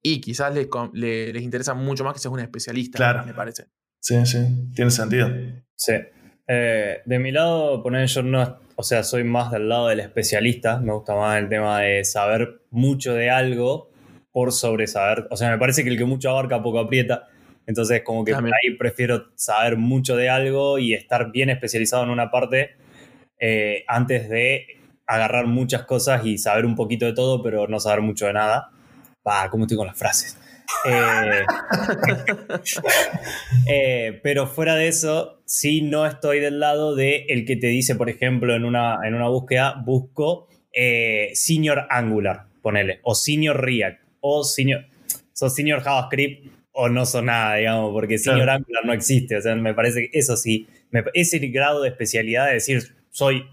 y 0.00 0.20
quizás 0.20 0.54
les, 0.54 0.68
les 0.92 1.42
interesa 1.42 1.74
mucho 1.74 2.04
más 2.04 2.12
que 2.14 2.20
seas 2.20 2.32
un 2.32 2.38
especialista, 2.40 2.96
claro. 2.96 3.26
me 3.26 3.34
parece. 3.34 3.68
Sí, 4.00 4.24
sí, 4.26 4.38
tiene 4.74 4.90
sentido. 4.90 5.28
Sí. 5.74 5.94
Eh, 6.46 6.98
de 7.04 7.18
mi 7.18 7.30
lado, 7.30 7.82
poner 7.82 8.06
yo 8.06 8.22
no, 8.22 8.58
o 8.74 8.82
sea, 8.82 9.02
soy 9.02 9.24
más 9.24 9.50
del 9.50 9.68
lado 9.68 9.88
del 9.88 10.00
especialista, 10.00 10.78
me 10.78 10.92
gusta 10.92 11.14
más 11.14 11.38
el 11.38 11.48
tema 11.48 11.80
de 11.80 12.04
saber 12.04 12.62
mucho 12.70 13.14
de 13.14 13.30
algo 13.30 13.90
por 14.32 14.52
sobresaber. 14.52 15.26
O 15.30 15.36
sea, 15.36 15.50
me 15.50 15.58
parece 15.58 15.84
que 15.84 15.90
el 15.90 15.98
que 15.98 16.04
mucho 16.04 16.30
abarca 16.30 16.62
poco 16.62 16.78
aprieta. 16.78 17.26
Entonces, 17.66 18.02
como 18.02 18.24
que 18.24 18.34
ahí 18.34 18.74
prefiero 18.78 19.32
saber 19.34 19.76
mucho 19.76 20.16
de 20.16 20.30
algo 20.30 20.78
y 20.78 20.94
estar 20.94 21.30
bien 21.32 21.50
especializado 21.50 22.04
en 22.04 22.10
una 22.10 22.30
parte 22.30 22.76
eh, 23.38 23.84
antes 23.86 24.28
de 24.28 24.66
agarrar 25.06 25.46
muchas 25.46 25.84
cosas 25.84 26.24
y 26.24 26.38
saber 26.38 26.64
un 26.64 26.74
poquito 26.76 27.04
de 27.04 27.12
todo, 27.12 27.42
pero 27.42 27.66
no 27.66 27.80
saber 27.80 28.00
mucho 28.00 28.26
de 28.26 28.34
nada. 28.34 28.70
Va, 29.26 29.50
¿cómo 29.50 29.64
estoy 29.64 29.76
con 29.76 29.86
las 29.86 29.98
frases? 29.98 30.38
Eh, 30.84 31.44
eh, 33.68 34.20
pero 34.22 34.46
fuera 34.46 34.74
de 34.74 34.88
eso, 34.88 35.42
sí 35.46 35.82
no 35.82 36.06
estoy 36.06 36.40
del 36.40 36.60
lado 36.60 36.94
de 36.94 37.26
el 37.28 37.44
que 37.44 37.56
te 37.56 37.68
dice, 37.68 37.94
por 37.94 38.10
ejemplo, 38.10 38.54
en 38.54 38.64
una, 38.64 38.98
en 39.04 39.14
una 39.14 39.28
búsqueda, 39.28 39.82
busco 39.84 40.48
Senior 41.34 41.86
Angular, 41.90 42.46
ponele, 42.62 43.00
o 43.02 43.14
Senior 43.14 43.60
React 43.60 44.08
o 44.20 44.44
senior, 44.44 44.86
sos 45.32 45.54
senior 45.54 45.80
JavaScript 45.80 46.50
o 46.72 46.88
no 46.88 47.06
sos 47.06 47.22
nada, 47.22 47.56
digamos, 47.56 47.92
porque 47.92 48.18
senior 48.18 48.50
Angular 48.50 48.84
no 48.84 48.92
existe. 48.92 49.36
O 49.36 49.40
sea, 49.40 49.54
me 49.56 49.74
parece 49.74 50.08
que 50.08 50.18
eso 50.18 50.36
sí, 50.36 50.68
ese 51.14 51.38
grado 51.38 51.82
de 51.82 51.88
especialidad 51.88 52.46
de 52.46 52.54
decir 52.54 52.82
soy 53.10 53.48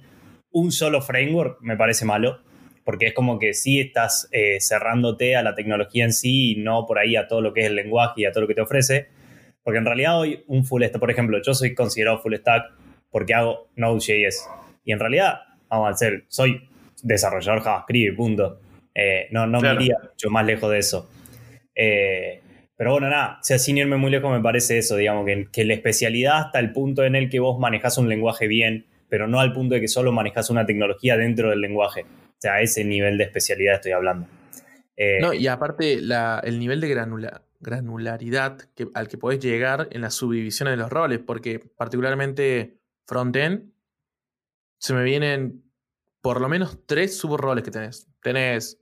un 0.52 0.72
solo 0.72 1.02
framework 1.02 1.60
me 1.62 1.76
parece 1.76 2.06
malo, 2.06 2.40
porque 2.86 3.08
es 3.08 3.14
como 3.14 3.40
que 3.40 3.54
sí 3.56 3.80
estás 3.80 4.30
eh, 4.32 4.60
cerrándote 4.62 5.36
a 5.36 5.42
la 5.42 5.56
tecnología 5.56 6.06
en 6.06 6.14
sí 6.14 6.52
y 6.52 6.56
no 6.58 6.86
por 6.86 7.00
ahí 7.00 7.16
a 7.16 7.28
todo 7.28 7.42
lo 7.42 7.52
que 7.52 7.62
es 7.62 7.68
el 7.68 7.76
lenguaje 7.76 8.22
y 8.22 8.26
a 8.26 8.32
todo 8.32 8.42
lo 8.42 8.48
que 8.48 8.54
te 8.54 8.62
ofrece. 8.62 9.08
Porque 9.64 9.80
en 9.80 9.86
realidad 9.86 10.20
hoy 10.20 10.44
un 10.48 10.64
full 10.64 10.84
stack, 10.84 11.00
por 11.00 11.10
ejemplo, 11.10 11.42
yo 11.42 11.56
soy 11.56 11.74
considerado 11.74 12.20
full 12.20 12.36
stack 12.36 12.72
porque 13.10 13.34
hago 13.34 13.70
Node.js. 13.76 14.48
Y 14.86 14.92
en 14.92 15.00
realidad, 15.00 15.40
vamos 15.68 15.88
a 15.88 15.92
decir, 16.06 16.26
soy 16.28 16.70
desarrollador 17.02 17.64
JavaScript, 17.64 18.16
punto. 18.16 18.60
Eh, 18.94 19.28
no 19.32 19.48
no 19.48 19.60
me 19.60 19.74
iría 19.74 19.98
mucho 20.04 20.30
más 20.30 20.46
lejos 20.46 20.72
de 20.72 20.78
eso. 20.78 21.10
Eh, 21.74 22.42
pero 22.78 22.92
bueno, 22.92 23.10
nada, 23.10 23.40
o 23.42 23.44
sea, 23.44 23.58
sin 23.58 23.80
irme 23.80 23.98
muy 23.98 24.12
lejos 24.12 24.32
me 24.32 24.44
parece 24.44 24.78
eso, 24.78 24.96
digamos, 24.96 25.26
que, 25.26 25.48
que, 25.52 25.66
la 25.66 25.74
especialidad 25.74 26.38
hasta 26.38 26.60
el 26.60 26.72
punto 26.72 27.04
en 27.04 27.16
el 27.16 27.30
que 27.30 27.40
vos 27.40 27.58
manejas 27.58 27.98
un 27.98 28.10
lenguaje 28.10 28.48
bien, 28.48 28.86
pero 29.10 29.28
no 29.28 29.40
al 29.40 29.54
punto 29.54 29.74
de 29.74 29.82
que 29.82 29.88
solo 29.88 30.12
manejas 30.12 30.52
una 30.52 30.66
tecnología 30.66 31.18
dentro 31.18 31.50
del 31.50 31.62
lenguaje. 31.62 32.06
Sea, 32.46 32.62
ese 32.62 32.84
nivel 32.84 33.18
de 33.18 33.24
especialidad 33.24 33.76
estoy 33.76 33.94
hablando. 33.94 34.28
Eh, 34.96 35.18
no, 35.20 35.34
y 35.34 35.48
aparte 35.48 35.94
el 35.94 36.60
nivel 36.60 36.80
de 36.80 36.90
granularidad 37.60 38.60
al 38.94 39.08
que 39.08 39.18
podés 39.18 39.40
llegar 39.40 39.88
en 39.90 40.02
la 40.02 40.12
subdivisión 40.12 40.70
de 40.70 40.78
los 40.78 40.92
roles, 40.92 41.18
porque 41.26 41.58
particularmente 41.58 42.78
frontend, 43.08 43.72
se 44.78 44.94
me 44.94 45.04
vienen 45.04 45.64
por 46.22 46.40
lo 46.40 46.48
menos 46.48 46.86
tres 46.86 47.18
subroles 47.18 47.64
que 47.64 47.72
tenés. 47.72 48.08
Tenés 48.22 48.80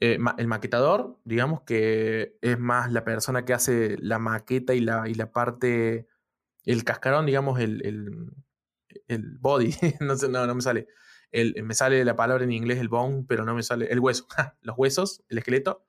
eh, 0.00 0.18
el 0.36 0.46
maquetador, 0.46 1.18
digamos 1.24 1.62
que 1.62 2.36
es 2.42 2.58
más 2.58 2.92
la 2.92 3.04
persona 3.04 3.46
que 3.46 3.54
hace 3.54 3.96
la 4.00 4.18
maqueta 4.18 4.74
y 4.74 4.80
la, 4.80 5.08
y 5.08 5.14
la 5.14 5.32
parte, 5.32 6.08
el 6.66 6.84
cascarón, 6.84 7.24
digamos, 7.24 7.58
el, 7.58 7.80
el, 9.08 9.38
body, 9.38 9.74
no, 10.00 10.14
sé, 10.14 10.28
no, 10.28 10.46
no, 10.46 10.54
me 10.54 10.60
sale. 10.60 10.88
El, 11.32 11.62
me 11.64 11.74
sale 11.74 12.04
la 12.04 12.14
palabra 12.14 12.44
en 12.44 12.52
inglés, 12.52 12.78
el 12.78 12.88
bone, 12.88 13.24
pero 13.26 13.44
no 13.44 13.54
me 13.54 13.62
sale 13.62 13.86
el 13.90 14.00
hueso, 14.00 14.26
los 14.60 14.76
huesos, 14.78 15.24
el 15.28 15.38
esqueleto. 15.38 15.84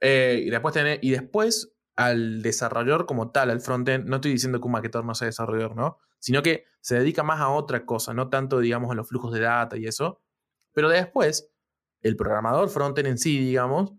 Eh, 0.00 0.44
y, 0.46 0.50
después 0.50 0.72
tener, 0.72 0.98
y 1.02 1.10
después 1.10 1.74
al 1.96 2.40
desarrollador 2.40 3.04
como 3.04 3.30
tal, 3.30 3.50
al 3.50 3.60
frontend, 3.60 4.06
no 4.08 4.16
estoy 4.16 4.32
diciendo 4.32 4.60
que 4.60 4.66
un 4.66 4.72
maquetador 4.72 5.04
no 5.04 5.14
sea 5.14 5.26
desarrollador, 5.26 5.76
¿no? 5.76 5.98
Sino 6.18 6.42
que 6.42 6.64
se 6.80 6.98
dedica 6.98 7.22
más 7.22 7.40
a 7.40 7.50
otra 7.50 7.84
cosa, 7.84 8.14
no 8.14 8.30
tanto, 8.30 8.58
digamos, 8.60 8.90
a 8.90 8.94
los 8.94 9.08
flujos 9.08 9.34
de 9.34 9.40
data 9.40 9.76
y 9.76 9.86
eso. 9.86 10.22
Pero 10.72 10.88
después 10.88 11.50
el 12.00 12.16
programador 12.16 12.70
frontend 12.70 13.08
en 13.08 13.18
sí, 13.18 13.38
digamos, 13.38 13.92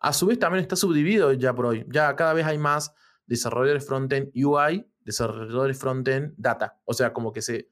a 0.00 0.12
su 0.12 0.26
vez 0.26 0.38
también 0.38 0.62
está 0.62 0.76
subdividido 0.76 1.32
ya 1.32 1.54
por 1.54 1.66
hoy. 1.66 1.86
Ya 1.88 2.14
cada 2.16 2.32
vez 2.32 2.46
hay 2.46 2.58
más 2.58 2.92
desarrolladores 3.26 3.86
frontend 3.86 4.30
UI, 4.34 4.86
desarrolladores 5.00 5.78
frontend 5.78 6.34
data. 6.36 6.80
O 6.84 6.94
sea, 6.94 7.12
como 7.12 7.32
que 7.32 7.42
se 7.42 7.70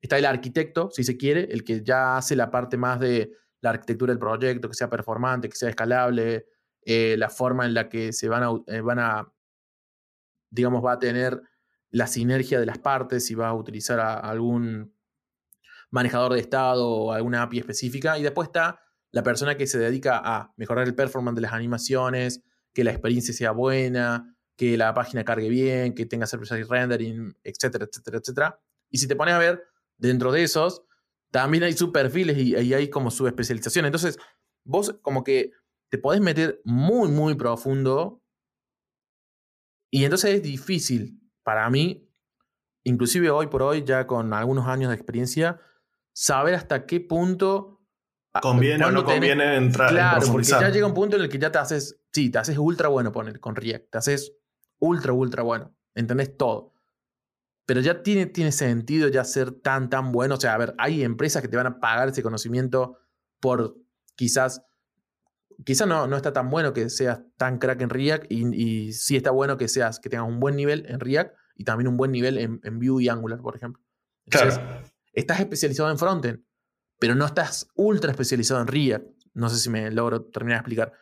está 0.00 0.18
el 0.18 0.26
arquitecto, 0.26 0.90
si 0.90 1.04
se 1.04 1.16
quiere, 1.16 1.48
el 1.50 1.64
que 1.64 1.82
ya 1.82 2.16
hace 2.16 2.36
la 2.36 2.50
parte 2.50 2.76
más 2.76 3.00
de 3.00 3.32
la 3.60 3.70
arquitectura 3.70 4.12
del 4.12 4.18
proyecto, 4.18 4.68
que 4.68 4.74
sea 4.74 4.88
performante, 4.88 5.48
que 5.48 5.56
sea 5.56 5.68
escalable, 5.68 6.46
eh, 6.82 7.16
la 7.18 7.28
forma 7.28 7.66
en 7.66 7.74
la 7.74 7.88
que 7.88 8.12
se 8.12 8.28
van 8.28 8.42
a, 8.42 8.50
eh, 8.66 8.80
van 8.80 8.98
a, 8.98 9.32
digamos, 10.50 10.84
va 10.84 10.92
a 10.92 10.98
tener 10.98 11.42
la 11.90 12.06
sinergia 12.06 12.60
de 12.60 12.66
las 12.66 12.78
partes 12.78 13.30
y 13.30 13.34
va 13.34 13.48
a 13.48 13.54
utilizar 13.54 13.98
algún 14.00 14.94
manejador 15.90 16.34
de 16.34 16.40
estado 16.40 16.88
o 16.88 17.12
alguna 17.12 17.42
API 17.42 17.58
específica. 17.58 18.18
Y 18.18 18.22
después 18.22 18.48
está 18.48 18.80
la 19.10 19.22
persona 19.22 19.56
que 19.56 19.66
se 19.66 19.78
dedica 19.78 20.20
a 20.22 20.52
mejorar 20.56 20.86
el 20.86 20.94
performance 20.94 21.36
de 21.36 21.42
las 21.42 21.52
animaciones, 21.52 22.42
que 22.72 22.84
la 22.84 22.90
experiencia 22.90 23.32
sea 23.34 23.52
buena, 23.52 24.36
que 24.56 24.76
la 24.76 24.92
página 24.92 25.24
cargue 25.24 25.48
bien, 25.48 25.94
que 25.94 26.06
tenga 26.06 26.26
server-side 26.26 26.64
rendering, 26.64 27.36
etcétera, 27.42 27.86
etcétera, 27.86 28.18
etcétera. 28.18 28.60
Y 28.90 28.98
si 28.98 29.08
te 29.08 29.16
pones 29.16 29.34
a 29.34 29.38
ver, 29.38 29.62
dentro 29.98 30.32
de 30.32 30.42
esos, 30.42 30.82
también 31.30 31.64
hay 31.64 31.74
subperfiles 31.74 32.38
y, 32.38 32.56
y 32.56 32.74
hay 32.74 32.88
como 32.88 33.10
subespecialización. 33.10 33.84
Entonces, 33.84 34.18
vos 34.64 34.98
como 35.02 35.24
que 35.24 35.50
te 35.90 35.98
podés 35.98 36.20
meter 36.20 36.60
muy, 36.64 37.10
muy 37.10 37.34
profundo 37.34 38.22
y 39.90 40.04
entonces 40.04 40.34
es 40.34 40.42
difícil 40.42 41.20
para 41.42 41.68
mí, 41.70 42.10
inclusive 42.84 43.30
hoy 43.30 43.46
por 43.46 43.62
hoy, 43.62 43.84
ya 43.84 44.06
con 44.06 44.32
algunos 44.32 44.66
años 44.66 44.90
de 44.90 44.96
experiencia, 44.96 45.60
saber 46.12 46.54
hasta 46.54 46.86
qué 46.86 47.00
punto 47.00 47.78
Ah, 48.32 48.40
conviene 48.40 48.84
o 48.84 48.90
no 48.90 49.04
conviene 49.04 49.56
entrar 49.56 49.90
Claro, 49.90 50.26
porque 50.30 50.48
ya 50.48 50.68
llega 50.68 50.86
un 50.86 50.94
punto 50.94 51.16
en 51.16 51.22
el 51.22 51.28
que 51.28 51.38
ya 51.38 51.50
te 51.50 51.58
haces, 51.58 52.00
sí, 52.12 52.30
te 52.30 52.38
haces 52.38 52.58
ultra 52.58 52.88
bueno 52.88 53.10
poner 53.10 53.40
con 53.40 53.56
React, 53.56 53.90
te 53.90 53.98
haces 53.98 54.32
ultra, 54.78 55.12
ultra 55.12 55.42
bueno, 55.42 55.74
entendés 55.94 56.36
todo. 56.36 56.74
Pero 57.68 57.82
ya 57.82 58.02
tiene, 58.02 58.24
tiene 58.24 58.50
sentido 58.50 59.08
ya 59.08 59.24
ser 59.24 59.52
tan, 59.52 59.90
tan 59.90 60.10
bueno. 60.10 60.36
O 60.36 60.40
sea, 60.40 60.54
a 60.54 60.56
ver, 60.56 60.74
hay 60.78 61.02
empresas 61.02 61.42
que 61.42 61.48
te 61.48 61.56
van 61.58 61.66
a 61.66 61.80
pagar 61.80 62.08
ese 62.08 62.22
conocimiento 62.22 62.96
por 63.40 63.76
quizás, 64.16 64.62
quizás 65.66 65.86
no, 65.86 66.06
no 66.06 66.16
está 66.16 66.32
tan 66.32 66.48
bueno 66.48 66.72
que 66.72 66.88
seas 66.88 67.20
tan 67.36 67.58
crack 67.58 67.82
en 67.82 67.90
React 67.90 68.32
y, 68.32 68.56
y 68.56 68.92
sí 68.94 69.18
está 69.18 69.32
bueno 69.32 69.58
que 69.58 69.68
seas, 69.68 70.00
que 70.00 70.08
tengas 70.08 70.26
un 70.26 70.40
buen 70.40 70.56
nivel 70.56 70.86
en 70.88 70.98
React 70.98 71.36
y 71.56 71.64
también 71.64 71.88
un 71.88 71.98
buen 71.98 72.10
nivel 72.10 72.38
en, 72.38 72.58
en 72.64 72.78
Vue 72.78 73.02
y 73.02 73.10
Angular, 73.10 73.42
por 73.42 73.54
ejemplo. 73.54 73.82
Entonces, 74.24 74.58
estás 75.12 75.38
especializado 75.38 75.90
en 75.90 75.98
frontend, 75.98 76.42
pero 76.98 77.14
no 77.14 77.26
estás 77.26 77.68
ultra 77.74 78.12
especializado 78.12 78.62
en 78.62 78.68
React. 78.68 79.04
No 79.34 79.50
sé 79.50 79.58
si 79.58 79.68
me 79.68 79.90
logro 79.90 80.22
terminar 80.22 80.56
de 80.56 80.60
explicar. 80.60 80.94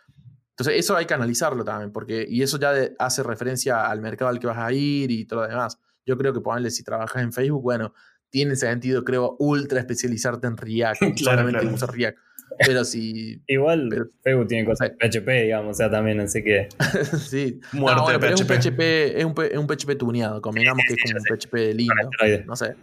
Entonces, 0.51 0.81
eso 0.81 0.97
hay 0.97 1.07
que 1.07 1.15
analizarlo 1.15 1.65
también, 1.65 1.93
porque, 1.93 2.27
y 2.29 2.43
eso 2.43 2.59
ya 2.59 2.73
hace 2.99 3.23
referencia 3.23 3.87
al 3.89 4.01
mercado 4.01 4.31
al 4.31 4.41
que 4.41 4.49
vas 4.49 4.59
a 4.59 4.73
ir 4.73 5.13
y 5.13 5.27
todo 5.27 5.43
lo 5.43 5.47
demás. 5.49 5.79
Yo 6.07 6.17
creo 6.17 6.33
que 6.33 6.41
ponerle 6.41 6.71
si 6.71 6.85
trabajas 6.85 7.23
en 7.23 7.33
Facebook, 7.33 7.63
bueno, 7.63 7.93
tiene 8.31 8.57
sentido, 8.57 9.05
creo, 9.05 9.37
ultra 9.39 9.81
especializarte 9.81 10.47
en 10.47 10.57
React, 10.57 11.01
solamente 11.17 11.67
usar 11.67 11.93
React. 11.93 12.19
Pero 12.65 12.85
si. 12.85 13.43
Igual 13.47 14.11
Facebook 14.23 14.47
tiene 14.47 14.65
cosas 14.65 14.91
de 14.91 15.09
PHP, 15.09 15.29
digamos, 15.43 15.71
o 15.71 15.75
sea, 15.75 15.91
también, 15.91 16.21
así 16.21 16.43
que. 16.43 16.69
sí. 17.19 17.61
Muerte 17.73 18.19
pero 18.21 18.35
es 18.35 18.41
un 18.41 18.47
PHP, 18.47 18.81
es 19.19 19.25
un, 19.25 19.35
es 19.51 19.59
un 19.59 19.67
PHP 19.67 19.99
tuneado, 19.99 20.41
convengamos 20.41 20.85
que 20.87 20.95
es 20.95 21.01
como 21.03 21.19
un 21.19 21.37
PHP 21.37 21.75
lindo. 21.75 22.11
No 22.47 22.57
sé. 22.57 22.75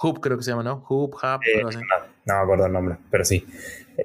Hoop 0.00 0.20
creo 0.20 0.36
que 0.36 0.44
se 0.44 0.50
llama, 0.52 0.62
¿no? 0.62 0.84
Hoop, 0.88 1.14
Hub, 1.14 1.40
eh, 1.44 1.60
no, 1.60 1.70
no 1.70 2.34
me 2.34 2.40
acuerdo 2.40 2.66
el 2.66 2.72
nombre, 2.72 2.96
pero 3.10 3.24
sí. 3.24 3.44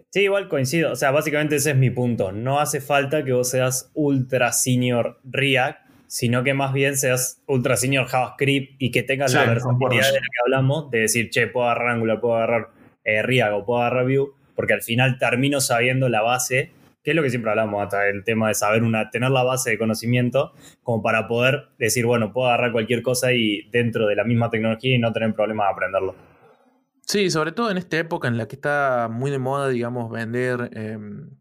Sí, 0.09 0.21
igual 0.21 0.49
coincido. 0.49 0.91
O 0.91 0.95
sea, 0.95 1.11
básicamente 1.11 1.57
ese 1.57 1.71
es 1.71 1.77
mi 1.77 1.91
punto. 1.91 2.31
No 2.31 2.59
hace 2.59 2.81
falta 2.81 3.23
que 3.23 3.31
vos 3.31 3.49
seas 3.49 3.91
ultra 3.93 4.51
senior 4.51 5.19
React 5.23 5.82
sino 6.14 6.43
que 6.43 6.53
más 6.53 6.74
bien 6.74 6.95
seas 6.95 7.41
ultra 7.47 7.76
senior 7.76 8.05
JavaScript 8.05 8.76
y 8.78 8.91
que 8.91 9.01
tengas 9.01 9.34
la 9.34 9.45
versatilidad 9.45 10.09
de 10.09 10.20
la 10.20 10.20
que 10.20 10.41
hablamos, 10.45 10.91
de 10.91 10.99
decir, 10.99 11.32
che, 11.32 11.47
puedo 11.47 11.66
agarrar 11.66 11.89
Angular, 11.89 12.22
puedo 12.22 12.36
agarrar 12.36 12.70
eh, 13.03 13.24
React 13.24 13.53
o 13.55 13.66
puedo 13.66 13.82
agarrar 13.82 14.05
Vue, 14.05 14.30
porque 14.55 14.74
al 14.74 14.84
final 14.84 15.18
termino 15.18 15.59
sabiendo 15.59 16.09
la 16.09 16.22
base, 16.22 16.72
que 17.03 17.09
es 17.09 17.16
lo 17.16 17.24
que 17.24 17.32
siempre 17.32 17.49
hablamos, 17.49 17.82
hasta 17.82 18.07
el 18.09 18.24
tema 18.24 18.49
de 18.49 18.53
saber 18.53 18.84
una, 18.84 19.09
tener 19.09 19.32
la 19.32 19.41
base 19.41 19.72
de 19.72 19.80
conocimiento, 19.80 20.53
como 20.84 21.01
para 21.01 21.28
poder 21.28 21.70
decir, 21.80 22.05
bueno, 22.05 22.32
puedo 22.32 22.45
agarrar 22.45 22.74
cualquier 22.74 23.01
cosa 23.01 23.34
y 23.34 23.68
dentro 23.72 24.05
de 24.05 24.16
la 24.16 24.24
misma 24.24 24.51
tecnología 24.51 24.93
y 24.93 24.99
no 24.99 25.11
tener 25.14 25.34
problemas 25.34 25.66
de 25.66 25.72
aprenderlo. 25.72 26.16
Sí, 27.07 27.32
sobre 27.32 27.53
todo 27.53 27.72
en 27.72 27.78
esta 27.80 27.97
época 27.97 28.28
en 28.28 28.38
la 28.38 28.47
que 28.47 28.55
está 28.55 29.09
muy 29.11 29.32
de 29.32 29.39
moda, 29.39 29.68
digamos, 29.68 30.11
vender 30.11 30.70
em, 30.74 31.32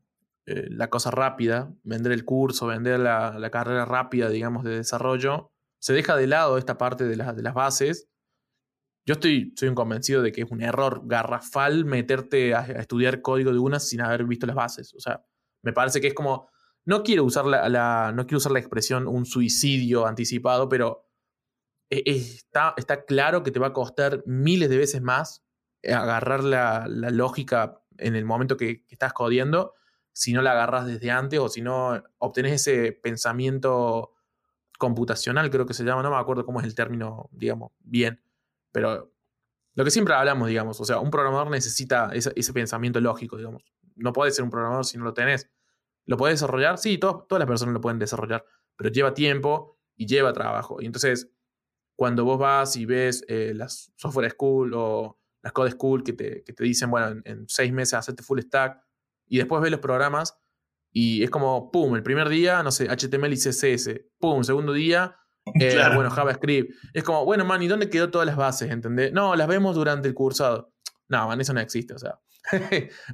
eh, 0.44 0.66
la 0.70 0.90
cosa 0.90 1.12
rápida, 1.12 1.72
vender 1.84 2.10
el 2.10 2.24
curso, 2.24 2.66
vender 2.66 2.98
la, 2.98 3.50
carrera 3.52 3.84
rápida, 3.84 4.28
digamos, 4.28 4.64
de 4.64 4.76
desarrollo, 4.76 5.52
se 5.80 5.92
deja 5.92 6.16
de 6.16 6.26
lado 6.26 6.58
esta 6.58 6.78
parte 6.78 7.04
de, 7.04 7.16
de 7.16 7.42
las 7.42 7.54
bases. 7.54 8.08
Yo 9.06 9.14
estoy, 9.14 9.52
soy 9.56 9.68
un 9.68 9.76
convencido 9.76 10.20
de 10.20 10.32
que 10.32 10.42
es 10.42 10.50
un 10.50 10.60
error 10.60 11.02
garrafal 11.04 11.84
meterte 11.84 12.54
a, 12.54 12.62
estudiar 12.62 13.22
código 13.22 13.52
de 13.52 13.58
una 13.60 13.78
sin 13.78 14.00
haber 14.00 14.24
visto 14.24 14.46
las 14.46 14.56
bases. 14.56 14.94
O 14.94 15.00
sea, 15.00 15.24
me 15.62 15.72
parece 15.72 16.00
que 16.00 16.08
es 16.08 16.14
como, 16.14 16.48
no 16.84 17.04
quiero 17.04 17.24
usar 17.24 17.46
la, 17.46 18.12
no 18.12 18.26
quiero 18.26 18.38
usar 18.38 18.52
la 18.52 18.58
expresión 18.58 19.06
un 19.06 19.26
suicidio 19.26 20.06
anticipado, 20.06 20.68
pero 20.68 21.08
e, 21.88 22.02
está, 22.04 22.74
está 22.76 23.04
claro 23.04 23.44
que 23.44 23.52
te 23.52 23.60
va 23.60 23.68
a 23.68 23.72
costar 23.72 24.24
miles 24.26 24.68
de 24.68 24.78
veces 24.78 25.02
más 25.02 25.44
agarrar 25.84 26.42
la, 26.42 26.88
lógica 26.88 27.80
en 27.98 28.16
el 28.16 28.24
momento 28.24 28.56
que, 28.56 28.84
que 28.86 28.94
estás 28.94 29.12
codiendo 29.12 29.74
si 30.12 30.32
no 30.32 30.42
la 30.42 30.52
agarras 30.52 30.86
desde 30.86 31.10
antes 31.10 31.38
o 31.40 31.48
si 31.48 31.62
no 31.62 32.02
obtenés 32.18 32.52
ese 32.52 32.92
pensamiento 32.92 34.12
computacional, 34.78 35.50
creo 35.50 35.66
que 35.66 35.74
se 35.74 35.84
llama, 35.84 36.02
no 36.02 36.10
me 36.10 36.16
acuerdo 36.16 36.44
cómo 36.44 36.60
es 36.60 36.66
el 36.66 36.74
término, 36.74 37.28
digamos, 37.32 37.72
bien, 37.80 38.20
pero 38.72 39.12
lo 39.74 39.84
que 39.84 39.90
siempre 39.90 40.14
hablamos, 40.14 40.48
digamos, 40.48 40.80
o 40.80 40.84
sea, 40.84 40.98
un 40.98 41.10
programador 41.10 41.50
necesita 41.50 42.10
ese, 42.12 42.52
pensamiento 42.52 43.00
lógico, 43.00 43.36
digamos. 43.36 43.64
No 43.96 44.12
puede 44.12 44.30
ser 44.30 44.44
un 44.44 44.50
programador 44.50 44.84
si 44.84 44.98
no 44.98 45.04
lo 45.04 45.14
tenés. 45.14 45.48
¿Lo 46.04 46.16
puedes 46.16 46.40
desarrollar? 46.40 46.78
Sí, 46.78 46.98
todas 46.98 47.38
las 47.38 47.46
personas 47.46 47.72
lo 47.72 47.80
pueden 47.80 47.98
desarrollar, 47.98 48.44
pero 48.76 48.90
lleva 48.90 49.14
tiempo 49.14 49.78
y 49.96 50.06
lleva 50.06 50.32
trabajo. 50.32 50.82
Y 50.82 50.86
entonces, 50.86 51.30
cuando 51.96 52.24
vos 52.24 52.38
vas 52.38 52.76
y 52.76 52.84
ves 52.84 53.24
eh, 53.28 53.52
las 53.54 53.92
software 53.96 54.30
school 54.32 54.72
o 54.74 55.18
las 55.42 55.52
code 55.52 55.70
school 55.70 56.04
que 56.04 56.12
te, 56.12 56.42
que 56.44 56.52
te 56.52 56.64
dicen, 56.64 56.90
bueno, 56.90 57.20
en, 57.24 57.48
seis 57.48 57.72
meses 57.72 57.94
hacerte 57.94 58.22
full 58.22 58.40
stack, 58.40 58.78
y 59.32 59.38
después 59.38 59.62
ves 59.62 59.70
los 59.70 59.80
programas 59.80 60.38
y 60.92 61.22
es 61.22 61.30
como, 61.30 61.70
pum, 61.70 61.96
el 61.96 62.02
primer 62.02 62.28
día, 62.28 62.62
no 62.62 62.70
sé, 62.70 62.86
HTML 62.86 63.32
y 63.32 63.36
CSS, 63.36 64.02
pum, 64.18 64.44
segundo 64.44 64.74
día, 64.74 65.16
eh, 65.58 65.78
bueno, 65.94 66.10
JavaScript. 66.10 66.70
Es 66.92 67.02
como, 67.02 67.24
bueno, 67.24 67.46
man, 67.46 67.62
¿y 67.62 67.66
dónde 67.66 67.88
quedó 67.88 68.10
todas 68.10 68.26
las 68.26 68.36
bases? 68.36 68.70
¿Entendés? 68.70 69.10
No, 69.10 69.34
las 69.34 69.48
vemos 69.48 69.74
durante 69.74 70.06
el 70.06 70.12
cursado. 70.12 70.74
No, 71.08 71.28
man, 71.28 71.40
eso 71.40 71.54
no 71.54 71.60
existe, 71.60 71.94
o 71.94 71.98
sea. 71.98 72.18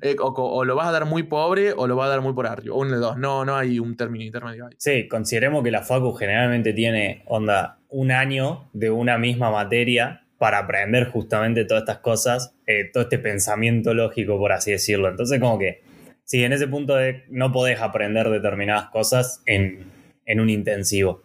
Eh, 0.02 0.16
o, 0.18 0.64
lo 0.64 0.74
vas 0.74 0.88
a 0.88 0.90
dar 0.90 1.04
muy 1.04 1.22
pobre 1.22 1.72
o 1.72 1.86
lo 1.86 1.94
vas 1.94 2.06
a 2.06 2.10
dar 2.10 2.20
muy 2.20 2.32
por 2.32 2.48
arriba. 2.48 2.74
Uno 2.74 2.90
de 2.90 2.96
dos. 2.96 3.16
No, 3.16 3.44
no 3.44 3.54
hay 3.54 3.78
un 3.78 3.96
término 3.96 4.24
intermedio 4.24 4.66
ahí. 4.66 4.74
Sí, 4.78 5.06
consideremos 5.06 5.62
que 5.62 5.70
la 5.70 5.82
Facu 5.82 6.14
generalmente 6.14 6.72
tiene, 6.72 7.22
onda, 7.26 7.78
un 7.90 8.10
año 8.10 8.70
de 8.72 8.90
una 8.90 9.18
misma 9.18 9.52
materia 9.52 10.24
para 10.38 10.58
aprender 10.58 11.10
justamente 11.10 11.64
todas 11.64 11.82
estas 11.82 11.98
cosas, 11.98 12.54
eh, 12.66 12.90
todo 12.92 13.04
este 13.04 13.18
pensamiento 13.18 13.94
lógico, 13.94 14.36
por 14.38 14.50
así 14.50 14.72
decirlo. 14.72 15.08
Entonces, 15.08 15.38
como 15.38 15.58
que 15.58 15.82
sí, 16.28 16.44
en 16.44 16.52
ese 16.52 16.68
punto 16.68 16.94
de 16.94 17.24
no 17.30 17.50
podés 17.50 17.80
aprender 17.80 18.28
determinadas 18.28 18.90
cosas 18.90 19.42
en, 19.46 19.90
un 20.38 20.50
intensivo. 20.50 21.22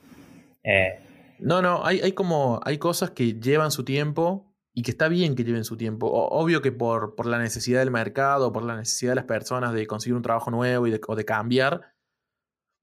Eh, 0.63 0.97
no, 1.39 1.61
no, 1.61 1.85
hay, 1.85 1.99
hay, 1.99 2.13
como, 2.13 2.61
hay 2.63 2.77
cosas 2.77 3.11
que 3.11 3.33
llevan 3.33 3.69
su 3.69 3.83
tiempo 3.83 4.55
y 4.73 4.81
que 4.81 4.91
está 4.91 5.09
bien 5.09 5.35
que 5.35 5.43
lleven 5.43 5.65
su 5.65 5.75
tiempo. 5.75 6.09
obvio 6.09 6.61
que 6.61 6.71
por, 6.71 7.15
por 7.15 7.25
la 7.25 7.37
necesidad 7.37 7.81
del 7.81 7.91
mercado, 7.91 8.53
por 8.53 8.63
la 8.63 8.77
necesidad 8.77 9.11
de 9.11 9.15
las 9.15 9.25
personas 9.25 9.73
de 9.73 9.85
conseguir 9.85 10.15
un 10.15 10.23
trabajo 10.23 10.49
nuevo 10.51 10.87
y 10.87 10.91
de, 10.91 11.01
o 11.05 11.15
de 11.15 11.25
cambiar, 11.25 11.81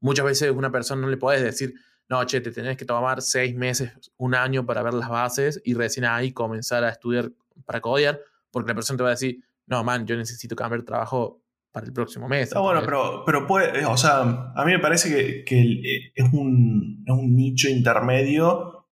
muchas 0.00 0.26
veces 0.26 0.50
una 0.50 0.70
persona 0.70 1.00
no 1.00 1.08
le 1.08 1.16
puedes 1.16 1.42
decir, 1.42 1.72
no, 2.10 2.22
che, 2.24 2.42
te 2.42 2.52
tenés 2.52 2.76
que 2.76 2.84
tomar 2.84 3.22
seis 3.22 3.56
meses, 3.56 3.92
un 4.18 4.34
año 4.34 4.66
para 4.66 4.82
ver 4.82 4.92
las 4.92 5.08
bases 5.08 5.62
y 5.64 5.72
recién 5.72 6.04
ahí 6.04 6.32
comenzar 6.32 6.84
a 6.84 6.90
estudiar 6.90 7.32
para 7.64 7.80
codear, 7.80 8.20
porque 8.50 8.68
la 8.68 8.74
persona 8.74 8.98
te 8.98 9.02
va 9.04 9.08
a 9.08 9.12
decir, 9.12 9.42
no, 9.66 9.82
man, 9.82 10.06
yo 10.06 10.16
necesito 10.16 10.54
cambiar 10.54 10.82
trabajo 10.82 11.40
para 11.72 11.86
el 11.86 11.92
próximo 11.92 12.28
mes. 12.28 12.54
No, 12.54 12.62
bueno, 12.62 12.82
pero, 12.84 13.22
pero 13.24 13.46
puede, 13.46 13.84
o 13.84 13.96
sea, 13.96 14.52
a 14.54 14.64
mí 14.64 14.72
me 14.72 14.78
parece 14.78 15.44
que, 15.44 15.60
eh, 15.60 16.12
es, 16.14 16.32
un, 16.32 17.04
nicho 17.06 17.68
intermedio. 17.68 18.88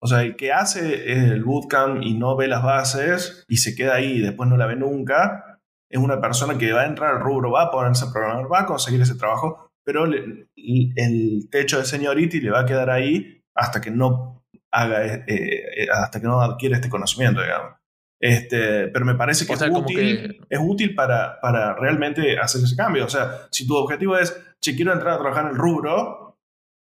O 0.00 0.06
sea, 0.06 0.22
el 0.22 0.36
que 0.36 0.52
hace 0.52 1.12
el 1.12 1.42
bootcamp 1.42 2.02
y 2.02 2.14
no 2.14 2.36
ve 2.36 2.46
las 2.46 2.62
bases 2.62 3.44
y 3.48 3.56
se 3.56 3.74
queda 3.74 3.96
ahí 3.96 4.18
y 4.18 4.20
después 4.20 4.48
no 4.48 4.56
la 4.56 4.66
ve 4.66 4.76
nunca, 4.76 5.60
es 5.90 5.98
una 5.98 6.20
persona 6.20 6.56
que 6.56 6.72
va 6.72 6.82
a 6.82 6.86
entrar 6.86 7.16
al 7.16 7.20
rubro, 7.20 7.50
va 7.50 7.64
a 7.64 7.70
ponerse 7.70 8.04
a 8.04 8.12
programar, 8.12 8.50
va 8.50 8.60
a 8.60 8.66
conseguir 8.66 9.00
ese 9.00 9.16
trabajo, 9.16 9.72
pero 9.84 10.04
el 10.04 11.48
techo 11.50 11.78
de 11.78 11.84
seniority 11.84 12.40
le 12.40 12.50
va 12.50 12.60
a 12.60 12.66
quedar 12.66 12.90
ahí 12.90 13.42
hasta 13.54 13.80
que 13.80 13.90
no 13.90 14.38
haga, 14.70 15.04
eh, 15.04 15.24
eh, 15.26 15.86
hasta 15.92 16.20
que 16.20 16.26
no 16.26 16.40
adquiere 16.40 16.76
este 16.76 16.88
conocimiento, 16.88 17.42
digamos. 17.42 17.77
Este, 18.20 18.88
pero 18.88 19.04
me 19.04 19.14
parece 19.14 19.46
que, 19.46 19.52
es, 19.52 19.62
útil, 19.62 20.44
es 20.48 20.58
útil 20.60 20.94
para, 20.94 21.40
para 21.40 21.74
realmente 21.74 22.38
hacer 22.38 22.62
ese 22.62 22.76
cambio. 22.76 23.04
O 23.04 23.08
sea, 23.08 23.46
si 23.50 23.66
tu 23.66 23.76
objetivo 23.76 24.16
es, 24.16 24.36
si 24.60 24.74
quiero 24.74 24.92
entrar 24.92 25.14
a 25.14 25.18
trabajar 25.18 25.44
en 25.44 25.50
el 25.50 25.56
rubro, 25.56 26.38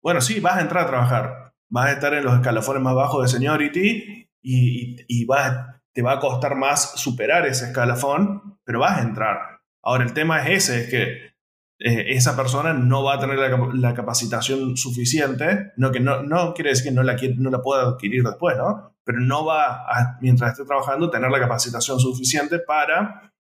bueno, 0.04 0.22
sí, 0.22 0.40
vas 0.40 0.58
a 0.58 0.62
entrar 0.62 0.84
a 0.84 0.88
trabajar. 0.88 1.54
Vas 1.70 1.88
a 1.88 1.94
estar 1.94 2.14
en 2.14 2.24
los 2.24 2.36
escalafones 2.36 2.84
más 2.84 2.94
bajos 2.94 3.24
de 3.24 3.28
seniority 3.28 4.30
y, 4.42 4.96
y, 5.08 5.28
te 5.94 6.02
va 6.02 6.12
a 6.12 6.20
costar 6.20 6.56
más 6.56 6.92
superar 7.00 7.48
ese 7.48 7.66
escalafón, 7.66 8.60
pero 8.64 8.80
vas 8.80 9.00
a 9.00 9.02
entrar. 9.02 9.62
Ahora, 9.82 10.04
el 10.04 10.14
tema 10.14 10.42
es 10.42 10.70
ese, 10.70 10.82
es 10.82 10.90
que 10.90 11.35
eh, 11.80 12.14
esa 12.16 12.36
persona 12.36 12.74
no 12.74 13.04
va 13.04 13.16
a 13.16 13.20
tener 13.20 13.38
la, 13.38 13.94
capacitación 13.94 14.78
suficiente, 14.78 15.74
no, 15.78 15.92
que 15.92 16.00
no, 16.00 16.24
no 16.24 16.54
quiere 16.54 16.72
decir 16.72 16.86
que 16.86 16.92
no 16.92 17.04
la, 17.04 17.18
no 17.38 17.50
la 17.50 17.62
pueda 17.62 17.84
adquirir 17.90 18.24
después, 18.24 18.58
¿no? 18.58 18.96
pero 19.06 19.20
no 19.20 19.46
va 19.46 19.86
mientras 20.20 20.52
esté 20.52 20.66
trabajando, 20.66 21.10
tener 21.10 21.30
la 21.30 21.40
capacitación 21.40 22.00
suficiente 22.00 22.60
para 22.60 23.32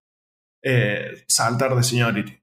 eh, 0.63 1.23
saltar 1.27 1.75
de 1.75 1.83
seniority. 1.83 2.33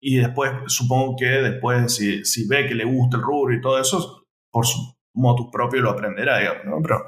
Y 0.00 0.16
después, 0.16 0.52
supongo 0.66 1.16
que 1.16 1.26
después, 1.26 1.94
si, 1.94 2.24
si, 2.24 2.46
ve 2.46 2.66
que 2.66 2.74
le 2.74 2.84
gusta 2.84 3.16
el 3.16 3.22
rubro 3.22 3.54
y 3.54 3.60
todo 3.60 3.80
eso, 3.80 4.26
por 4.50 4.66
su 4.66 4.94
motus 5.14 5.48
propio 5.52 5.80
lo 5.80 5.90
aprenderá, 5.90 6.38
digamos, 6.38 6.64
¿no? 6.64 6.82
Pero, 6.82 7.04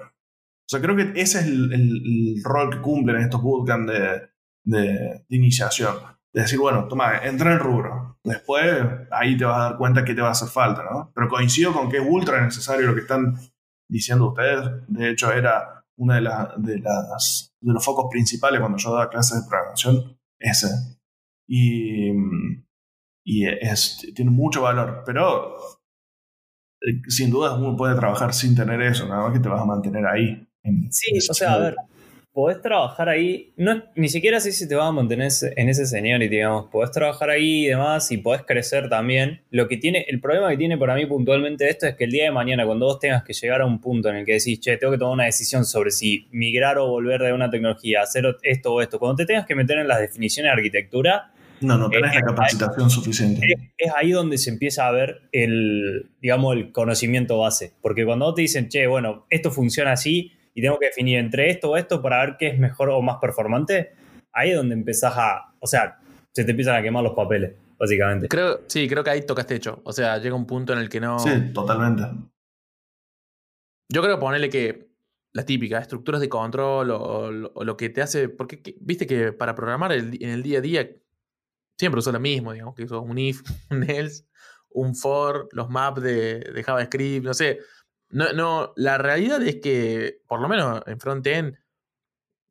o 0.72 0.80
creo 0.80 0.96
que 0.96 1.20
ese 1.20 1.40
es 1.40 1.46
el, 1.46 2.40
rol 2.42 2.70
que 2.70 2.80
cumplen 2.80 3.16
estos 3.16 3.42
bootcamps 3.42 3.92
de, 3.92 4.28
de, 4.64 5.24
iniciación. 5.28 5.96
De 6.34 6.42
decir, 6.42 6.58
bueno, 6.58 6.88
toma, 6.88 7.18
entra 7.24 7.52
en 7.52 7.58
el 7.58 7.60
rubro. 7.60 8.18
Después, 8.24 8.84
ahí 9.10 9.36
te 9.36 9.44
vas 9.44 9.58
a 9.58 9.62
dar 9.64 9.78
cuenta 9.78 10.04
que 10.04 10.14
te 10.14 10.20
va 10.20 10.28
a 10.28 10.32
hacer 10.32 10.48
falta, 10.48 10.82
¿no? 10.82 11.12
Pero 11.14 11.28
coincido 11.28 11.72
con 11.72 11.88
que 11.88 11.98
es 11.98 12.04
ultra 12.06 12.44
necesario 12.44 12.88
lo 12.88 12.94
que 12.94 13.02
están 13.02 13.36
diciendo 13.88 14.28
ustedes. 14.30 14.68
De 14.88 15.10
hecho, 15.10 15.32
era 15.32 15.84
uno 15.96 16.14
de, 16.14 16.20
de, 16.56 16.80
las, 16.80 17.54
de 17.60 17.72
los 17.72 17.84
focos 17.84 18.08
principales 18.10 18.60
cuando 18.60 18.78
yo 18.78 18.92
daba 18.92 19.08
clases 19.08 19.42
de 19.42 19.48
programación, 19.48 20.18
ese. 20.40 20.68
y, 21.46 22.10
y 23.24 23.46
es, 23.46 24.06
tiene 24.14 24.30
mucho 24.30 24.62
valor, 24.62 25.02
pero 25.06 25.56
eh, 26.82 27.00
sin 27.08 27.30
duda 27.30 27.54
uno 27.54 27.76
puede 27.76 27.94
trabajar 27.94 28.34
sin 28.34 28.54
tener 28.54 28.82
eso, 28.82 29.06
nada 29.08 29.22
más 29.22 29.32
que 29.32 29.40
te 29.40 29.48
vas 29.48 29.62
a 29.62 29.66
mantener 29.66 30.06
ahí. 30.06 30.46
sí, 30.90 31.16
o 31.30 31.34
sea, 31.34 31.54
a 31.54 31.58
ver, 31.58 31.76
podés 32.34 32.60
trabajar 32.60 33.08
ahí, 33.08 33.52
no, 33.56 33.84
ni 33.94 34.08
siquiera 34.08 34.40
sé 34.40 34.50
si 34.50 34.66
te 34.68 34.74
vas 34.74 34.88
a 34.88 34.92
mantener 34.92 35.30
en 35.56 35.68
ese 35.68 35.84
y 36.00 36.28
digamos, 36.28 36.66
podés 36.66 36.90
trabajar 36.90 37.30
ahí 37.30 37.66
y 37.66 37.68
demás 37.68 38.10
y 38.10 38.18
podés 38.18 38.42
crecer 38.42 38.88
también. 38.88 39.42
Lo 39.50 39.68
que 39.68 39.76
tiene, 39.76 40.04
el 40.08 40.20
problema 40.20 40.50
que 40.50 40.56
tiene 40.56 40.76
para 40.76 40.96
mí 40.96 41.06
puntualmente 41.06 41.70
esto 41.70 41.86
es 41.86 41.94
que 41.94 42.04
el 42.04 42.10
día 42.10 42.24
de 42.24 42.32
mañana, 42.32 42.66
cuando 42.66 42.86
vos 42.86 42.98
tengas 42.98 43.22
que 43.22 43.32
llegar 43.32 43.60
a 43.60 43.66
un 43.66 43.80
punto 43.80 44.08
en 44.08 44.16
el 44.16 44.26
que 44.26 44.32
decís, 44.32 44.58
che, 44.58 44.76
tengo 44.76 44.92
que 44.92 44.98
tomar 44.98 45.14
una 45.14 45.24
decisión 45.26 45.64
sobre 45.64 45.92
si 45.92 46.26
migrar 46.32 46.76
o 46.78 46.88
volver 46.88 47.22
de 47.22 47.32
una 47.32 47.48
tecnología, 47.48 48.02
hacer 48.02 48.24
esto 48.42 48.74
o 48.74 48.82
esto, 48.82 48.98
cuando 48.98 49.16
te 49.16 49.26
tengas 49.26 49.46
que 49.46 49.54
meter 49.54 49.78
en 49.78 49.86
las 49.86 50.00
definiciones 50.00 50.50
de 50.50 50.54
arquitectura, 50.54 51.30
no, 51.60 51.78
no 51.78 51.88
tenés 51.88 52.16
la 52.16 52.22
capacitación 52.22 52.90
suficiente. 52.90 53.46
Es, 53.78 53.92
ahí 53.94 54.10
donde 54.10 54.38
se 54.38 54.50
empieza 54.50 54.88
a 54.88 54.90
ver 54.90 55.22
el, 55.30 56.10
digamos, 56.20 56.56
el 56.56 56.72
conocimiento 56.72 57.38
base. 57.38 57.72
Porque 57.80 58.04
cuando 58.04 58.26
vos 58.26 58.34
te 58.34 58.42
dicen, 58.42 58.68
che, 58.68 58.88
bueno, 58.88 59.24
esto 59.30 59.52
funciona 59.52 59.92
así 59.92 60.32
y 60.54 60.62
tengo 60.62 60.78
que 60.78 60.86
definir 60.86 61.18
entre 61.18 61.50
esto 61.50 61.70
o 61.70 61.76
esto 61.76 62.00
para 62.00 62.24
ver 62.24 62.36
qué 62.38 62.48
es 62.48 62.58
mejor 62.58 62.90
o 62.90 63.02
más 63.02 63.18
performante, 63.20 63.92
ahí 64.32 64.50
es 64.50 64.56
donde 64.56 64.74
empezás 64.74 65.14
a, 65.16 65.52
o 65.58 65.66
sea, 65.66 65.98
se 66.32 66.44
te 66.44 66.50
empiezan 66.52 66.76
a 66.76 66.82
quemar 66.82 67.02
los 67.02 67.14
papeles, 67.14 67.52
básicamente. 67.78 68.28
Creo, 68.28 68.60
sí, 68.68 68.88
creo 68.88 69.02
que 69.02 69.10
ahí 69.10 69.22
tocaste 69.22 69.56
hecho. 69.56 69.80
O 69.84 69.92
sea, 69.92 70.18
llega 70.18 70.34
un 70.34 70.46
punto 70.46 70.72
en 70.72 70.78
el 70.78 70.88
que 70.88 71.00
no... 71.00 71.18
Sí, 71.18 71.52
totalmente. 71.52 72.04
Yo 73.92 74.02
creo 74.02 74.18
ponerle 74.18 74.48
que 74.48 74.88
la 75.32 75.44
típica, 75.44 75.78
estructuras 75.78 76.20
de 76.20 76.28
control 76.28 76.90
o, 76.92 77.30
lo 77.30 77.76
que 77.76 77.90
te 77.90 78.00
hace, 78.00 78.28
porque 78.28 78.62
viste 78.80 79.06
que 79.06 79.32
para 79.32 79.54
programar 79.54 79.92
en 79.92 80.28
el 80.28 80.42
día 80.42 80.58
a 80.58 80.62
día 80.62 80.90
siempre 81.76 81.98
uso 81.98 82.12
lo 82.12 82.20
mismo, 82.20 82.52
digamos, 82.52 82.74
que 82.74 82.84
uso 82.84 83.02
un 83.02 83.18
if, 83.18 83.42
un 83.70 83.82
else, 83.88 84.24
un 84.70 84.94
for, 84.94 85.48
los 85.52 85.68
maps 85.68 86.02
de, 86.02 86.38
de 86.38 86.62
JavaScript, 86.62 87.24
no 87.24 87.34
sé. 87.34 87.60
No, 88.14 88.32
no, 88.32 88.72
la 88.76 88.96
realidad 88.98 89.42
es 89.42 89.56
que, 89.56 90.22
por 90.26 90.40
lo 90.40 90.48
menos 90.48 90.82
en 90.86 91.00
frontend, 91.00 91.56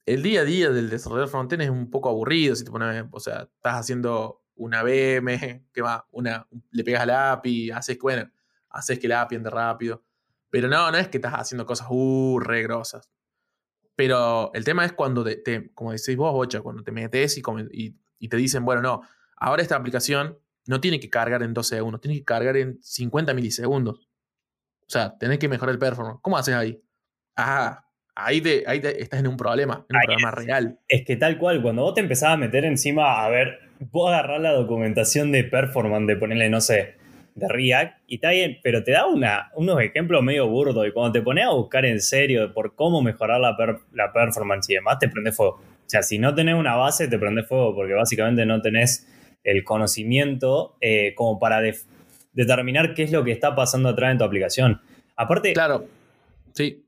el 0.05 0.21
día 0.21 0.41
a 0.41 0.43
día 0.43 0.69
del 0.69 0.89
desarrollador 0.89 1.29
frontend 1.29 1.61
es 1.63 1.69
un 1.69 1.89
poco 1.89 2.09
aburrido. 2.09 2.55
Si 2.55 2.65
te 2.65 2.71
pones, 2.71 3.05
o 3.11 3.19
sea, 3.19 3.49
estás 3.55 3.75
haciendo 3.75 4.43
una 4.55 4.83
BM, 4.83 5.65
que 5.73 5.81
va, 5.81 6.07
una, 6.11 6.47
le 6.71 6.83
pegas 6.83 7.03
a 7.03 7.05
la 7.05 7.31
API, 7.31 7.71
haces, 7.71 7.97
bueno, 7.99 8.29
haces 8.69 8.99
que 8.99 9.07
la 9.07 9.21
API 9.21 9.37
ande 9.37 9.49
rápido. 9.49 10.03
Pero 10.49 10.67
no, 10.67 10.91
no 10.91 10.97
es 10.97 11.07
que 11.07 11.17
estás 11.17 11.33
haciendo 11.33 11.65
cosas 11.65 11.87
uh, 11.89 12.39
re. 12.39 12.67
Pero 13.95 14.51
el 14.53 14.63
tema 14.63 14.85
es 14.85 14.93
cuando, 14.93 15.23
te, 15.23 15.71
como 15.73 15.91
decís 15.91 16.15
vos, 16.15 16.33
Bocha, 16.33 16.61
cuando 16.61 16.83
te 16.83 16.91
metes 16.91 17.37
y, 17.37 17.41
y 17.71 17.95
y 18.23 18.29
te 18.29 18.37
dicen, 18.37 18.63
bueno, 18.63 18.81
no, 18.81 19.01
ahora 19.35 19.61
esta 19.61 19.75
aplicación 19.75 20.39
no 20.65 20.79
tiene 20.79 20.97
que 21.01 21.09
cargar 21.09 21.43
en 21.43 21.53
12 21.53 21.75
segundos, 21.75 21.99
tiene 21.99 22.19
que 22.19 22.23
cargar 22.23 22.55
en 22.55 22.81
50 22.81 23.33
milisegundos. 23.33 24.07
O 24.87 24.89
sea, 24.89 25.17
tenés 25.17 25.39
que 25.39 25.47
mejorar 25.47 25.73
el 25.73 25.79
performance. 25.79 26.19
¿Cómo 26.21 26.37
haces 26.37 26.55
ahí? 26.55 26.81
Ah, 27.35 27.85
ahí, 28.15 28.39
de, 28.41 28.63
ahí 28.67 28.81
estás 28.83 29.19
en 29.19 29.27
un 29.27 29.37
problema, 29.37 29.85
en 29.89 29.95
un 29.95 30.01
problema 30.03 30.31
real. 30.31 30.79
Es 30.87 31.03
que 31.05 31.15
tal 31.15 31.37
cual, 31.37 31.61
cuando 31.61 31.83
vos 31.83 31.93
te 31.93 32.01
empezabas 32.01 32.35
a 32.35 32.37
meter 32.37 32.65
encima, 32.65 33.23
a 33.23 33.29
ver, 33.29 33.59
vos 33.91 34.11
agarrar 34.11 34.39
la 34.39 34.51
documentación 34.51 35.31
de 35.31 35.43
performance, 35.43 36.07
de 36.07 36.15
ponerle, 36.15 36.49
no 36.49 36.61
sé, 36.61 36.95
de 37.35 37.47
React, 37.47 37.97
y 38.07 38.15
está 38.15 38.29
bien, 38.29 38.59
pero 38.61 38.83
te 38.83 38.91
da 38.91 39.07
una, 39.07 39.49
unos 39.55 39.81
ejemplos 39.81 40.21
medio 40.21 40.47
burdos, 40.47 40.87
y 40.87 40.91
cuando 40.91 41.11
te 41.11 41.21
pones 41.21 41.45
a 41.45 41.51
buscar 41.51 41.85
en 41.85 41.99
serio 41.99 42.53
por 42.53 42.75
cómo 42.75 43.01
mejorar 43.01 43.39
la, 43.39 43.57
la 43.93 44.13
performance 44.13 44.69
y 44.69 44.75
demás, 44.75 44.99
te 44.99 45.09
prende 45.09 45.31
fuego. 45.31 45.53
O 45.55 45.89
sea, 45.89 46.03
si 46.03 46.19
no 46.19 46.33
tenés 46.35 46.55
una 46.55 46.75
base, 46.75 47.07
te 47.07 47.17
prende 47.17 47.43
fuego 47.43 47.75
porque 47.75 47.93
básicamente 47.93 48.45
no 48.45 48.61
tenés 48.61 49.07
el 49.43 49.63
conocimiento 49.63 50.77
eh, 50.79 51.13
como 51.15 51.39
para 51.39 51.59
determinar 52.33 52.93
qué 52.93 53.03
es 53.03 53.11
lo 53.11 53.23
que 53.23 53.31
está 53.31 53.55
pasando 53.55 53.89
atrás 53.89 54.11
en 54.11 54.17
tu 54.17 54.23
aplicación. 54.23 54.81
Aparte, 55.15 55.53
claro, 55.53 55.85
sí. 56.53 56.83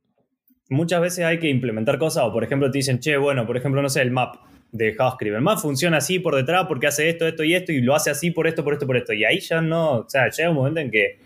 Muchas 0.69 0.99
veces 0.99 1.25
hay 1.25 1.39
que 1.39 1.47
implementar 1.47 1.99
cosas, 1.99 2.23
o 2.25 2.33
por 2.33 2.43
ejemplo 2.43 2.71
te 2.71 2.79
dicen, 2.79 2.99
che, 2.99 3.17
bueno, 3.17 3.45
por 3.45 3.55
ejemplo, 3.55 3.81
no 3.81 3.89
sé, 3.89 4.01
el 4.01 4.11
map 4.11 4.37
de 4.71 4.93
JavaScript. 4.93 5.35
El 5.35 5.41
map 5.41 5.59
funciona 5.59 5.97
así 5.97 6.19
por 6.19 6.35
detrás 6.35 6.65
porque 6.67 6.87
hace 6.87 7.09
esto, 7.09 7.27
esto 7.27 7.43
y 7.43 7.53
esto, 7.53 7.71
y 7.71 7.81
lo 7.81 7.95
hace 7.95 8.09
así 8.09 8.31
por 8.31 8.47
esto, 8.47 8.63
por 8.63 8.73
esto, 8.73 8.87
por 8.87 8.97
esto. 8.97 9.13
Y 9.13 9.23
ahí 9.23 9.39
ya 9.39 9.61
no, 9.61 9.99
o 9.99 10.09
sea, 10.09 10.29
llega 10.29 10.49
un 10.49 10.55
momento 10.55 10.79
en 10.79 10.91
que 10.91 11.19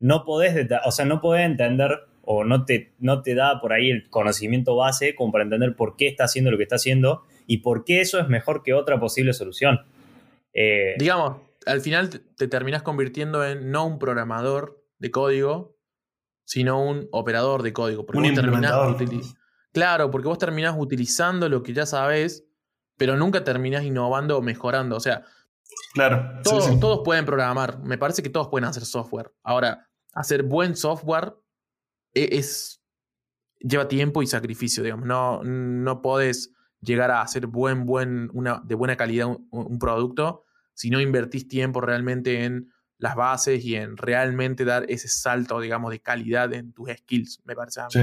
no 0.00 0.24
podés, 0.24 0.68
o 0.84 0.90
sea, 0.90 1.04
no 1.04 1.20
podés 1.20 1.46
entender 1.46 2.00
o 2.22 2.44
no 2.44 2.64
te, 2.64 2.92
no 2.98 3.22
te 3.22 3.34
da 3.34 3.60
por 3.60 3.72
ahí 3.72 3.90
el 3.90 4.08
conocimiento 4.08 4.76
base 4.76 5.14
como 5.14 5.32
para 5.32 5.44
entender 5.44 5.76
por 5.76 5.96
qué 5.96 6.08
está 6.08 6.24
haciendo 6.24 6.50
lo 6.50 6.56
que 6.56 6.64
está 6.64 6.76
haciendo 6.76 7.22
y 7.46 7.58
por 7.58 7.84
qué 7.84 8.00
eso 8.00 8.18
es 8.18 8.28
mejor 8.28 8.62
que 8.62 8.74
otra 8.74 8.98
posible 8.98 9.32
solución. 9.32 9.80
Eh, 10.52 10.94
Digamos, 10.98 11.36
al 11.66 11.80
final 11.80 12.08
te, 12.08 12.48
terminas 12.48 12.82
convirtiendo 12.82 13.44
en 13.44 13.70
no 13.70 13.86
un 13.86 13.98
programador 13.98 14.82
de 14.98 15.10
código, 15.10 15.76
sino 16.44 16.80
un 16.82 17.08
operador 17.12 17.62
de 17.62 17.72
código. 17.72 18.06
un 18.14 18.24
implementador. 18.24 18.96
Claro, 19.72 20.10
porque 20.10 20.28
vos 20.28 20.38
terminás 20.38 20.74
utilizando 20.78 21.48
lo 21.48 21.62
que 21.62 21.74
ya 21.74 21.84
sabes, 21.84 22.46
pero 22.96 23.16
nunca 23.16 23.44
terminás 23.44 23.84
innovando 23.84 24.38
o 24.38 24.42
mejorando. 24.42 24.96
O 24.96 25.00
sea, 25.00 25.22
claro, 25.92 26.40
todos 26.42 27.02
pueden 27.04 27.26
programar. 27.26 27.80
Me 27.82 27.98
parece 27.98 28.22
que 28.22 28.30
todos 28.30 28.48
pueden 28.48 28.64
hacer 28.64 28.84
software. 28.84 29.32
Ahora, 29.42 29.86
hacer 30.14 30.44
buen 30.44 30.76
software 30.76 31.34
e, 32.14 32.38
es, 32.38 32.82
lleva 33.58 33.86
tiempo 33.86 34.22
y 34.22 34.26
sacrificio, 34.26 34.82
digamos. 34.82 35.06
No, 35.06 35.42
no 35.44 36.00
podés 36.00 36.54
llegar 36.80 37.10
a 37.10 37.20
hacer 37.20 37.46
buen, 37.46 37.84
buen, 37.84 38.30
una, 38.32 38.62
de 38.64 38.74
buena 38.74 38.96
calidad 38.96 39.28
un, 39.50 39.78
producto 39.78 40.45
si 40.76 40.90
no 40.90 41.00
invertís 41.00 41.48
tiempo 41.48 41.80
realmente 41.80 42.44
en 42.44 42.70
las 42.98 43.14
bases 43.14 43.64
y 43.64 43.74
en 43.76 43.96
realmente 43.96 44.64
dar 44.64 44.84
ese 44.88 45.08
salto, 45.08 45.60
digamos, 45.60 45.90
de 45.90 46.00
calidad 46.00 46.52
en 46.52 46.72
tus 46.72 46.90
skills, 46.90 47.42
me 47.44 47.54
parece. 47.54 47.80
Sí, 47.88 48.00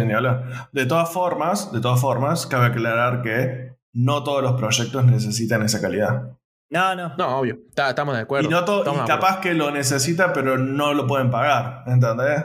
De 0.72 0.86
todas 0.86 1.12
formas, 1.12 1.72
de 1.72 1.82
todas 1.82 2.02
formas, 2.02 2.46
cabe 2.46 2.68
aclarar 2.68 3.22
que 3.22 3.78
no 3.94 4.24
todos 4.24 4.44
los 4.44 4.54
proyectos 4.54 5.06
necesitan 5.06 5.62
esa 5.64 5.80
calidad. 5.82 6.38
No, 6.70 6.96
no. 6.96 7.16
No, 7.16 7.38
obvio. 7.40 7.60
estamos 7.76 8.16
de 8.16 8.22
acuerdo. 8.22 8.50
Y, 8.50 8.52
no 8.52 8.62
y 8.62 9.08
capaz 9.08 9.40
que 9.40 9.54
lo 9.54 9.70
necesita, 9.70 10.34
pero 10.34 10.58
no 10.58 10.94
lo 10.94 11.06
pueden 11.06 11.30
pagar. 11.30 11.84
¿Entendés? 11.86 12.44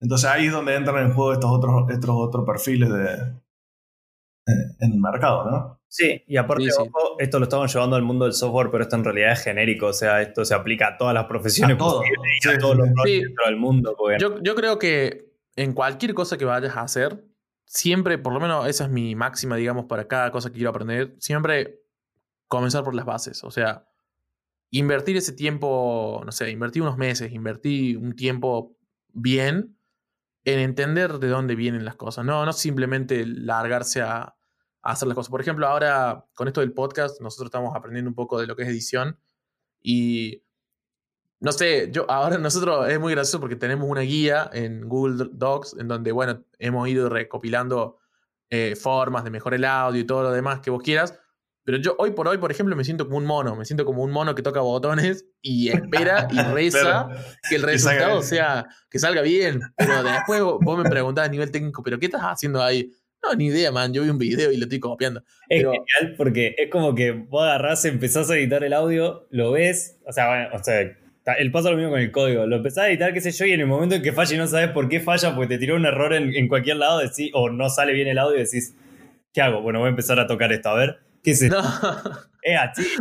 Entonces 0.00 0.28
ahí 0.28 0.46
es 0.46 0.52
donde 0.52 0.74
entran 0.74 1.06
en 1.06 1.14
juego 1.14 1.32
estos 1.32 1.50
otros, 1.50 1.90
estos 1.90 2.10
otros 2.10 2.44
perfiles 2.44 2.90
de, 2.90 3.14
en 4.46 4.92
el 4.92 5.00
mercado, 5.00 5.50
¿no? 5.50 5.80
Sí, 5.96 6.22
y 6.26 6.36
aparte, 6.36 6.68
esto 7.18 7.38
lo 7.38 7.44
estamos 7.44 7.72
llevando 7.72 7.96
al 7.96 8.02
mundo 8.02 8.26
del 8.26 8.34
software, 8.34 8.68
pero 8.70 8.82
esto 8.82 8.96
en 8.96 9.04
realidad 9.04 9.32
es 9.32 9.42
genérico, 9.42 9.86
o 9.86 9.92
sea, 9.94 10.20
esto 10.20 10.44
se 10.44 10.54
aplica 10.54 10.88
a 10.88 10.98
todas 10.98 11.14
las 11.14 11.24
profesiones 11.24 11.70
y 11.70 12.48
a 12.48 12.58
todos 12.58 12.76
los 12.76 12.88
dentro 13.02 13.46
del 13.46 13.56
mundo. 13.56 13.96
Yo, 14.18 14.42
yo 14.42 14.54
creo 14.54 14.78
que 14.78 15.32
en 15.56 15.72
cualquier 15.72 16.12
cosa 16.12 16.36
que 16.36 16.44
vayas 16.44 16.76
a 16.76 16.82
hacer, 16.82 17.24
siempre, 17.64 18.18
por 18.18 18.34
lo 18.34 18.40
menos 18.40 18.68
esa 18.68 18.84
es 18.84 18.90
mi 18.90 19.14
máxima, 19.14 19.56
digamos, 19.56 19.86
para 19.86 20.06
cada 20.06 20.30
cosa 20.30 20.50
que 20.50 20.56
quiero 20.56 20.68
aprender, 20.68 21.16
siempre 21.18 21.80
comenzar 22.46 22.84
por 22.84 22.94
las 22.94 23.06
bases, 23.06 23.42
o 23.42 23.50
sea, 23.50 23.88
invertir 24.70 25.16
ese 25.16 25.32
tiempo, 25.32 26.20
no 26.26 26.30
sé, 26.30 26.50
invertir 26.50 26.82
unos 26.82 26.98
meses, 26.98 27.32
invertir 27.32 27.96
un 27.96 28.14
tiempo 28.14 28.76
bien 29.14 29.78
en 30.44 30.58
entender 30.58 31.14
de 31.20 31.28
dónde 31.28 31.54
vienen 31.54 31.86
las 31.86 31.96
cosas, 31.96 32.26
no, 32.26 32.44
no 32.44 32.52
simplemente 32.52 33.24
largarse 33.24 34.02
a, 34.02 34.36
hacer 34.92 35.08
las 35.08 35.14
cosas. 35.14 35.30
Por 35.30 35.40
ejemplo, 35.40 35.66
ahora 35.66 36.24
con 36.34 36.48
esto 36.48 36.60
del 36.60 36.72
podcast, 36.72 37.20
nosotros 37.20 37.48
estamos 37.48 37.74
aprendiendo 37.74 38.08
un 38.08 38.14
poco 38.14 38.40
de 38.40 38.46
lo 38.46 38.56
que 38.56 38.62
es 38.62 38.68
edición 38.68 39.18
y 39.82 40.42
no 41.40 41.52
sé, 41.52 41.90
yo 41.92 42.10
ahora 42.10 42.38
nosotros 42.38 42.88
es 42.88 42.98
muy 42.98 43.12
gracioso 43.12 43.40
porque 43.40 43.56
tenemos 43.56 43.88
una 43.88 44.02
guía 44.02 44.50
en 44.52 44.88
Google 44.88 45.28
Docs 45.32 45.76
en 45.78 45.88
donde, 45.88 46.12
bueno, 46.12 46.44
hemos 46.58 46.88
ido 46.88 47.08
recopilando 47.08 47.98
eh, 48.50 48.76
formas 48.76 49.24
de 49.24 49.30
mejorar 49.30 49.58
el 49.58 49.64
audio 49.64 50.00
y 50.00 50.04
todo 50.04 50.22
lo 50.22 50.32
demás 50.32 50.60
que 50.60 50.70
vos 50.70 50.82
quieras. 50.82 51.18
Pero 51.64 51.78
yo 51.78 51.96
hoy 51.98 52.12
por 52.12 52.28
hoy, 52.28 52.38
por 52.38 52.52
ejemplo, 52.52 52.76
me 52.76 52.84
siento 52.84 53.06
como 53.06 53.16
un 53.16 53.26
mono. 53.26 53.56
Me 53.56 53.64
siento 53.64 53.84
como 53.84 54.04
un 54.04 54.12
mono 54.12 54.36
que 54.36 54.42
toca 54.42 54.60
botones 54.60 55.26
y 55.42 55.68
espera 55.68 56.28
y 56.30 56.38
reza 56.54 57.08
que 57.50 57.56
el 57.56 57.62
resultado 57.62 58.22
sea 58.22 58.68
que 58.88 59.00
salga 59.00 59.20
bien. 59.22 59.60
Pero 59.76 60.04
después 60.04 60.42
vos 60.42 60.78
me 60.78 60.88
preguntás 60.88 61.26
a 61.26 61.28
nivel 61.28 61.50
técnico, 61.50 61.82
¿pero 61.82 61.98
qué 61.98 62.06
estás 62.06 62.22
haciendo 62.22 62.62
ahí? 62.62 62.92
No, 63.26 63.34
ni 63.34 63.46
idea, 63.46 63.72
man. 63.72 63.92
Yo 63.92 64.02
vi 64.02 64.10
un 64.10 64.18
video 64.18 64.52
y 64.52 64.56
lo 64.56 64.64
estoy 64.64 64.80
copiando. 64.80 65.22
Es 65.48 65.62
genial 65.62 66.14
porque 66.16 66.54
es 66.58 66.70
como 66.70 66.94
que 66.94 67.12
vos 67.12 67.42
agarrás, 67.42 67.84
empezás 67.84 68.30
a 68.30 68.36
editar 68.36 68.62
el 68.64 68.72
audio, 68.72 69.26
lo 69.30 69.52
ves, 69.52 69.98
o 70.06 70.12
sea, 70.12 70.28
bueno, 70.28 70.48
o 70.52 70.62
sea, 70.62 70.80
el 71.38 71.50
paso 71.50 71.70
lo 71.70 71.76
mismo 71.76 71.90
con 71.90 72.00
el 72.00 72.12
código. 72.12 72.46
Lo 72.46 72.56
empezás 72.56 72.84
a 72.84 72.88
editar, 72.88 73.12
qué 73.12 73.20
sé 73.20 73.32
yo, 73.32 73.46
y 73.46 73.52
en 73.52 73.60
el 73.60 73.66
momento 73.66 73.94
en 73.96 74.02
que 74.02 74.12
falla 74.12 74.34
y 74.34 74.38
no 74.38 74.46
sabes 74.46 74.70
por 74.70 74.88
qué 74.88 75.00
falla, 75.00 75.34
porque 75.34 75.54
te 75.54 75.58
tiró 75.58 75.76
un 75.76 75.86
error 75.86 76.12
en, 76.14 76.34
en 76.34 76.48
cualquier 76.48 76.76
lado, 76.76 77.00
o 77.32 77.50
no 77.50 77.68
sale 77.68 77.92
bien 77.92 78.08
el 78.08 78.18
audio, 78.18 78.38
decís, 78.38 78.74
¿qué 79.32 79.40
hago? 79.40 79.62
Bueno, 79.62 79.80
voy 79.80 79.86
a 79.86 79.90
empezar 79.90 80.20
a 80.20 80.26
tocar 80.26 80.52
esto, 80.52 80.68
a 80.68 80.74
ver 80.74 80.98
¿Qué 81.22 81.32
es 81.32 81.42
esto? 81.42 81.60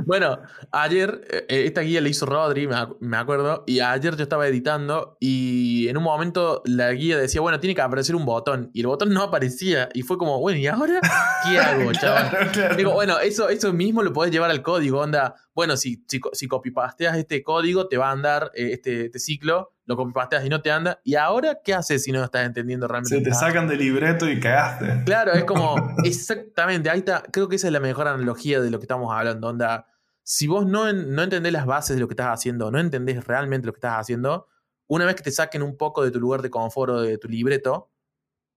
Bueno, 0.05 0.39
ayer, 0.71 1.21
eh, 1.29 1.65
esta 1.65 1.81
guía 1.81 2.01
la 2.01 2.09
hizo 2.09 2.25
Rodri, 2.25 2.67
me 2.99 3.17
acuerdo, 3.17 3.63
y 3.67 3.79
ayer 3.79 4.15
yo 4.15 4.23
estaba 4.23 4.47
editando 4.47 5.17
y 5.19 5.87
en 5.87 5.97
un 5.97 6.03
momento 6.03 6.61
la 6.65 6.91
guía 6.93 7.17
decía, 7.17 7.41
bueno, 7.41 7.59
tiene 7.59 7.75
que 7.75 7.81
aparecer 7.81 8.15
un 8.15 8.25
botón, 8.25 8.71
y 8.73 8.81
el 8.81 8.87
botón 8.87 9.13
no 9.13 9.21
aparecía, 9.21 9.89
y 9.93 10.01
fue 10.01 10.17
como, 10.17 10.39
bueno, 10.39 10.57
¿y 10.57 10.67
ahora 10.67 10.99
qué 11.43 11.59
hago, 11.59 11.91
chaval? 11.93 12.51
Digo, 12.77 12.93
bueno, 12.93 13.19
eso, 13.19 13.49
eso 13.49 13.71
mismo 13.71 14.01
lo 14.01 14.13
podés 14.13 14.31
llevar 14.31 14.49
al 14.49 14.61
código, 14.61 14.99
onda, 14.99 15.35
bueno, 15.55 15.77
si, 15.77 16.03
si, 16.07 16.19
si 16.33 16.47
copipasteas 16.47 17.17
este 17.17 17.41
código, 17.41 17.87
te 17.87 17.97
va 17.97 18.09
a 18.09 18.11
andar 18.11 18.51
eh, 18.55 18.71
este, 18.73 19.05
este 19.05 19.19
ciclo, 19.19 19.71
lo 19.85 19.95
copipasteas 19.95 20.43
y 20.45 20.49
no 20.49 20.61
te 20.61 20.69
anda. 20.69 20.99
¿Y 21.03 21.15
ahora 21.15 21.59
qué 21.63 21.73
haces 21.73 22.03
si 22.03 22.11
no 22.11 22.23
estás 22.23 22.45
entendiendo 22.45 22.87
realmente? 22.87 23.17
Se 23.17 23.23
te 23.23 23.33
sacan 23.33 23.67
del 23.67 23.79
libreto 23.79 24.29
y 24.29 24.39
cagaste. 24.39 25.03
Claro, 25.05 25.31
es 25.31 25.45
como, 25.45 25.75
exactamente, 26.03 26.89
ahí 26.89 26.99
está, 26.99 27.23
creo 27.31 27.47
que 27.47 27.55
esa 27.55 27.67
es 27.67 27.73
la 27.73 27.79
mejor 27.79 28.07
analogía 28.07 28.59
de 28.59 28.69
lo 28.69 28.79
que 28.79 28.83
estamos 28.83 29.13
hablando, 29.13 29.34
onda. 29.43 29.87
Si 30.23 30.47
vos 30.47 30.65
no, 30.65 30.91
no 30.91 31.23
entendés 31.23 31.53
las 31.53 31.65
bases 31.65 31.95
de 31.95 31.99
lo 31.99 32.07
que 32.07 32.13
estás 32.13 32.33
haciendo, 32.33 32.71
no 32.71 32.79
entendés 32.79 33.25
realmente 33.25 33.67
lo 33.67 33.73
que 33.73 33.77
estás 33.77 33.99
haciendo, 33.99 34.47
una 34.87 35.05
vez 35.05 35.15
que 35.15 35.23
te 35.23 35.31
saquen 35.31 35.61
un 35.63 35.77
poco 35.77 36.03
de 36.03 36.11
tu 36.11 36.19
lugar 36.19 36.41
de 36.41 36.49
confort 36.49 36.91
o 36.91 37.01
de 37.01 37.17
tu 37.17 37.27
libreto, 37.27 37.91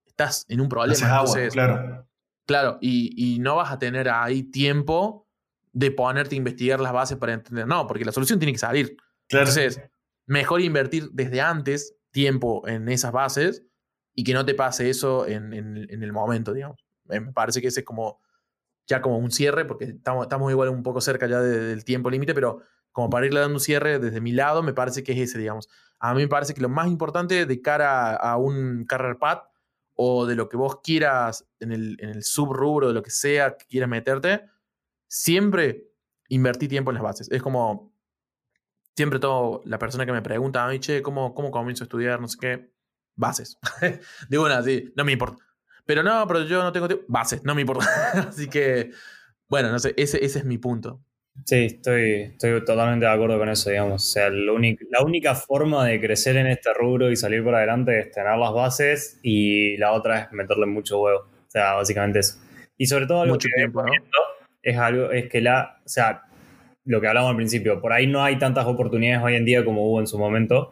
estás 0.05 0.45
en 0.47 0.61
un 0.61 0.69
problema. 0.69 1.23
claro. 1.51 2.07
Claro, 2.45 2.79
y, 2.81 3.35
y 3.35 3.37
no 3.37 3.57
vas 3.57 3.71
a 3.71 3.77
tener 3.77 4.09
ahí 4.09 4.41
tiempo 4.41 5.29
de 5.71 5.91
ponerte 5.91 6.33
a 6.33 6.37
investigar 6.37 6.79
las 6.79 6.91
bases 6.91 7.17
para 7.17 7.33
entender. 7.33 7.67
No, 7.67 7.85
porque 7.85 8.05
la 8.05 8.11
solución 8.11 8.39
tiene 8.39 8.53
que 8.53 8.59
salir. 8.59 8.97
Entonces, 9.29 9.81
mejor 10.25 10.61
invertir 10.61 11.09
desde 11.11 11.41
antes 11.41 11.95
tiempo 12.11 12.67
en 12.67 12.89
esas 12.89 13.11
bases 13.11 13.63
y 14.15 14.23
que 14.23 14.33
no 14.33 14.45
te 14.45 14.55
pase 14.55 14.89
eso 14.89 15.27
en, 15.27 15.53
el 15.53 16.11
momento, 16.11 16.53
digamos. 16.53 16.83
Me 17.05 17.21
parece 17.31 17.61
que 17.61 17.67
ese 17.67 17.81
es 17.81 17.85
como 17.85 18.19
ya 18.89 19.01
como 19.01 19.19
un 19.19 19.31
cierre, 19.31 19.65
porque 19.65 19.85
estamos, 19.85 20.23
estamos 20.23 20.51
igual 20.51 20.69
un 20.69 20.81
poco 20.81 20.99
cerca 20.99 21.27
ya 21.27 21.39
del 21.39 21.85
tiempo 21.85 22.09
límite, 22.09 22.33
pero 22.33 22.63
como 22.91 23.09
para 23.09 23.27
irle 23.27 23.39
dando 23.39 23.55
un 23.55 23.59
cierre 23.61 23.99
desde 23.99 24.19
mi 24.19 24.31
lado, 24.31 24.63
me 24.63 24.73
parece 24.73 25.03
que 25.03 25.11
es 25.11 25.19
ese, 25.19 25.37
digamos. 25.37 25.69
A 25.99 26.13
mí 26.15 26.21
me 26.23 26.27
parece 26.27 26.55
que 26.55 26.61
lo 26.61 26.69
más 26.69 26.87
importante 26.87 27.45
de 27.45 27.61
cara 27.61 28.15
a 28.15 28.35
un 28.37 28.85
career 28.85 29.17
path 29.19 29.43
o 29.93 30.25
de 30.25 30.35
lo 30.35 30.49
que 30.49 30.57
vos 30.57 30.79
quieras 30.81 31.47
en 31.59 31.71
el, 31.71 31.97
en 31.99 32.09
el 32.09 32.23
subrubro, 32.23 32.87
de 32.87 32.95
lo 32.95 33.03
que 33.03 33.11
sea 33.11 33.55
que 33.57 33.67
quieras 33.67 33.89
meterte, 33.89 34.45
siempre 35.07 35.87
invertí 36.29 36.67
tiempo 36.67 36.89
en 36.89 36.95
las 36.95 37.03
bases. 37.03 37.29
Es 37.31 37.43
como, 37.43 37.93
siempre 38.95 39.19
todo, 39.19 39.61
la 39.65 39.77
persona 39.77 40.05
que 40.05 40.11
me 40.11 40.23
pregunta 40.23 40.65
a 40.65 40.69
mí, 40.69 40.79
che, 40.79 41.03
¿cómo, 41.03 41.35
cómo 41.35 41.51
comienzo 41.51 41.83
a 41.83 41.85
estudiar? 41.85 42.19
No 42.19 42.27
sé 42.27 42.37
qué, 42.39 42.73
bases. 43.15 43.59
Digo 44.29 44.45
una, 44.45 44.63
sí, 44.63 44.91
no 44.95 45.05
me 45.05 45.11
importa. 45.11 45.48
Pero 45.89 46.03
no, 46.03 46.27
pero 46.27 46.43
yo 46.43 46.61
no 46.61 46.71
tengo 46.71 46.87
tiempo. 46.87 47.03
Bases, 47.07 47.43
no 47.43 47.55
me 47.55 47.61
importa. 47.61 47.83
Así 48.29 48.47
que, 48.47 48.91
bueno, 49.47 49.71
no 49.71 49.79
sé, 49.79 49.95
ese, 49.97 50.23
ese 50.23 50.37
es 50.37 50.45
mi 50.45 50.59
punto. 50.59 51.01
Sí, 51.47 51.65
estoy, 51.65 52.33
estoy 52.33 52.63
totalmente 52.63 53.07
de 53.07 53.11
acuerdo 53.11 53.39
con 53.39 53.49
eso, 53.49 53.71
digamos. 53.71 54.07
O 54.07 54.11
sea, 54.11 54.29
la 54.29 55.01
única 55.03 55.33
forma 55.33 55.83
de 55.87 55.99
crecer 55.99 56.37
en 56.37 56.45
este 56.45 56.75
rubro 56.75 57.09
y 57.09 57.15
salir 57.15 57.43
por 57.43 57.55
adelante 57.55 58.01
es 58.01 58.11
tener 58.11 58.37
las 58.37 58.53
bases 58.53 59.19
y 59.23 59.77
la 59.77 59.93
otra 59.93 60.19
es 60.19 60.31
meterle 60.31 60.67
mucho 60.67 61.01
huevo. 61.01 61.21
O 61.21 61.49
sea, 61.49 61.73
básicamente 61.73 62.19
eso. 62.19 62.37
Y 62.77 62.85
sobre 62.85 63.07
todo 63.07 63.21
algo 63.21 63.33
mucho 63.33 63.49
tiempo, 63.55 63.81
¿no? 63.81 63.91
es 64.61 64.77
algo, 64.77 65.09
es 65.09 65.27
que 65.27 65.41
la, 65.41 65.81
o 65.83 65.89
sea, 65.89 66.21
lo 66.85 67.01
que 67.01 67.07
hablamos 67.07 67.31
al 67.31 67.35
principio, 67.35 67.81
por 67.81 67.93
ahí 67.93 68.05
no 68.05 68.23
hay 68.23 68.37
tantas 68.37 68.67
oportunidades 68.67 69.25
hoy 69.25 69.33
en 69.33 69.45
día 69.45 69.65
como 69.65 69.89
hubo 69.89 69.99
en 69.99 70.05
su 70.05 70.19
momento. 70.19 70.71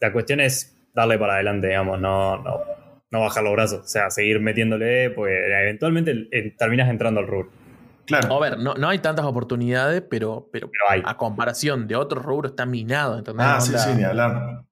La 0.00 0.10
cuestión 0.10 0.40
es 0.40 0.74
darle 0.94 1.18
para 1.18 1.34
adelante, 1.34 1.66
digamos, 1.66 2.00
no, 2.00 2.38
no, 2.38 2.77
no 3.10 3.20
bajar 3.20 3.42
los 3.44 3.52
brazos, 3.52 3.80
o 3.80 3.88
sea, 3.88 4.10
seguir 4.10 4.40
metiéndole, 4.40 5.10
pues 5.10 5.32
eventualmente 5.62 6.28
terminas 6.58 6.88
entrando 6.88 7.20
al 7.20 7.26
rubro. 7.26 7.50
Claro. 8.06 8.34
A 8.34 8.40
ver, 8.40 8.58
no, 8.58 8.74
no 8.74 8.88
hay 8.88 9.00
tantas 9.00 9.26
oportunidades, 9.26 10.02
pero, 10.08 10.48
pero, 10.50 10.70
hay. 10.88 11.02
a 11.04 11.16
comparación 11.16 11.86
de 11.86 11.96
otros 11.96 12.24
rubros 12.24 12.52
está 12.52 12.64
minado. 12.64 13.18
¿entendés? 13.18 13.46
Ah, 13.46 13.60
sí, 13.60 13.76
sí, 13.76 13.90
ni 13.94 14.02
hablar. 14.02 14.64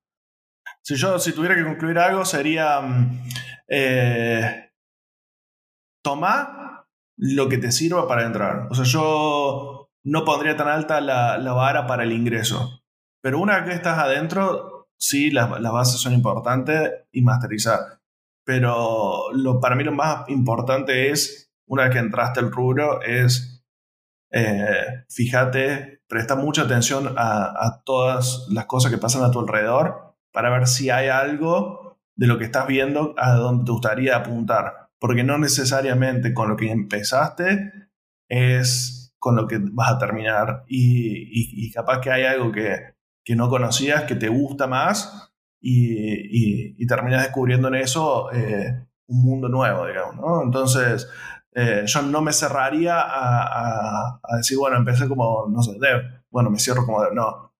Si 0.82 0.94
yo, 0.94 1.18
si 1.18 1.32
tuviera 1.32 1.54
que 1.54 1.64
concluir 1.64 1.98
algo, 1.98 2.24
sería 2.24 2.80
mm, 2.80 3.24
eh, 3.68 4.70
toma 6.02 6.86
lo 7.16 7.48
que 7.48 7.58
te 7.58 7.72
sirva 7.72 8.06
para 8.06 8.24
entrar. 8.24 8.68
O 8.70 8.74
sea, 8.74 8.84
yo 8.84 9.90
no 10.04 10.24
pondría 10.24 10.56
tan 10.56 10.68
alta 10.68 11.00
la, 11.00 11.52
vara 11.52 11.86
para 11.86 12.04
el 12.04 12.12
ingreso. 12.12 12.82
Pero 13.20 13.40
una 13.40 13.56
vez 13.56 13.64
que 13.64 13.74
estás 13.74 13.98
adentro, 13.98 14.88
sí, 14.96 15.30
las, 15.30 15.50
bases 15.50 16.00
son 16.00 16.12
importantes 16.12 16.92
y 17.10 17.22
masterizar. 17.22 18.00
Pero 18.46 19.32
lo, 19.34 19.60
para 19.60 19.76
mí 19.76 19.84
lo 19.84 19.92
más 19.92 20.26
importante 20.28 21.10
es, 21.10 21.52
una 21.66 21.82
vez 21.82 21.92
que 21.92 21.98
entraste 21.98 22.40
al 22.40 22.50
rubro, 22.50 23.02
es 23.02 23.62
eh, 24.30 25.04
fíjate, 25.10 26.00
presta 26.08 26.36
mucha 26.36 26.62
atención 26.62 27.14
a, 27.18 27.66
a 27.66 27.82
todas 27.84 28.46
las 28.48 28.64
cosas 28.64 28.90
que 28.90 28.98
pasan 28.98 29.22
a 29.22 29.30
tu 29.30 29.40
alrededor 29.40 30.16
para 30.32 30.48
ver 30.48 30.66
si 30.66 30.88
hay 30.88 31.08
algo 31.08 31.98
de 32.14 32.26
lo 32.26 32.38
que 32.38 32.44
estás 32.44 32.66
viendo 32.66 33.14
a 33.18 33.32
donde 33.34 33.64
te 33.66 33.72
gustaría 33.72 34.16
apuntar 34.16 34.86
porque 34.98 35.24
no 35.24 35.38
necesariamente 35.38 36.32
con 36.32 36.48
lo 36.48 36.56
que 36.56 36.70
empezaste 36.70 37.72
es 38.28 39.14
con 39.18 39.36
lo 39.36 39.46
que 39.46 39.58
vas 39.60 39.92
a 39.92 39.98
terminar 39.98 40.64
y, 40.68 41.70
capaz 41.72 42.00
que 42.00 42.10
hay 42.10 42.24
algo 42.24 42.52
que, 42.52 42.94
no 43.34 43.48
conocías, 43.48 44.04
que 44.04 44.14
te 44.14 44.28
gusta 44.28 44.66
más 44.66 45.32
y, 45.60 46.82
y 46.82 46.86
terminas 46.86 47.22
descubriendo 47.22 47.68
en 47.68 47.76
eso 47.76 48.32
eh, 48.32 48.86
un 49.08 49.24
mundo 49.24 49.48
nuevo, 49.48 49.86
digamos, 49.86 50.16
¿no? 50.16 50.42
Entonces, 50.42 51.08
eh, 51.54 51.84
yo 51.86 52.02
no 52.02 52.20
me 52.20 52.32
cerraría 52.32 53.00
a, 53.00 54.20
decir, 54.36 54.58
bueno, 54.58 54.76
empecé 54.76 55.08
como, 55.08 55.46
no 55.48 55.62
sé, 55.62 55.72
dev, 55.80 56.02
bueno, 56.30 56.50
me 56.50 56.58
cierro 56.58 56.84
como 56.84 57.02
dev, 57.02 57.14
no. 57.14 57.54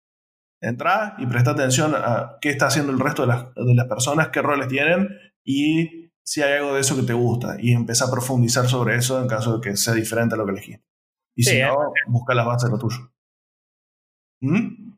Entra 0.61 1.15
y 1.17 1.25
presta 1.25 1.51
atención 1.51 1.93
a 1.95 2.37
qué 2.41 2.49
está 2.49 2.67
haciendo 2.67 2.91
el 2.91 2.99
resto 2.99 3.23
de 3.23 3.27
las, 3.29 3.53
de 3.55 3.75
las 3.75 3.87
personas, 3.87 4.29
qué 4.29 4.41
roles 4.41 4.67
tienen 4.67 5.09
y 5.43 6.11
si 6.23 6.41
hay 6.41 6.53
algo 6.53 6.73
de 6.73 6.81
eso 6.81 6.95
que 6.95 7.03
te 7.03 7.13
gusta 7.13 7.55
y 7.59 7.73
empieza 7.73 8.05
a 8.05 8.11
profundizar 8.11 8.67
sobre 8.67 8.95
eso 8.95 9.21
en 9.21 9.27
caso 9.27 9.57
de 9.57 9.61
que 9.61 9.77
sea 9.77 9.93
diferente 9.93 10.35
a 10.35 10.37
lo 10.37 10.45
que 10.45 10.51
elegiste. 10.51 10.85
Y 11.35 11.43
si 11.43 11.61
no, 11.61 11.93
busca 12.07 12.33
las 12.33 12.45
bases 12.45 12.69
de 12.69 12.75
lo 12.75 12.79
tuyo. 12.79 13.11
¿Mm? 14.41 14.97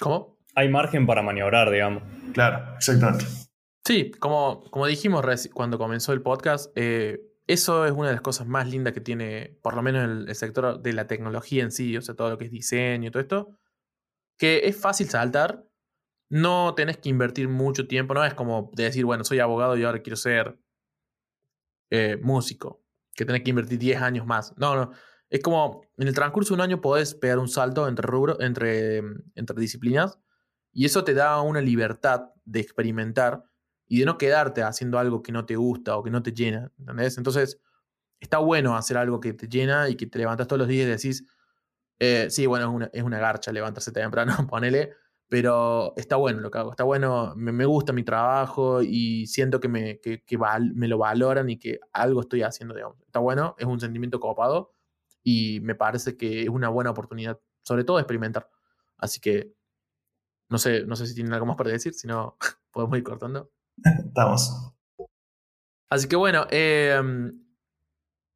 ¿Cómo? 0.00 0.39
Hay 0.54 0.68
margen 0.68 1.06
para 1.06 1.22
maniobrar, 1.22 1.70
digamos. 1.70 2.02
Claro, 2.32 2.74
exactamente. 2.76 3.24
Sí, 3.84 4.10
como, 4.12 4.62
como 4.70 4.86
dijimos 4.86 5.24
cuando 5.52 5.78
comenzó 5.78 6.12
el 6.12 6.22
podcast, 6.22 6.70
eh, 6.76 7.20
eso 7.46 7.86
es 7.86 7.92
una 7.92 8.08
de 8.08 8.14
las 8.14 8.22
cosas 8.22 8.46
más 8.46 8.68
lindas 8.68 8.92
que 8.92 9.00
tiene, 9.00 9.58
por 9.62 9.74
lo 9.74 9.82
menos 9.82 10.04
el, 10.04 10.28
el, 10.28 10.34
sector 10.34 10.80
de 10.80 10.92
la 10.92 11.06
tecnología 11.06 11.62
en 11.62 11.72
sí, 11.72 11.96
o 11.96 12.02
sea, 12.02 12.14
todo 12.14 12.30
lo 12.30 12.38
que 12.38 12.44
es 12.44 12.50
diseño 12.50 13.08
y 13.08 13.10
todo 13.10 13.22
esto, 13.22 13.58
que 14.38 14.62
es 14.64 14.80
fácil 14.80 15.08
saltar 15.08 15.64
no 16.30 16.74
tenés 16.74 16.96
que 16.96 17.08
invertir 17.08 17.48
mucho 17.48 17.86
tiempo, 17.86 18.14
no 18.14 18.24
es 18.24 18.34
como 18.34 18.70
de 18.74 18.84
decir, 18.84 19.04
bueno, 19.04 19.24
soy 19.24 19.40
abogado 19.40 19.76
y 19.76 19.82
ahora 19.82 20.00
quiero 20.00 20.16
ser 20.16 20.58
eh, 21.90 22.16
músico, 22.22 22.84
que 23.14 23.24
tenés 23.24 23.42
que 23.42 23.50
invertir 23.50 23.78
10 23.78 24.00
años 24.00 24.26
más. 24.26 24.56
No, 24.56 24.76
no. 24.76 24.92
Es 25.28 25.40
como 25.42 25.82
en 25.96 26.08
el 26.08 26.14
transcurso 26.14 26.50
de 26.50 26.54
un 26.54 26.60
año 26.60 26.80
podés 26.80 27.14
pegar 27.14 27.38
un 27.38 27.48
salto 27.48 27.88
entre, 27.88 28.06
rubro, 28.06 28.40
entre, 28.40 28.98
entre 29.34 29.60
disciplinas 29.60 30.18
y 30.72 30.84
eso 30.84 31.04
te 31.04 31.14
da 31.14 31.40
una 31.42 31.60
libertad 31.60 32.30
de 32.44 32.60
experimentar 32.60 33.44
y 33.86 34.00
de 34.00 34.04
no 34.04 34.18
quedarte 34.18 34.62
haciendo 34.62 34.98
algo 34.98 35.22
que 35.22 35.32
no 35.32 35.46
te 35.46 35.56
gusta 35.56 35.96
o 35.96 36.02
que 36.02 36.10
no 36.10 36.22
te 36.22 36.32
llena. 36.32 36.70
¿Entendés? 36.78 37.18
Entonces, 37.18 37.60
está 38.20 38.38
bueno 38.38 38.76
hacer 38.76 38.96
algo 38.96 39.20
que 39.20 39.32
te 39.32 39.48
llena 39.48 39.88
y 39.88 39.96
que 39.96 40.06
te 40.06 40.18
levantas 40.18 40.46
todos 40.46 40.60
los 40.60 40.68
días 40.68 40.86
y 40.86 40.90
decís, 40.90 41.26
eh, 41.98 42.28
sí, 42.30 42.46
bueno, 42.46 42.68
es 42.68 42.74
una, 42.74 42.90
es 42.92 43.02
una 43.02 43.18
garcha 43.18 43.52
levantarse 43.52 43.92
temprano, 43.92 44.32
ponele, 44.48 44.92
pero 45.28 45.92
está 45.96 46.16
bueno 46.16 46.40
lo 46.40 46.50
que 46.50 46.58
hago, 46.58 46.70
está 46.70 46.84
bueno, 46.84 47.34
me, 47.36 47.64
gusta 47.64 47.92
mi 47.92 48.04
trabajo 48.04 48.82
y 48.82 49.26
siento 49.26 49.60
que, 49.60 49.68
me, 49.68 50.00
que, 50.00 50.22
me 50.74 50.88
lo 50.88 50.98
valoran 50.98 51.50
y 51.50 51.58
que 51.58 51.80
algo 51.92 52.20
estoy 52.20 52.42
haciendo, 52.42 52.74
digamos. 52.74 52.98
Está 53.06 53.20
bueno, 53.20 53.54
es 53.58 53.66
un 53.66 53.80
sentimiento 53.80 54.18
copado 54.20 54.72
y 55.22 55.60
me 55.60 55.74
parece 55.74 56.16
que 56.16 56.42
es 56.42 56.48
una 56.48 56.68
buena 56.68 56.90
oportunidad, 56.90 57.38
sobre 57.62 57.84
todo 57.84 57.98
de 57.98 58.02
experimentar. 58.02 58.48
Así 58.98 59.20
que 59.20 59.52
no 60.50 60.58
sé, 60.58 60.84
no 60.84 60.96
sé 60.96 61.06
si 61.06 61.14
tienen 61.14 61.32
algo 61.32 61.46
más 61.46 61.56
para 61.56 61.70
decir, 61.70 61.94
si 61.94 62.06
no, 62.06 62.36
podemos 62.72 62.98
ir 62.98 63.04
cortando. 63.04 63.50
Estamos. 64.06 64.74
Así 65.88 66.06
que 66.06 66.16
bueno, 66.16 66.46
em, 66.50 67.42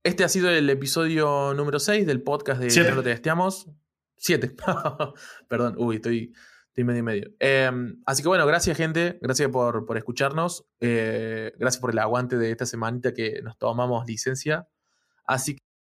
este 0.02 0.24
ha 0.24 0.28
sido 0.28 0.50
el 0.50 0.68
episodio 0.70 1.52
número 1.54 1.78
6 1.78 2.06
del 2.06 2.22
podcast 2.22 2.60
de 2.60 2.70
Siete. 2.70 2.94
lo 2.94 3.02
testeamos. 3.02 3.68
7. 4.16 4.56
Perdón, 5.48 5.74
uy, 5.78 5.96
estoy 5.96 6.32
Estoy 6.74 6.82
medio 6.82 6.98
y 6.98 7.02
medio. 7.04 7.30
Em, 7.38 8.02
así 8.04 8.20
que 8.20 8.26
bueno, 8.26 8.44
gracias 8.48 8.76
gente, 8.76 9.16
gracias 9.22 9.48
por, 9.48 9.86
por 9.86 9.96
escucharnos, 9.96 10.66
eh, 10.80 11.52
gracias 11.56 11.80
por 11.80 11.92
el 11.92 12.00
aguante 12.00 12.36
de 12.36 12.50
esta 12.50 12.66
semanita 12.66 13.14
que 13.14 13.40
nos 13.42 13.56
tomamos 13.58 14.04
licencia. 14.08 14.66
Así 15.24 15.56